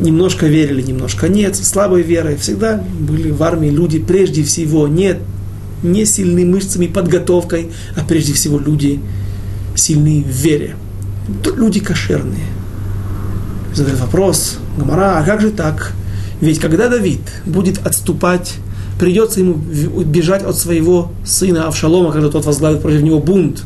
немножко 0.00 0.46
верили, 0.46 0.82
немножко 0.82 1.28
нет, 1.28 1.56
слабой 1.56 2.02
верой. 2.02 2.36
Всегда 2.36 2.82
были 2.98 3.30
в 3.30 3.42
армии 3.42 3.68
люди 3.70 3.98
прежде 3.98 4.42
всего 4.42 4.88
не, 4.88 5.16
не 5.82 6.04
сильны 6.04 6.44
мышцами, 6.44 6.86
подготовкой, 6.86 7.70
а 7.96 8.04
прежде 8.04 8.32
всего 8.32 8.58
люди 8.58 9.00
сильные 9.76 10.22
в 10.22 10.28
вере 10.28 10.76
люди 11.56 11.80
кошерные. 11.80 12.46
Задает 13.74 13.98
вопрос, 14.00 14.58
Гамара, 14.78 15.18
а 15.18 15.24
как 15.24 15.40
же 15.40 15.50
так? 15.50 15.92
Ведь 16.40 16.60
когда 16.60 16.88
Давид 16.88 17.20
будет 17.44 17.84
отступать, 17.84 18.54
придется 19.00 19.40
ему 19.40 19.54
бежать 19.54 20.42
от 20.42 20.56
своего 20.56 21.12
сына 21.24 21.66
Авшалома, 21.66 22.12
когда 22.12 22.28
тот 22.28 22.44
возглавит 22.44 22.82
против 22.82 23.02
него 23.02 23.18
бунт. 23.18 23.62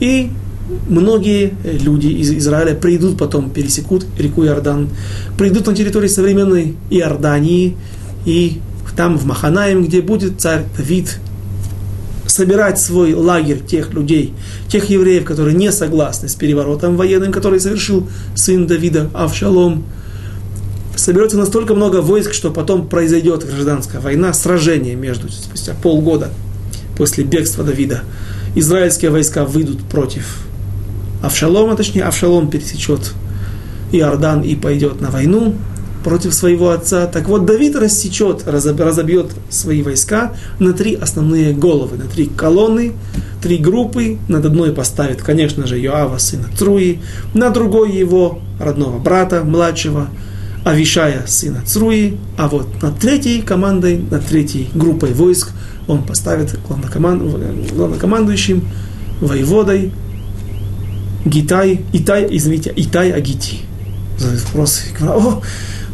И 0.00 0.30
многие 0.88 1.54
люди 1.64 2.08
из 2.08 2.32
Израиля 2.32 2.74
придут 2.74 3.18
потом, 3.18 3.50
пересекут 3.50 4.06
реку 4.18 4.44
Иордан, 4.44 4.88
придут 5.38 5.66
на 5.66 5.74
территорию 5.74 6.10
современной 6.10 6.76
Иордании, 6.90 7.76
и 8.24 8.60
там 8.96 9.18
в 9.18 9.26
Маханаем, 9.26 9.84
где 9.84 10.00
будет 10.00 10.40
царь 10.40 10.64
Давид, 10.76 11.18
собирать 12.26 12.80
свой 12.80 13.14
лагерь 13.14 13.60
тех 13.64 13.92
людей, 13.92 14.34
тех 14.68 14.90
евреев, 14.90 15.24
которые 15.24 15.56
не 15.56 15.70
согласны 15.70 16.28
с 16.28 16.34
переворотом 16.34 16.96
военным, 16.96 17.32
который 17.32 17.60
совершил 17.60 18.08
сын 18.34 18.66
Давида 18.66 19.10
Авшалом, 19.14 19.84
соберется 20.96 21.36
настолько 21.36 21.74
много 21.74 22.00
войск, 22.00 22.32
что 22.32 22.50
потом 22.50 22.88
произойдет 22.88 23.46
гражданская 23.46 24.00
война, 24.00 24.32
сражение 24.32 24.96
между, 24.96 25.30
спустя 25.30 25.74
полгода 25.80 26.30
после 26.96 27.24
бегства 27.24 27.62
Давида. 27.62 28.02
Израильские 28.54 29.10
войска 29.10 29.44
выйдут 29.44 29.84
против 29.84 30.38
Авшалома, 31.26 31.76
точнее, 31.76 32.04
Авшалом 32.04 32.48
пересечет 32.48 33.12
Иордан 33.92 34.42
и 34.42 34.54
пойдет 34.54 35.00
на 35.00 35.10
войну, 35.10 35.54
против 36.06 36.34
своего 36.34 36.70
отца. 36.70 37.06
Так 37.06 37.26
вот, 37.28 37.46
Давид 37.46 37.74
рассечет, 37.74 38.44
разобьет 38.46 39.32
свои 39.48 39.82
войска 39.82 40.34
на 40.60 40.72
три 40.72 40.94
основные 40.94 41.52
головы, 41.52 41.96
на 41.96 42.04
три 42.04 42.26
колонны, 42.26 42.92
три 43.42 43.58
группы. 43.58 44.16
Над 44.28 44.44
одной 44.44 44.72
поставит, 44.72 45.20
конечно 45.20 45.66
же, 45.66 45.76
Йоава, 45.76 46.18
сына 46.18 46.44
Цруи, 46.56 47.00
на 47.34 47.50
другой 47.50 47.90
его 47.90 48.38
родного 48.60 49.00
брата, 49.00 49.42
младшего, 49.42 50.06
Авишая, 50.64 51.24
сына 51.26 51.62
Цруи, 51.66 52.18
а 52.38 52.46
вот 52.46 52.68
над 52.80 53.00
третьей 53.00 53.42
командой, 53.42 54.00
над 54.08 54.24
третьей 54.26 54.68
группой 54.74 55.12
войск 55.12 55.50
он 55.88 56.04
поставит 56.04 56.56
главнокомандующим, 56.68 58.64
воеводой, 59.20 59.90
Гитай, 61.26 61.80
Итай, 61.92 62.26
извините, 62.30 62.72
Итай 62.76 63.10
Агити. 63.10 63.58
Задают 64.16 64.44
вопрос, 64.44 64.82
о, 65.00 65.42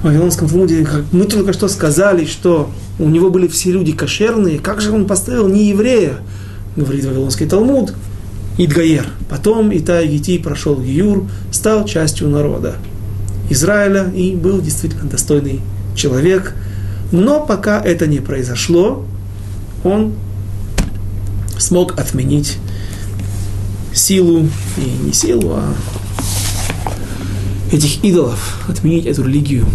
в 0.00 0.04
Вавилонском 0.04 0.48
Талмуде, 0.48 0.86
мы 1.10 1.24
только 1.24 1.54
что 1.54 1.68
сказали, 1.68 2.26
что 2.26 2.70
у 2.98 3.08
него 3.08 3.30
были 3.30 3.48
все 3.48 3.72
люди 3.72 3.92
кошерные, 3.92 4.58
как 4.58 4.82
же 4.82 4.92
он 4.92 5.06
поставил 5.06 5.48
не 5.48 5.70
еврея, 5.70 6.18
говорит 6.76 7.06
Вавилонский 7.06 7.46
Талмуд, 7.46 7.94
Идгаер. 8.58 9.06
Потом 9.30 9.74
Итай 9.74 10.06
Гити 10.06 10.36
прошел 10.36 10.78
Гиюр, 10.78 11.26
стал 11.50 11.86
частью 11.86 12.28
народа 12.28 12.74
Израиля 13.48 14.12
и 14.14 14.36
был 14.36 14.60
действительно 14.60 15.08
достойный 15.08 15.60
человек. 15.96 16.54
Но 17.10 17.44
пока 17.44 17.80
это 17.80 18.06
не 18.06 18.20
произошло, 18.20 19.04
он 19.82 20.12
смог 21.58 21.98
отменить 21.98 22.58
силу, 23.94 24.48
и 24.76 25.06
не 25.06 25.12
силу, 25.12 25.52
а 25.54 25.74
этих 27.72 28.04
идолов, 28.04 28.64
отменить 28.68 29.06
эту 29.06 29.24
религию. 29.24 29.66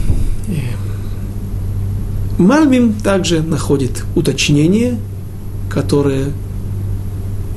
Мальбим 2.38 2.93
также 2.93 3.41
находит 3.41 4.03
уточнение, 4.15 4.99
которое 5.72 6.28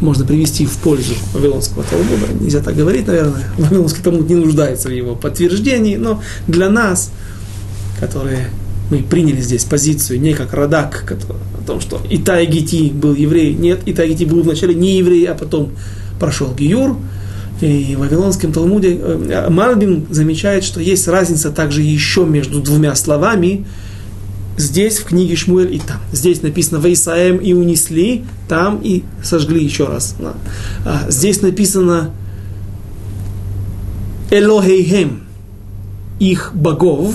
можно 0.01 0.25
привести 0.25 0.65
в 0.65 0.73
пользу 0.79 1.13
Вавилонского 1.35 1.85
Талмуда. 1.85 2.33
Нельзя 2.41 2.61
так 2.61 2.75
говорить, 2.75 3.07
наверное. 3.07 3.45
Вавилонский 3.59 4.03
Талмуд 4.03 4.29
не 4.31 4.37
нуждается 4.37 4.89
в 4.89 4.93
его 4.93 5.15
подтверждении, 5.15 5.97
но 5.97 6.23
для 6.47 6.71
нас, 6.71 7.11
которые 8.01 8.49
мы 8.91 9.03
приняли 9.03 9.43
здесь 9.43 9.65
позицию 9.65 10.21
не 10.21 10.33
как 10.33 10.55
Радак, 10.55 11.05
который, 11.07 11.37
о 11.63 11.67
том, 11.67 11.81
что 11.81 12.01
Итай 12.09 12.47
Гити 12.47 12.91
был 12.91 13.15
еврей. 13.15 13.55
Нет, 13.55 13.81
Итай 13.85 14.09
Гити 14.09 14.25
был 14.25 14.43
вначале 14.43 14.75
не 14.75 14.97
еврей, 14.97 15.27
а 15.27 15.35
потом 15.35 15.73
прошел 16.21 16.55
Гиюр. 16.55 16.97
И 17.61 17.95
в 17.97 18.01
Вавилонском 18.01 18.53
Талмуде 18.53 18.97
э, 18.97 19.49
Мальбин 19.51 20.07
замечает, 20.11 20.65
что 20.65 20.81
есть 20.81 21.09
разница 21.09 21.51
также 21.51 21.83
еще 21.83 22.25
между 22.25 22.61
двумя 22.61 22.95
словами, 22.95 23.67
здесь 24.57 24.99
в 24.99 25.05
книге 25.05 25.37
Шмуэль 25.37 25.75
и 25.75 25.79
там. 25.79 25.99
Здесь 26.13 26.43
написано 26.43 26.79
«Вейсаэм» 26.79 27.39
и 27.39 27.53
унесли, 27.53 28.25
там 28.49 28.81
и 28.83 29.03
сожгли 29.23 29.63
еще 29.63 29.87
раз. 29.87 30.17
А 30.85 31.11
здесь 31.11 31.43
написано 31.43 32.13
«Элохейхем» 34.31 35.25
их 36.19 36.53
богов. 36.55 37.15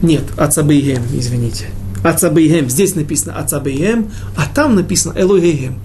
Нет, 0.00 0.24
Ацабейхем, 0.36 1.02
извините. 1.12 1.66
Ацабейхем, 2.02 2.68
здесь 2.68 2.96
написано 2.96 3.38
Ацабейхем, 3.38 4.10
а 4.36 4.46
там 4.52 4.74
написано 4.74 5.14
Элохейхем. 5.16 5.76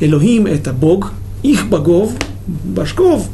Элохим– 0.00 0.46
это 0.46 0.72
Бог, 0.72 1.12
их 1.42 1.68
богов, 1.68 2.12
башков, 2.46 3.28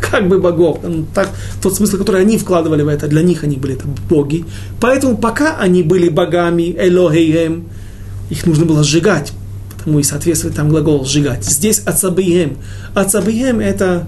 как 0.00 0.28
бы 0.28 0.40
богов, 0.40 0.80
так, 1.14 1.30
тот 1.62 1.74
смысл, 1.74 1.98
который 1.98 2.20
они 2.20 2.38
вкладывали 2.38 2.82
в 2.82 2.88
это, 2.88 3.08
для 3.08 3.22
них 3.22 3.44
они 3.44 3.56
были 3.56 3.74
это 3.74 3.86
боги. 4.08 4.44
Поэтому 4.80 5.16
пока 5.16 5.56
они 5.58 5.82
были 5.82 6.08
богами, 6.08 6.74
Элохейем, 6.78 7.64
их 8.30 8.46
нужно 8.46 8.64
было 8.64 8.82
сжигать, 8.82 9.32
потому 9.76 9.98
и 9.98 10.02
соответствует 10.02 10.54
там 10.54 10.68
глагол 10.68 11.04
сжигать. 11.04 11.44
Здесь 11.44 11.80
ацабием. 11.80 12.58
Ацабием 12.94 13.60
это 13.60 14.06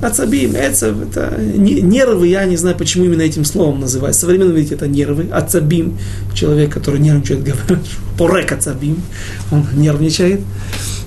Ацабим, 0.00 0.54
это, 0.54 0.86
это 0.86 1.40
нервы, 1.40 2.28
я 2.28 2.44
не 2.44 2.56
знаю, 2.56 2.76
почему 2.76 3.04
именно 3.04 3.22
этим 3.22 3.44
словом 3.44 3.80
называют. 3.80 4.16
Современно, 4.16 4.52
видите, 4.52 4.76
это 4.76 4.86
нервы. 4.86 5.28
Ацабим, 5.32 5.98
человек, 6.34 6.72
который 6.72 7.00
нервничает, 7.00 7.42
говорит, 7.42 7.84
порек 8.16 8.52
ацабим, 8.52 9.02
он 9.50 9.66
нервничает. 9.74 10.40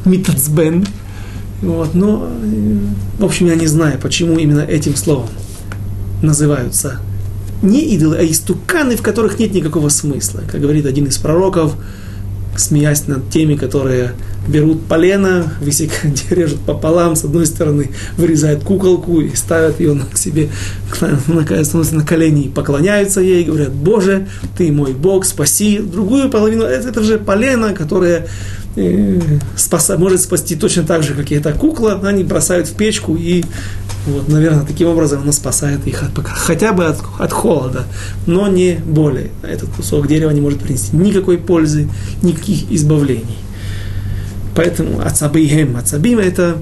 Митацбен, 0.03 0.85
вот, 1.61 1.93
но, 1.93 2.27
в 3.19 3.23
общем, 3.23 3.47
я 3.47 3.55
не 3.55 3.67
знаю, 3.67 3.99
почему 3.99 4.39
именно 4.39 4.61
этим 4.61 4.95
словом 4.95 5.29
называются 6.23 6.99
не 7.61 7.81
идолы, 7.93 8.17
а 8.17 8.23
истуканы, 8.23 8.95
в 8.95 9.01
которых 9.01 9.37
нет 9.37 9.53
никакого 9.53 9.89
смысла. 9.89 10.41
Как 10.51 10.59
говорит 10.59 10.85
один 10.85 11.05
из 11.05 11.17
пророков, 11.17 11.75
смеясь 12.57 13.07
над 13.07 13.29
теми, 13.29 13.55
которые 13.55 14.13
берут 14.47 14.85
полено, 14.85 15.53
высекают, 15.61 16.23
режут 16.31 16.59
пополам, 16.61 17.15
с 17.15 17.23
одной 17.23 17.45
стороны 17.45 17.91
вырезают 18.17 18.63
куколку 18.63 19.21
и 19.21 19.35
ставят 19.35 19.79
ее 19.79 19.93
на, 19.93 20.05
себе 20.15 20.49
на, 20.99 21.19
на 21.27 22.05
колени 22.05 22.43
и 22.43 22.49
поклоняются 22.49 23.21
ей, 23.21 23.43
говорят, 23.43 23.71
Боже, 23.71 24.27
ты 24.57 24.71
мой 24.71 24.93
Бог, 24.93 25.25
спаси. 25.25 25.79
Другую 25.79 26.29
половину, 26.29 26.63
это, 26.63 26.89
это 26.89 27.03
же 27.03 27.19
полено, 27.19 27.73
которое 27.73 28.27
э, 28.75 29.19
спаса, 29.55 29.97
может 29.97 30.21
спасти 30.21 30.55
точно 30.55 30.83
так 30.83 31.03
же, 31.03 31.13
как 31.13 31.31
и 31.31 31.35
эта 31.35 31.53
кукла, 31.53 31.99
они 32.03 32.23
бросают 32.23 32.67
в 32.67 32.75
печку 32.75 33.15
и 33.15 33.43
вот, 34.07 34.27
наверное, 34.27 34.65
таким 34.65 34.87
образом 34.87 35.21
оно 35.21 35.31
спасает 35.31 35.85
их 35.85 36.01
от, 36.01 36.25
хотя 36.25 36.73
бы 36.73 36.85
от, 36.85 36.97
от 37.19 37.31
холода, 37.31 37.85
но 38.25 38.47
не 38.47 38.79
более. 38.83 39.29
Этот 39.43 39.69
кусок 39.69 40.07
дерева 40.07 40.31
не 40.31 40.41
может 40.41 40.59
принести 40.59 40.95
никакой 40.95 41.37
пользы, 41.37 41.87
никаких 42.23 42.71
избавлений. 42.71 43.37
Поэтому 44.55 45.01
ацабием, 45.01 45.77
ацабим 45.77 46.19
это 46.19 46.57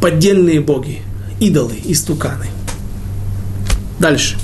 поддельные 0.00 0.60
боги, 0.60 1.02
идолы, 1.40 1.74
истуканы. 1.84 2.46
Дальше. 3.98 4.36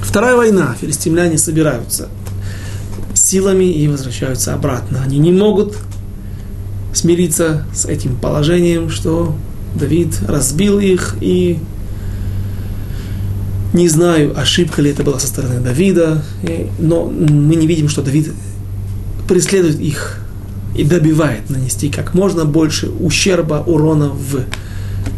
Вторая 0.00 0.36
война. 0.36 0.74
Филистимляне 0.80 1.38
собираются 1.38 2.08
силами 3.14 3.64
и 3.64 3.88
возвращаются 3.88 4.54
обратно. 4.54 5.02
Они 5.02 5.18
не 5.18 5.32
могут 5.32 5.76
смириться 6.92 7.64
с 7.74 7.86
этим 7.86 8.16
положением, 8.16 8.90
что 8.90 9.34
Давид 9.74 10.18
разбил 10.26 10.78
их 10.78 11.16
и 11.20 11.58
не 13.72 13.88
знаю, 13.88 14.38
ошибка 14.38 14.82
ли 14.82 14.90
это 14.90 15.02
была 15.02 15.18
со 15.18 15.26
стороны 15.26 15.60
Давида, 15.60 16.22
но 16.78 17.06
мы 17.06 17.56
не 17.56 17.66
видим, 17.66 17.88
что 17.88 18.02
Давид 18.02 18.30
преследует 19.26 19.80
их 19.80 20.21
и 20.74 20.84
добивает 20.84 21.50
нанести 21.50 21.90
как 21.90 22.14
можно 22.14 22.44
больше 22.44 22.88
ущерба, 22.88 23.62
урона 23.66 24.08
в 24.08 24.44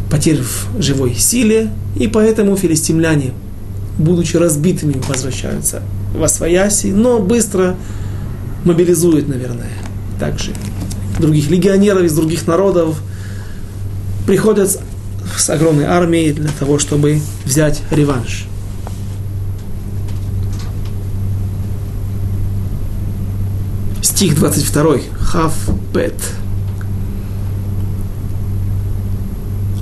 потерь 0.09 0.41
в 0.41 0.81
живой 0.81 1.15
силе, 1.15 1.69
и 1.97 2.07
поэтому 2.07 2.55
филистимляне, 2.55 3.33
будучи 3.97 4.37
разбитыми, 4.37 5.01
возвращаются 5.07 5.81
во 6.13 6.27
свояси, 6.27 6.87
но 6.87 7.19
быстро 7.19 7.75
мобилизуют, 8.63 9.27
наверное, 9.27 9.71
также 10.19 10.51
других 11.19 11.49
легионеров 11.49 12.03
из 12.03 12.13
других 12.13 12.47
народов, 12.47 13.01
приходят 14.25 14.79
с 15.37 15.49
огромной 15.49 15.85
армией 15.85 16.33
для 16.33 16.49
того, 16.59 16.79
чтобы 16.79 17.19
взять 17.45 17.81
реванш. 17.91 18.45
Стих 24.14 24.34
22. 24.34 24.96
Хав 25.18 25.70
Бет. 25.92 26.22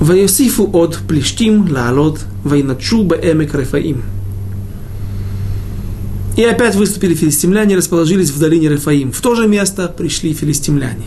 ויוסיפו 0.00 0.68
עוד 0.72 0.96
פלישתים 1.06 1.64
לעלות 1.68 2.24
וינטשו 2.44 3.04
בעמק 3.04 3.54
רפאים. 3.54 4.00
И 6.38 6.44
опять 6.44 6.76
выступили 6.76 7.14
филистимляне, 7.14 7.76
расположились 7.76 8.30
в 8.30 8.38
долине 8.38 8.68
Рефаим. 8.68 9.10
В 9.10 9.20
то 9.20 9.34
же 9.34 9.48
место 9.48 9.88
пришли 9.88 10.32
филистимляне. 10.32 11.06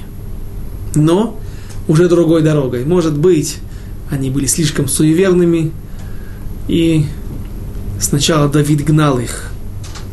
Но 0.93 1.39
уже 1.87 2.09
другой 2.09 2.41
дорогой. 2.41 2.83
Может 2.83 3.17
быть, 3.17 3.59
они 4.09 4.29
были 4.29 4.45
слишком 4.45 4.89
суеверными, 4.89 5.71
и 6.67 7.05
сначала 7.97 8.49
Давид 8.49 8.83
гнал 8.83 9.19
их 9.19 9.51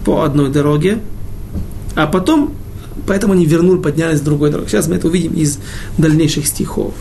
по 0.05 0.23
одной 0.23 0.51
дороге, 0.51 1.01
а 1.97 2.07
потом, 2.07 2.55
поэтому 3.08 3.34
они 3.34 3.46
вернули, 3.46 3.80
поднялись 3.80 4.20
с 4.20 4.22
другой 4.22 4.52
дороги. 4.52 4.70
Сейчас 4.70 4.88
мы 4.88 4.96
это 4.96 5.08
увидим 5.08 5.34
из 5.34 5.60
дальнейших 5.98 6.48
стихов. 6.48 6.94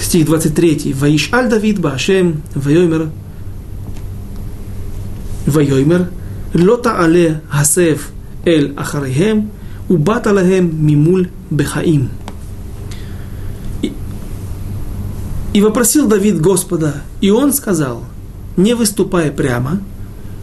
Стих 0.00 0.26
23. 0.26 0.94
Ваиш 0.94 1.30
аль 1.32 1.48
Давид 1.48 1.80
башем 1.80 2.42
вайомер 2.54 3.10
вайомер 5.46 6.10
лота 6.54 6.96
але 6.98 7.40
хасев 7.48 8.10
эль 8.44 8.74
ахарихем 8.76 9.50
убата 9.88 10.32
лахем 10.32 10.86
мимуль 10.86 11.28
бехаим. 11.50 12.10
И 15.52 15.60
вопросил 15.60 16.08
Давид 16.08 16.40
Господа, 16.40 17.02
и 17.20 17.30
он 17.30 17.52
сказал, 17.52 18.02
не 18.56 18.74
выступая 18.74 19.30
прямо, 19.30 19.80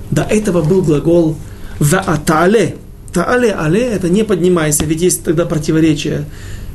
до 0.09 0.21
этого 0.21 0.61
был 0.61 0.81
глагол 0.81 1.35
«ваатале». 1.79 2.77
«Таале, 3.13 3.51
але»– 3.51 3.79
это 3.79 4.09
«не 4.09 4.23
поднимайся», 4.23 4.85
ведь 4.85 5.01
есть 5.01 5.23
тогда 5.23 5.45
противоречие. 5.45 6.25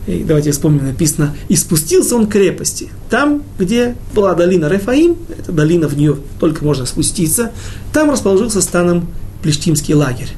И 0.07 0.23
давайте 0.23 0.53
вспомним, 0.53 0.87
написано 0.87 1.35
«и 1.49 1.57
спустился 1.57 2.15
он 2.17 2.27
к 2.27 2.33
крепости». 2.33 2.91
Там, 3.11 3.43
где 3.59 3.97
была 4.15 4.35
долина 4.35 4.69
Рефаим, 4.69 5.17
это 5.37 5.53
долина, 5.53 5.89
в 5.89 5.97
нее 5.97 6.17
только 6.39 6.65
можно 6.65 6.87
спуститься, 6.87 7.53
там 7.93 8.11
расположился 8.11 8.61
станом 8.61 9.09
плештимский 9.43 9.95
лагерь. 9.95 10.31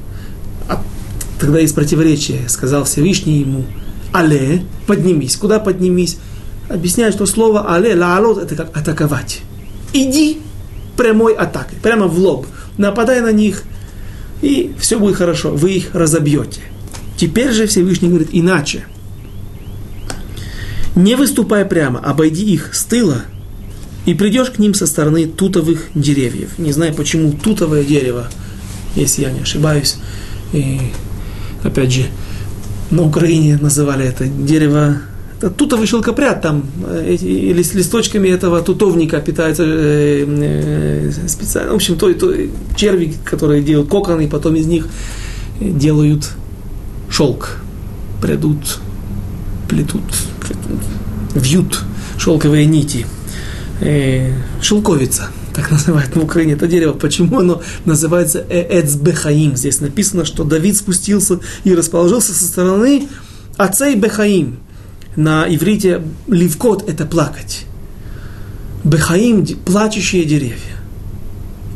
А 0.67 0.81
тогда 1.39 1.59
есть 1.59 1.75
противоречие. 1.75 2.47
Сказал 2.47 2.85
Всевышний 2.85 3.39
ему 3.39 3.65
«Але, 4.13 4.63
поднимись». 4.87 5.35
Куда 5.35 5.59
поднимись? 5.59 6.17
объясняет, 6.69 7.15
что 7.15 7.25
слово 7.25 7.65
але, 7.67 7.95
лаалот, 7.95 8.37
это 8.37 8.55
как 8.55 8.77
атаковать. 8.77 9.41
Иди 9.91 10.37
прямой 10.95 11.33
атакой, 11.33 11.77
прямо 11.81 12.07
в 12.07 12.17
лоб, 12.17 12.45
нападай 12.77 13.21
на 13.21 13.31
них, 13.31 13.63
и 14.41 14.73
все 14.79 14.99
будет 14.99 15.15
хорошо, 15.15 15.51
вы 15.51 15.73
их 15.73 15.93
разобьете. 15.93 16.61
Теперь 17.17 17.51
же 17.51 17.67
Всевышний 17.67 18.09
говорит 18.09 18.29
иначе. 18.31 18.85
Не 20.95 21.15
выступай 21.15 21.65
прямо, 21.65 21.99
обойди 21.99 22.45
их 22.45 22.73
с 22.73 22.83
тыла, 22.83 23.23
и 24.05 24.13
придешь 24.13 24.49
к 24.49 24.59
ним 24.59 24.73
со 24.73 24.87
стороны 24.87 25.27
тутовых 25.27 25.87
деревьев. 25.93 26.57
Не 26.57 26.71
знаю, 26.71 26.93
почему 26.93 27.31
тутовое 27.31 27.83
дерево, 27.83 28.27
если 28.95 29.23
я 29.23 29.31
не 29.31 29.41
ошибаюсь. 29.41 29.97
И, 30.51 30.79
опять 31.63 31.93
же, 31.93 32.05
на 32.89 33.03
Украине 33.03 33.57
называли 33.61 34.05
это 34.07 34.25
дерево 34.25 34.97
тутовый 35.39 35.87
шелкопряд, 35.87 36.41
там 36.41 36.65
э, 36.85 37.15
или 37.15 37.61
с 37.61 37.73
листочками 37.73 38.27
этого 38.29 38.61
тутовника 38.61 39.21
питаются 39.21 39.63
э, 39.65 40.25
э, 40.27 41.11
специально. 41.27 41.71
В 41.71 41.75
общем, 41.75 41.97
то, 41.97 42.13
то, 42.13 42.33
черви, 42.75 43.15
которые 43.23 43.61
делают 43.61 43.89
коконы, 43.89 44.25
и 44.25 44.27
потом 44.27 44.55
из 44.55 44.65
них 44.65 44.87
делают 45.59 46.29
шелк. 47.09 47.57
Придут, 48.21 48.79
плетут, 49.69 50.03
плетут 50.45 50.81
вьют 51.35 51.79
шелковые 52.17 52.65
нити. 52.65 53.05
Э, 53.79 54.33
шелковица, 54.61 55.29
так 55.53 55.71
называют 55.71 56.13
в 56.15 56.21
Украине 56.21 56.53
это 56.53 56.67
дерево. 56.67 56.93
Почему 56.93 57.39
оно 57.39 57.61
называется 57.85 58.45
Эцбехаим? 58.49 59.55
Здесь 59.55 59.79
написано, 59.79 60.25
что 60.25 60.43
Давид 60.43 60.75
спустился 60.75 61.39
и 61.63 61.73
расположился 61.73 62.33
со 62.33 62.43
стороны 62.43 63.07
Ацей 63.55 63.95
Бехаим– 63.95 64.57
на 65.19 65.45
иврите 65.53 66.01
ливкот– 66.27 66.89
это 66.89 67.05
плакать. 67.05 67.65
Бехаим– 68.83 69.45
плачущие 69.65 70.23
деревья. 70.23 70.77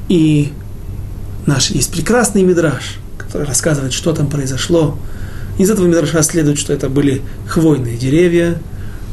И 0.08 0.54
наш 1.46 1.70
есть 1.70 1.92
прекрасный 1.92 2.44
мидраж, 2.44 3.00
который 3.18 3.46
рассказывает, 3.46 3.92
что 3.92 4.14
там 4.14 4.30
произошло. 4.30 4.98
Из 5.58 5.70
этого 5.70 5.86
мидраша 5.86 6.24
следует, 6.24 6.58
что 6.58 6.72
это 6.72 6.88
были 6.88 7.22
хвойные 7.46 7.98
деревья, 7.98 8.58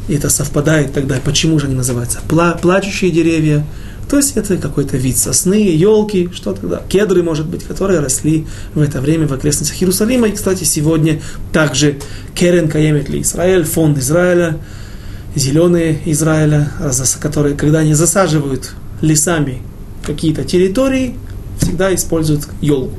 и 0.08 0.14
это 0.14 0.30
совпадает 0.30 0.92
тогда, 0.92 1.16
почему 1.24 1.58
же 1.58 1.66
они 1.66 1.74
называются 1.74 2.20
пла 2.28 2.52
плачущие 2.52 3.10
деревья– 3.10 3.66
то 4.10 4.16
есть 4.16 4.36
это 4.36 4.56
какой-то 4.56 4.96
вид 4.96 5.16
сосны, 5.16 5.54
елки, 5.54 6.28
что 6.34 6.52
тогда, 6.52 6.82
кедры, 6.88 7.22
может 7.22 7.46
быть, 7.46 7.62
которые 7.62 8.00
росли 8.00 8.44
в 8.74 8.80
это 8.80 9.00
время 9.00 9.28
в 9.28 9.32
окрестностях 9.32 9.80
Иерусалима. 9.80 10.26
И, 10.26 10.32
кстати, 10.32 10.64
сегодня 10.64 11.22
также 11.52 12.00
Керен 12.34 12.68
Каемет 12.68 13.08
ли 13.08 13.22
Израиль, 13.22 13.62
фонд 13.62 13.98
Израиля, 13.98 14.58
зеленые 15.36 16.00
Израиля, 16.06 16.72
которые, 17.20 17.54
когда 17.54 17.78
они 17.78 17.94
засаживают 17.94 18.72
лесами 19.00 19.62
какие-то 20.04 20.42
территории, 20.42 21.14
всегда 21.60 21.94
используют 21.94 22.48
елку. 22.60 22.98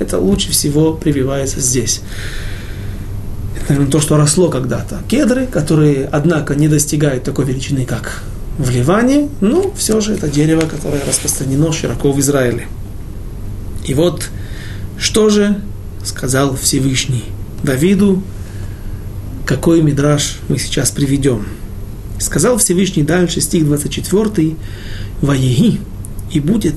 Это 0.00 0.18
лучше 0.18 0.50
всего 0.50 0.92
прививается 0.92 1.60
здесь. 1.60 2.00
Это, 3.60 3.74
наверное, 3.74 3.92
то, 3.92 4.00
что 4.00 4.16
росло 4.16 4.48
когда-то. 4.48 5.02
Кедры, 5.08 5.46
которые, 5.46 6.08
однако, 6.10 6.56
не 6.56 6.66
достигают 6.66 7.22
такой 7.22 7.44
величины, 7.44 7.86
как 7.86 8.24
в 8.62 8.70
Ливане, 8.70 9.28
но 9.40 9.72
все 9.76 10.00
же 10.00 10.14
это 10.14 10.28
дерево, 10.28 10.60
которое 10.60 11.04
распространено 11.04 11.72
широко 11.72 12.12
в 12.12 12.20
Израиле. 12.20 12.68
И 13.84 13.92
вот 13.94 14.30
что 14.98 15.30
же 15.30 15.60
сказал 16.04 16.56
Всевышний 16.56 17.24
Давиду, 17.64 18.22
какой 19.44 19.82
мидраж 19.82 20.38
мы 20.48 20.58
сейчас 20.58 20.92
приведем. 20.92 21.44
Сказал 22.20 22.58
Всевышний 22.58 23.02
дальше, 23.02 23.40
стих 23.40 23.64
24, 23.64 24.54
«Ваеги, 25.20 25.80
и 26.30 26.38
будет 26.38 26.76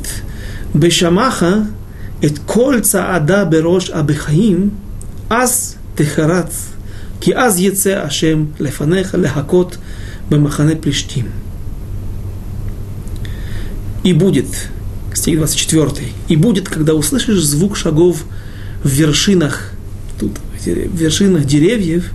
бешамаха 0.73 1.67
эт 2.21 2.39
кольца 2.39 3.15
ада 3.15 3.45
берош 3.45 3.91
абехаим, 3.91 4.71
аз 5.29 5.75
техарат, 5.95 6.51
ки 7.19 7.29
аз 7.31 7.59
яце 7.59 7.93
ашем 7.93 8.55
лефанеха 8.57 9.17
лехакот 9.17 9.77
бемахане 10.31 10.75
плештим». 10.75 11.44
И 14.05 14.13
будет, 14.13 14.69
стих 15.15 15.39
24, 15.39 15.89
и 16.27 16.35
будет, 16.35 16.69
когда 16.69 16.93
услышишь 16.93 17.43
звук 17.43 17.75
шагов 17.75 18.23
в 18.83 18.87
вершинах, 18.87 19.71
тут, 20.19 20.33
в 20.63 20.95
вершинах 20.95 21.45
деревьев, 21.45 22.11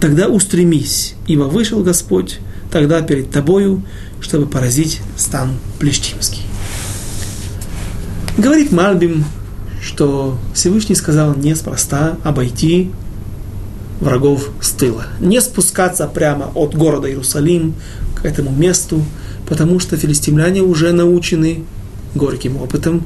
тогда 0.00 0.26
устремись, 0.26 1.14
ибо 1.28 1.44
вышел 1.44 1.80
Господь 1.84 2.40
тогда 2.72 3.02
перед 3.02 3.30
тобою, 3.30 3.84
чтобы 4.20 4.46
поразить 4.46 5.00
стан 5.16 5.52
плештимский. 5.78 6.42
Говорит 8.36 8.72
Мальбим, 8.72 9.24
что 9.80 10.38
Всевышний 10.54 10.96
сказал 10.96 11.36
неспроста 11.36 12.16
обойти 12.24 12.90
врагов 14.00 14.50
с 14.60 14.70
тыла. 14.70 15.06
Не 15.20 15.40
спускаться 15.40 16.08
прямо 16.08 16.50
от 16.56 16.74
города 16.74 17.08
Иерусалим 17.08 17.74
к 18.16 18.24
этому 18.24 18.50
месту, 18.50 19.04
потому 19.52 19.80
что 19.80 19.98
филистимляне 19.98 20.62
уже 20.62 20.92
научены 20.92 21.64
горьким 22.14 22.56
опытом. 22.56 23.02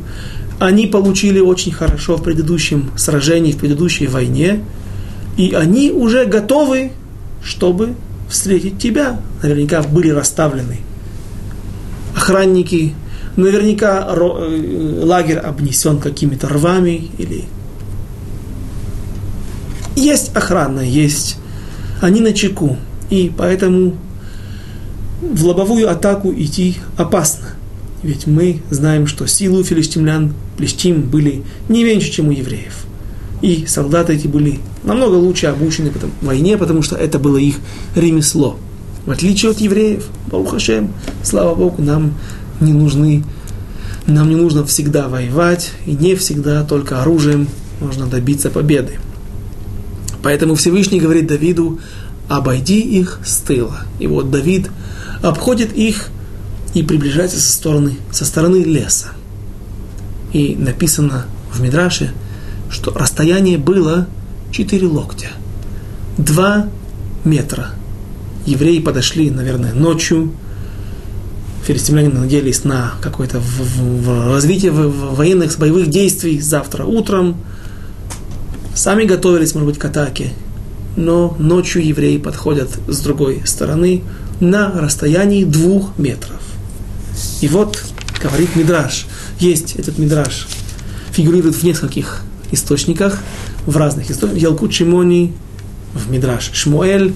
Они 0.60 0.86
получили 0.86 1.40
очень 1.40 1.72
хорошо 1.72 2.18
в 2.18 2.22
предыдущем 2.22 2.92
сражении, 2.96 3.50
в 3.50 3.56
предыдущей 3.56 4.06
войне, 4.06 4.62
и 5.36 5.54
они 5.54 5.90
уже 5.90 6.24
готовы, 6.24 6.92
чтобы 7.42 7.94
встретить 8.30 8.78
тебя. 8.78 9.20
Наверняка 9.42 9.82
были 9.82 10.10
расставлены 10.10 10.78
охранники, 12.14 12.94
наверняка 13.34 14.06
э, 14.08 15.00
лагерь 15.02 15.38
обнесен 15.38 15.98
какими-то 15.98 16.48
рвами 16.48 17.10
или 17.18 17.46
есть 19.96 20.30
охрана, 20.36 20.78
есть. 20.78 21.38
Они 22.00 22.20
на 22.20 22.32
чеку. 22.32 22.76
И 23.10 23.32
поэтому 23.36 23.96
в 25.20 25.44
лобовую 25.44 25.90
атаку 25.90 26.32
идти 26.32 26.76
опасно. 26.96 27.48
Ведь 28.02 28.26
мы 28.26 28.62
знаем, 28.70 29.06
что 29.06 29.26
силы 29.26 29.60
у 29.60 29.64
филистимлян, 29.64 30.34
плештим, 30.56 31.02
были 31.02 31.42
не 31.68 31.84
меньше, 31.84 32.10
чем 32.10 32.28
у 32.28 32.32
евреев. 32.32 32.84
И 33.42 33.66
солдаты 33.66 34.14
эти 34.14 34.26
были 34.26 34.60
намного 34.84 35.14
лучше 35.14 35.46
обучены 35.46 35.90
в 35.90 36.24
войне, 36.24 36.56
потому 36.56 36.82
что 36.82 36.96
это 36.96 37.18
было 37.18 37.36
их 37.36 37.56
ремесло. 37.94 38.56
В 39.04 39.10
отличие 39.10 39.52
от 39.52 39.60
евреев, 39.60 40.06
Барухашем, 40.30 40.92
слава 41.22 41.54
Богу, 41.54 41.82
нам 41.82 42.14
не 42.60 42.72
нужны, 42.72 43.24
нам 44.06 44.28
не 44.28 44.36
нужно 44.36 44.64
всегда 44.64 45.08
воевать, 45.08 45.72
и 45.86 45.92
не 45.92 46.14
всегда 46.14 46.64
только 46.64 47.02
оружием 47.02 47.48
можно 47.80 48.06
добиться 48.06 48.50
победы. 48.50 48.98
Поэтому 50.22 50.54
Всевышний 50.54 50.98
говорит 50.98 51.26
Давиду, 51.26 51.78
обойди 52.28 52.80
их 52.80 53.20
с 53.24 53.38
тыла. 53.38 53.80
И 53.98 54.06
вот 54.06 54.30
Давид 54.30 54.70
обходит 55.22 55.72
их 55.72 56.08
и 56.74 56.82
приближается 56.82 57.40
со 57.40 57.52
стороны, 57.52 57.96
со 58.10 58.24
стороны 58.24 58.62
леса. 58.62 59.08
И 60.32 60.54
написано 60.56 61.26
в 61.52 61.60
Мидраше, 61.60 62.12
что 62.68 62.92
расстояние 62.92 63.58
было 63.58 64.06
4 64.52 64.86
локтя. 64.86 65.28
2 66.18 66.68
метра. 67.24 67.70
Евреи 68.44 68.80
подошли, 68.80 69.30
наверное, 69.30 69.72
ночью, 69.72 70.32
филистимляне 71.66 72.08
надеялись 72.10 72.64
на 72.64 72.92
какое-то 73.00 73.40
развитие 74.32 74.70
военных 74.70 75.58
боевых 75.58 75.88
действий 75.88 76.40
завтра 76.40 76.84
утром. 76.84 77.36
Сами 78.74 79.04
готовились, 79.04 79.54
может 79.54 79.68
быть, 79.68 79.78
к 79.78 79.84
атаке. 79.84 80.32
Но 80.96 81.36
ночью 81.38 81.86
евреи 81.86 82.18
подходят 82.18 82.70
с 82.88 83.00
другой 83.00 83.42
стороны 83.44 84.02
на 84.40 84.72
расстоянии 84.72 85.44
двух 85.44 85.96
метров. 85.98 86.40
И 87.40 87.48
вот, 87.48 87.84
говорит 88.22 88.56
Мидраш, 88.56 89.06
есть 89.38 89.76
этот 89.76 89.98
Мидраш, 89.98 90.48
фигурирует 91.12 91.54
в 91.54 91.62
нескольких 91.62 92.22
источниках, 92.50 93.18
в 93.66 93.76
разных 93.76 94.10
источниках. 94.10 94.42
Ялкут 94.42 94.72
Шимони 94.72 95.34
в 95.94 96.10
Мидраш 96.10 96.50
Шмуэль, 96.52 97.14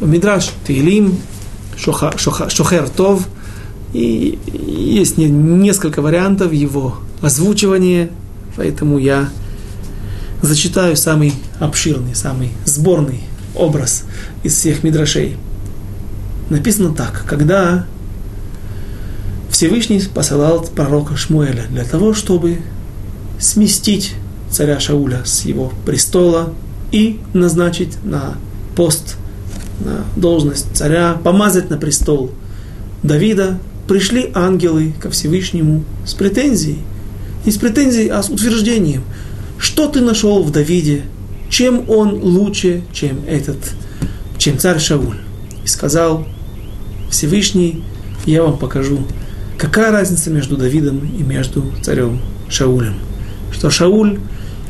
в 0.00 0.08
Мидраш 0.08 0.50
Тилим, 0.66 1.18
Шохер 1.76 2.88
Тов– 2.88 3.26
и 3.92 4.38
есть 4.66 5.18
несколько 5.18 6.00
вариантов 6.00 6.52
его 6.52 6.96
озвучивания, 7.20 8.10
поэтому 8.56 8.98
я 8.98 9.28
зачитаю 10.42 10.96
самый 10.96 11.34
обширный, 11.58 12.14
самый 12.14 12.50
сборный 12.64 13.22
образ 13.54 14.04
из 14.42 14.54
всех 14.56 14.82
мидрашей. 14.82 15.36
Написано 16.50 16.94
так, 16.94 17.24
когда 17.26 17.86
Всевышний 19.50 20.02
посылал 20.12 20.62
пророка 20.62 21.16
Шмуэля 21.16 21.64
для 21.70 21.84
того, 21.84 22.14
чтобы 22.14 22.58
сместить 23.38 24.14
царя 24.50 24.80
Шауля 24.80 25.24
с 25.24 25.44
его 25.44 25.72
престола 25.86 26.52
и 26.90 27.20
назначить 27.32 28.02
на 28.04 28.34
пост, 28.76 29.16
на 29.80 30.04
должность 30.16 30.66
царя, 30.74 31.16
помазать 31.22 31.70
на 31.70 31.78
престол 31.78 32.30
Давида, 33.02 33.58
пришли 33.88 34.30
ангелы 34.34 34.94
ко 35.00 35.10
Всевышнему 35.10 35.84
с 36.06 36.14
претензией. 36.14 36.78
Не 37.44 37.52
с 37.52 37.56
претензией, 37.56 38.08
а 38.08 38.22
с 38.22 38.30
утверждением. 38.30 39.02
Что 39.62 39.86
ты 39.86 40.00
нашел 40.00 40.42
в 40.42 40.50
Давиде? 40.50 41.04
Чем 41.48 41.88
он 41.88 42.14
лучше, 42.14 42.82
чем 42.92 43.20
этот, 43.28 43.58
чем 44.36 44.58
царь 44.58 44.80
Шауль? 44.80 45.18
И 45.64 45.68
сказал 45.68 46.26
Всевышний, 47.10 47.84
я 48.26 48.42
вам 48.42 48.58
покажу, 48.58 49.06
какая 49.56 49.92
разница 49.92 50.30
между 50.30 50.56
Давидом 50.56 51.08
и 51.16 51.22
между 51.22 51.64
царем 51.80 52.20
Шаулем. 52.48 52.96
Что 53.52 53.70
Шауль, 53.70 54.18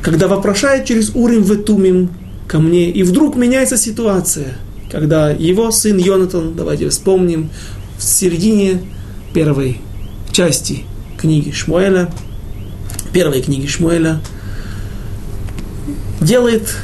когда 0.03 0.28
вопрошает 0.28 0.84
через 0.84 1.12
Урим 1.14 1.43
Ветумим 1.43 2.11
ко 2.47 2.59
мне, 2.59 2.90
и 2.90 3.03
вдруг 3.03 3.34
меняется 3.34 3.78
ситуация, 3.78 4.59
когда 4.90 5.30
его 5.30 5.70
сын 5.70 5.97
Йонатан, 5.97 6.55
давайте 6.55 6.90
вспомним, 6.90 7.49
в 7.97 8.03
середине 8.03 8.82
первой 9.32 9.80
части 10.32 10.84
книги 11.16 11.51
Шмуэля, 11.51 12.12
первой 13.14 13.40
книги 13.40 13.66
Шмуэля, 13.66 14.20
делает 16.23 16.75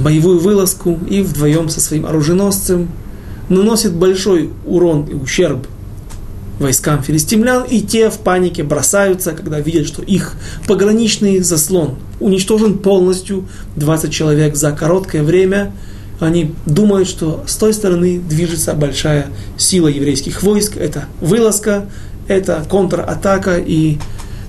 боевую 0.00 0.38
вылазку 0.38 0.98
и 1.08 1.22
вдвоем 1.22 1.68
со 1.68 1.80
своим 1.80 2.06
оруженосцем 2.06 2.88
наносит 3.48 3.94
большой 3.94 4.50
урон 4.66 5.04
и 5.04 5.14
ущерб 5.14 5.66
войскам 6.58 7.02
филистимлян, 7.02 7.64
и 7.64 7.80
те 7.80 8.10
в 8.10 8.18
панике 8.18 8.64
бросаются, 8.64 9.32
когда 9.32 9.60
видят, 9.60 9.86
что 9.86 10.02
их 10.02 10.34
пограничный 10.66 11.38
заслон 11.38 11.96
уничтожен 12.18 12.78
полностью, 12.78 13.46
20 13.76 14.12
человек 14.12 14.56
за 14.56 14.72
короткое 14.72 15.22
время, 15.22 15.72
они 16.18 16.54
думают, 16.66 17.08
что 17.08 17.44
с 17.46 17.54
той 17.56 17.72
стороны 17.72 18.18
движется 18.18 18.74
большая 18.74 19.28
сила 19.56 19.86
еврейских 19.86 20.42
войск, 20.42 20.76
это 20.76 21.04
вылазка, 21.20 21.86
это 22.26 22.64
контратака, 22.68 23.56
и 23.56 23.98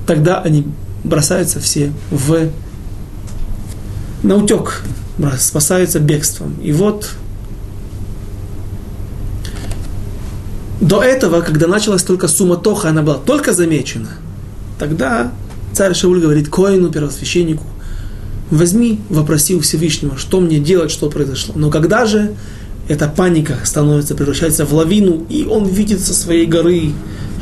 тогда 0.07 0.41
они 0.41 0.65
бросаются 1.03 1.59
все 1.59 1.91
в 2.09 2.49
на 4.23 4.35
утек, 4.35 4.83
спасаются 5.37 5.99
бегством. 5.99 6.55
И 6.61 6.71
вот 6.71 7.11
до 10.81 11.03
этого, 11.03 11.41
когда 11.41 11.67
началась 11.67 12.03
только 12.03 12.27
суматоха, 12.27 12.89
она 12.89 13.01
была 13.01 13.17
только 13.17 13.53
замечена, 13.53 14.09
тогда 14.77 15.31
царь 15.73 15.93
Шауль 15.93 16.21
говорит 16.21 16.49
Коину, 16.49 16.89
первосвященнику, 16.89 17.65
возьми, 18.49 18.99
вопроси 19.09 19.55
у 19.55 19.59
Всевышнего, 19.59 20.17
что 20.17 20.39
мне 20.39 20.59
делать, 20.59 20.91
что 20.91 21.09
произошло. 21.09 21.53
Но 21.57 21.69
когда 21.69 22.05
же 22.05 22.35
эта 22.87 23.07
паника 23.07 23.57
становится, 23.63 24.15
превращается 24.15 24.65
в 24.65 24.73
лавину, 24.73 25.25
и 25.29 25.45
он 25.45 25.67
видит 25.67 25.99
со 25.99 26.13
своей 26.13 26.45
горы, 26.45 26.91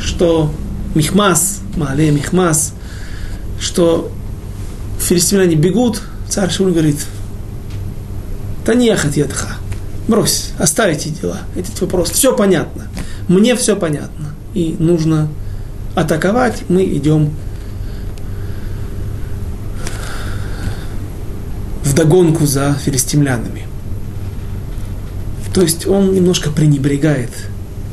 что 0.01 0.51
Михмас, 0.93 1.59
Мале 1.75 2.11
Михмас, 2.11 2.73
что 3.59 4.11
филистимляне 4.99 5.55
бегут, 5.55 6.01
царь 6.37 6.51
Шауль 6.51 6.71
говорит, 6.71 7.03
не 8.67 8.85
ятха, 8.85 9.55
брось, 10.07 10.51
оставите 10.59 11.09
дела, 11.09 11.39
этот 11.55 11.81
вопрос, 11.81 12.11
все 12.11 12.35
понятно, 12.35 12.83
мне 13.27 13.55
все 13.55 13.75
понятно, 13.75 14.35
и 14.53 14.75
нужно 14.77 15.29
атаковать, 15.95 16.61
мы 16.69 16.85
идем 16.85 17.33
в 21.83 21.95
догонку 21.95 22.45
за 22.45 22.75
филистимлянами. 22.85 23.65
То 25.55 25.63
есть 25.63 25.87
он 25.87 26.13
немножко 26.13 26.51
пренебрегает 26.51 27.31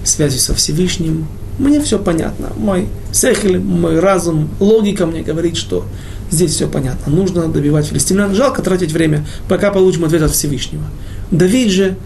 связью 0.04 0.40
со 0.40 0.54
Всевышним 0.54 1.26
Мне 1.58 1.80
все 1.80 1.98
понятно. 1.98 2.52
Мой 2.58 2.88
сехель, 3.10 3.58
мой 3.58 4.00
разум, 4.00 4.50
логика 4.60 5.06
мне 5.06 5.22
говорит, 5.22 5.56
что 5.56 5.86
здесь 6.30 6.52
все 6.52 6.68
понятно. 6.68 7.12
Нужно 7.12 7.48
добивать 7.48 7.86
филистимлян. 7.86 8.34
Жалко 8.34 8.62
тратить 8.62 8.92
время, 8.92 9.26
пока 9.48 9.70
получим 9.70 10.04
ответ 10.04 10.22
от 10.22 10.32
Всевышнего. 10.32 10.84
Давид 11.30 11.70
же 11.70 11.96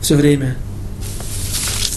все 0.00 0.16
время, 0.16 0.56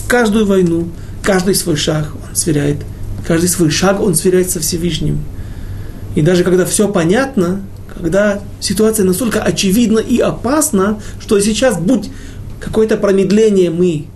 каждую 0.08 0.46
войну, 0.46 0.90
каждый 1.24 1.56
свой 1.56 1.76
шаг 1.76 2.08
он 2.16 2.36
сверяет, 2.36 2.78
каждый 3.26 3.48
свой 3.48 3.70
шаг 3.70 4.02
он 4.02 4.16
сверяет 4.16 4.50
со 4.50 4.60
Всевышним. 4.60 5.24
И 6.16 6.22
даже 6.22 6.44
когда 6.44 6.66
все 6.66 6.90
понятно, 6.90 7.62
когда 7.88 8.42
ситуация 8.60 9.06
настолько 9.06 9.42
очевидна 9.42 10.00
и 10.00 10.20
опасна, 10.20 11.00
что 11.20 11.40
сейчас, 11.40 11.78
будь 11.78 12.10
какое-то 12.60 12.98
промедление, 12.98 13.70
мы 13.70 14.08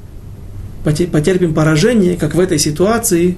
потерпим 0.84 1.54
поражение, 1.54 2.16
как 2.16 2.36
в 2.36 2.40
этой 2.40 2.60
ситуации, 2.60 3.38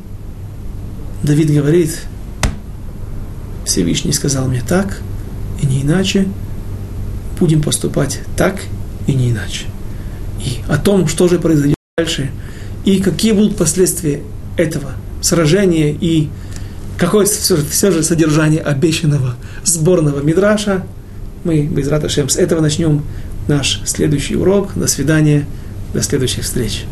Давид 1.24 1.54
говорит, 1.54 2.00
Всевышний 3.68 4.14
сказал 4.14 4.48
мне 4.48 4.64
так, 4.68 5.02
и 5.62 5.66
не 5.66 5.82
иначе, 5.82 6.28
будем 7.40 7.62
поступать 7.62 8.22
так 8.36 8.62
и 9.06 9.14
не 9.14 9.32
иначе. 9.32 9.66
И 10.40 10.60
о 10.68 10.78
том, 10.78 11.08
что 11.08 11.28
же 11.28 11.40
произойдет 11.40 11.78
дальше, 11.98 12.32
и 12.86 13.00
какие 13.00 13.34
будут 13.34 13.58
последствия 13.58 14.22
этого 14.56 14.92
сражения, 15.22 15.92
и 15.92 16.30
какое 16.98 17.26
все, 17.26 17.58
все 17.58 17.92
же 17.92 18.04
содержание 18.04 18.62
обещанного 18.62 19.36
сборного 19.64 20.22
Мидраша, 20.22 20.86
мы 21.44 21.64
без 21.64 21.88
Раташем 21.88 22.30
с 22.30 22.38
этого 22.38 22.62
начнем 22.62 23.04
наш 23.48 23.82
следующий 23.86 24.36
урок. 24.36 24.72
До 24.76 24.88
свидания, 24.88 25.46
до 25.94 26.02
следующих 26.02 26.44
встреч. 26.44 26.86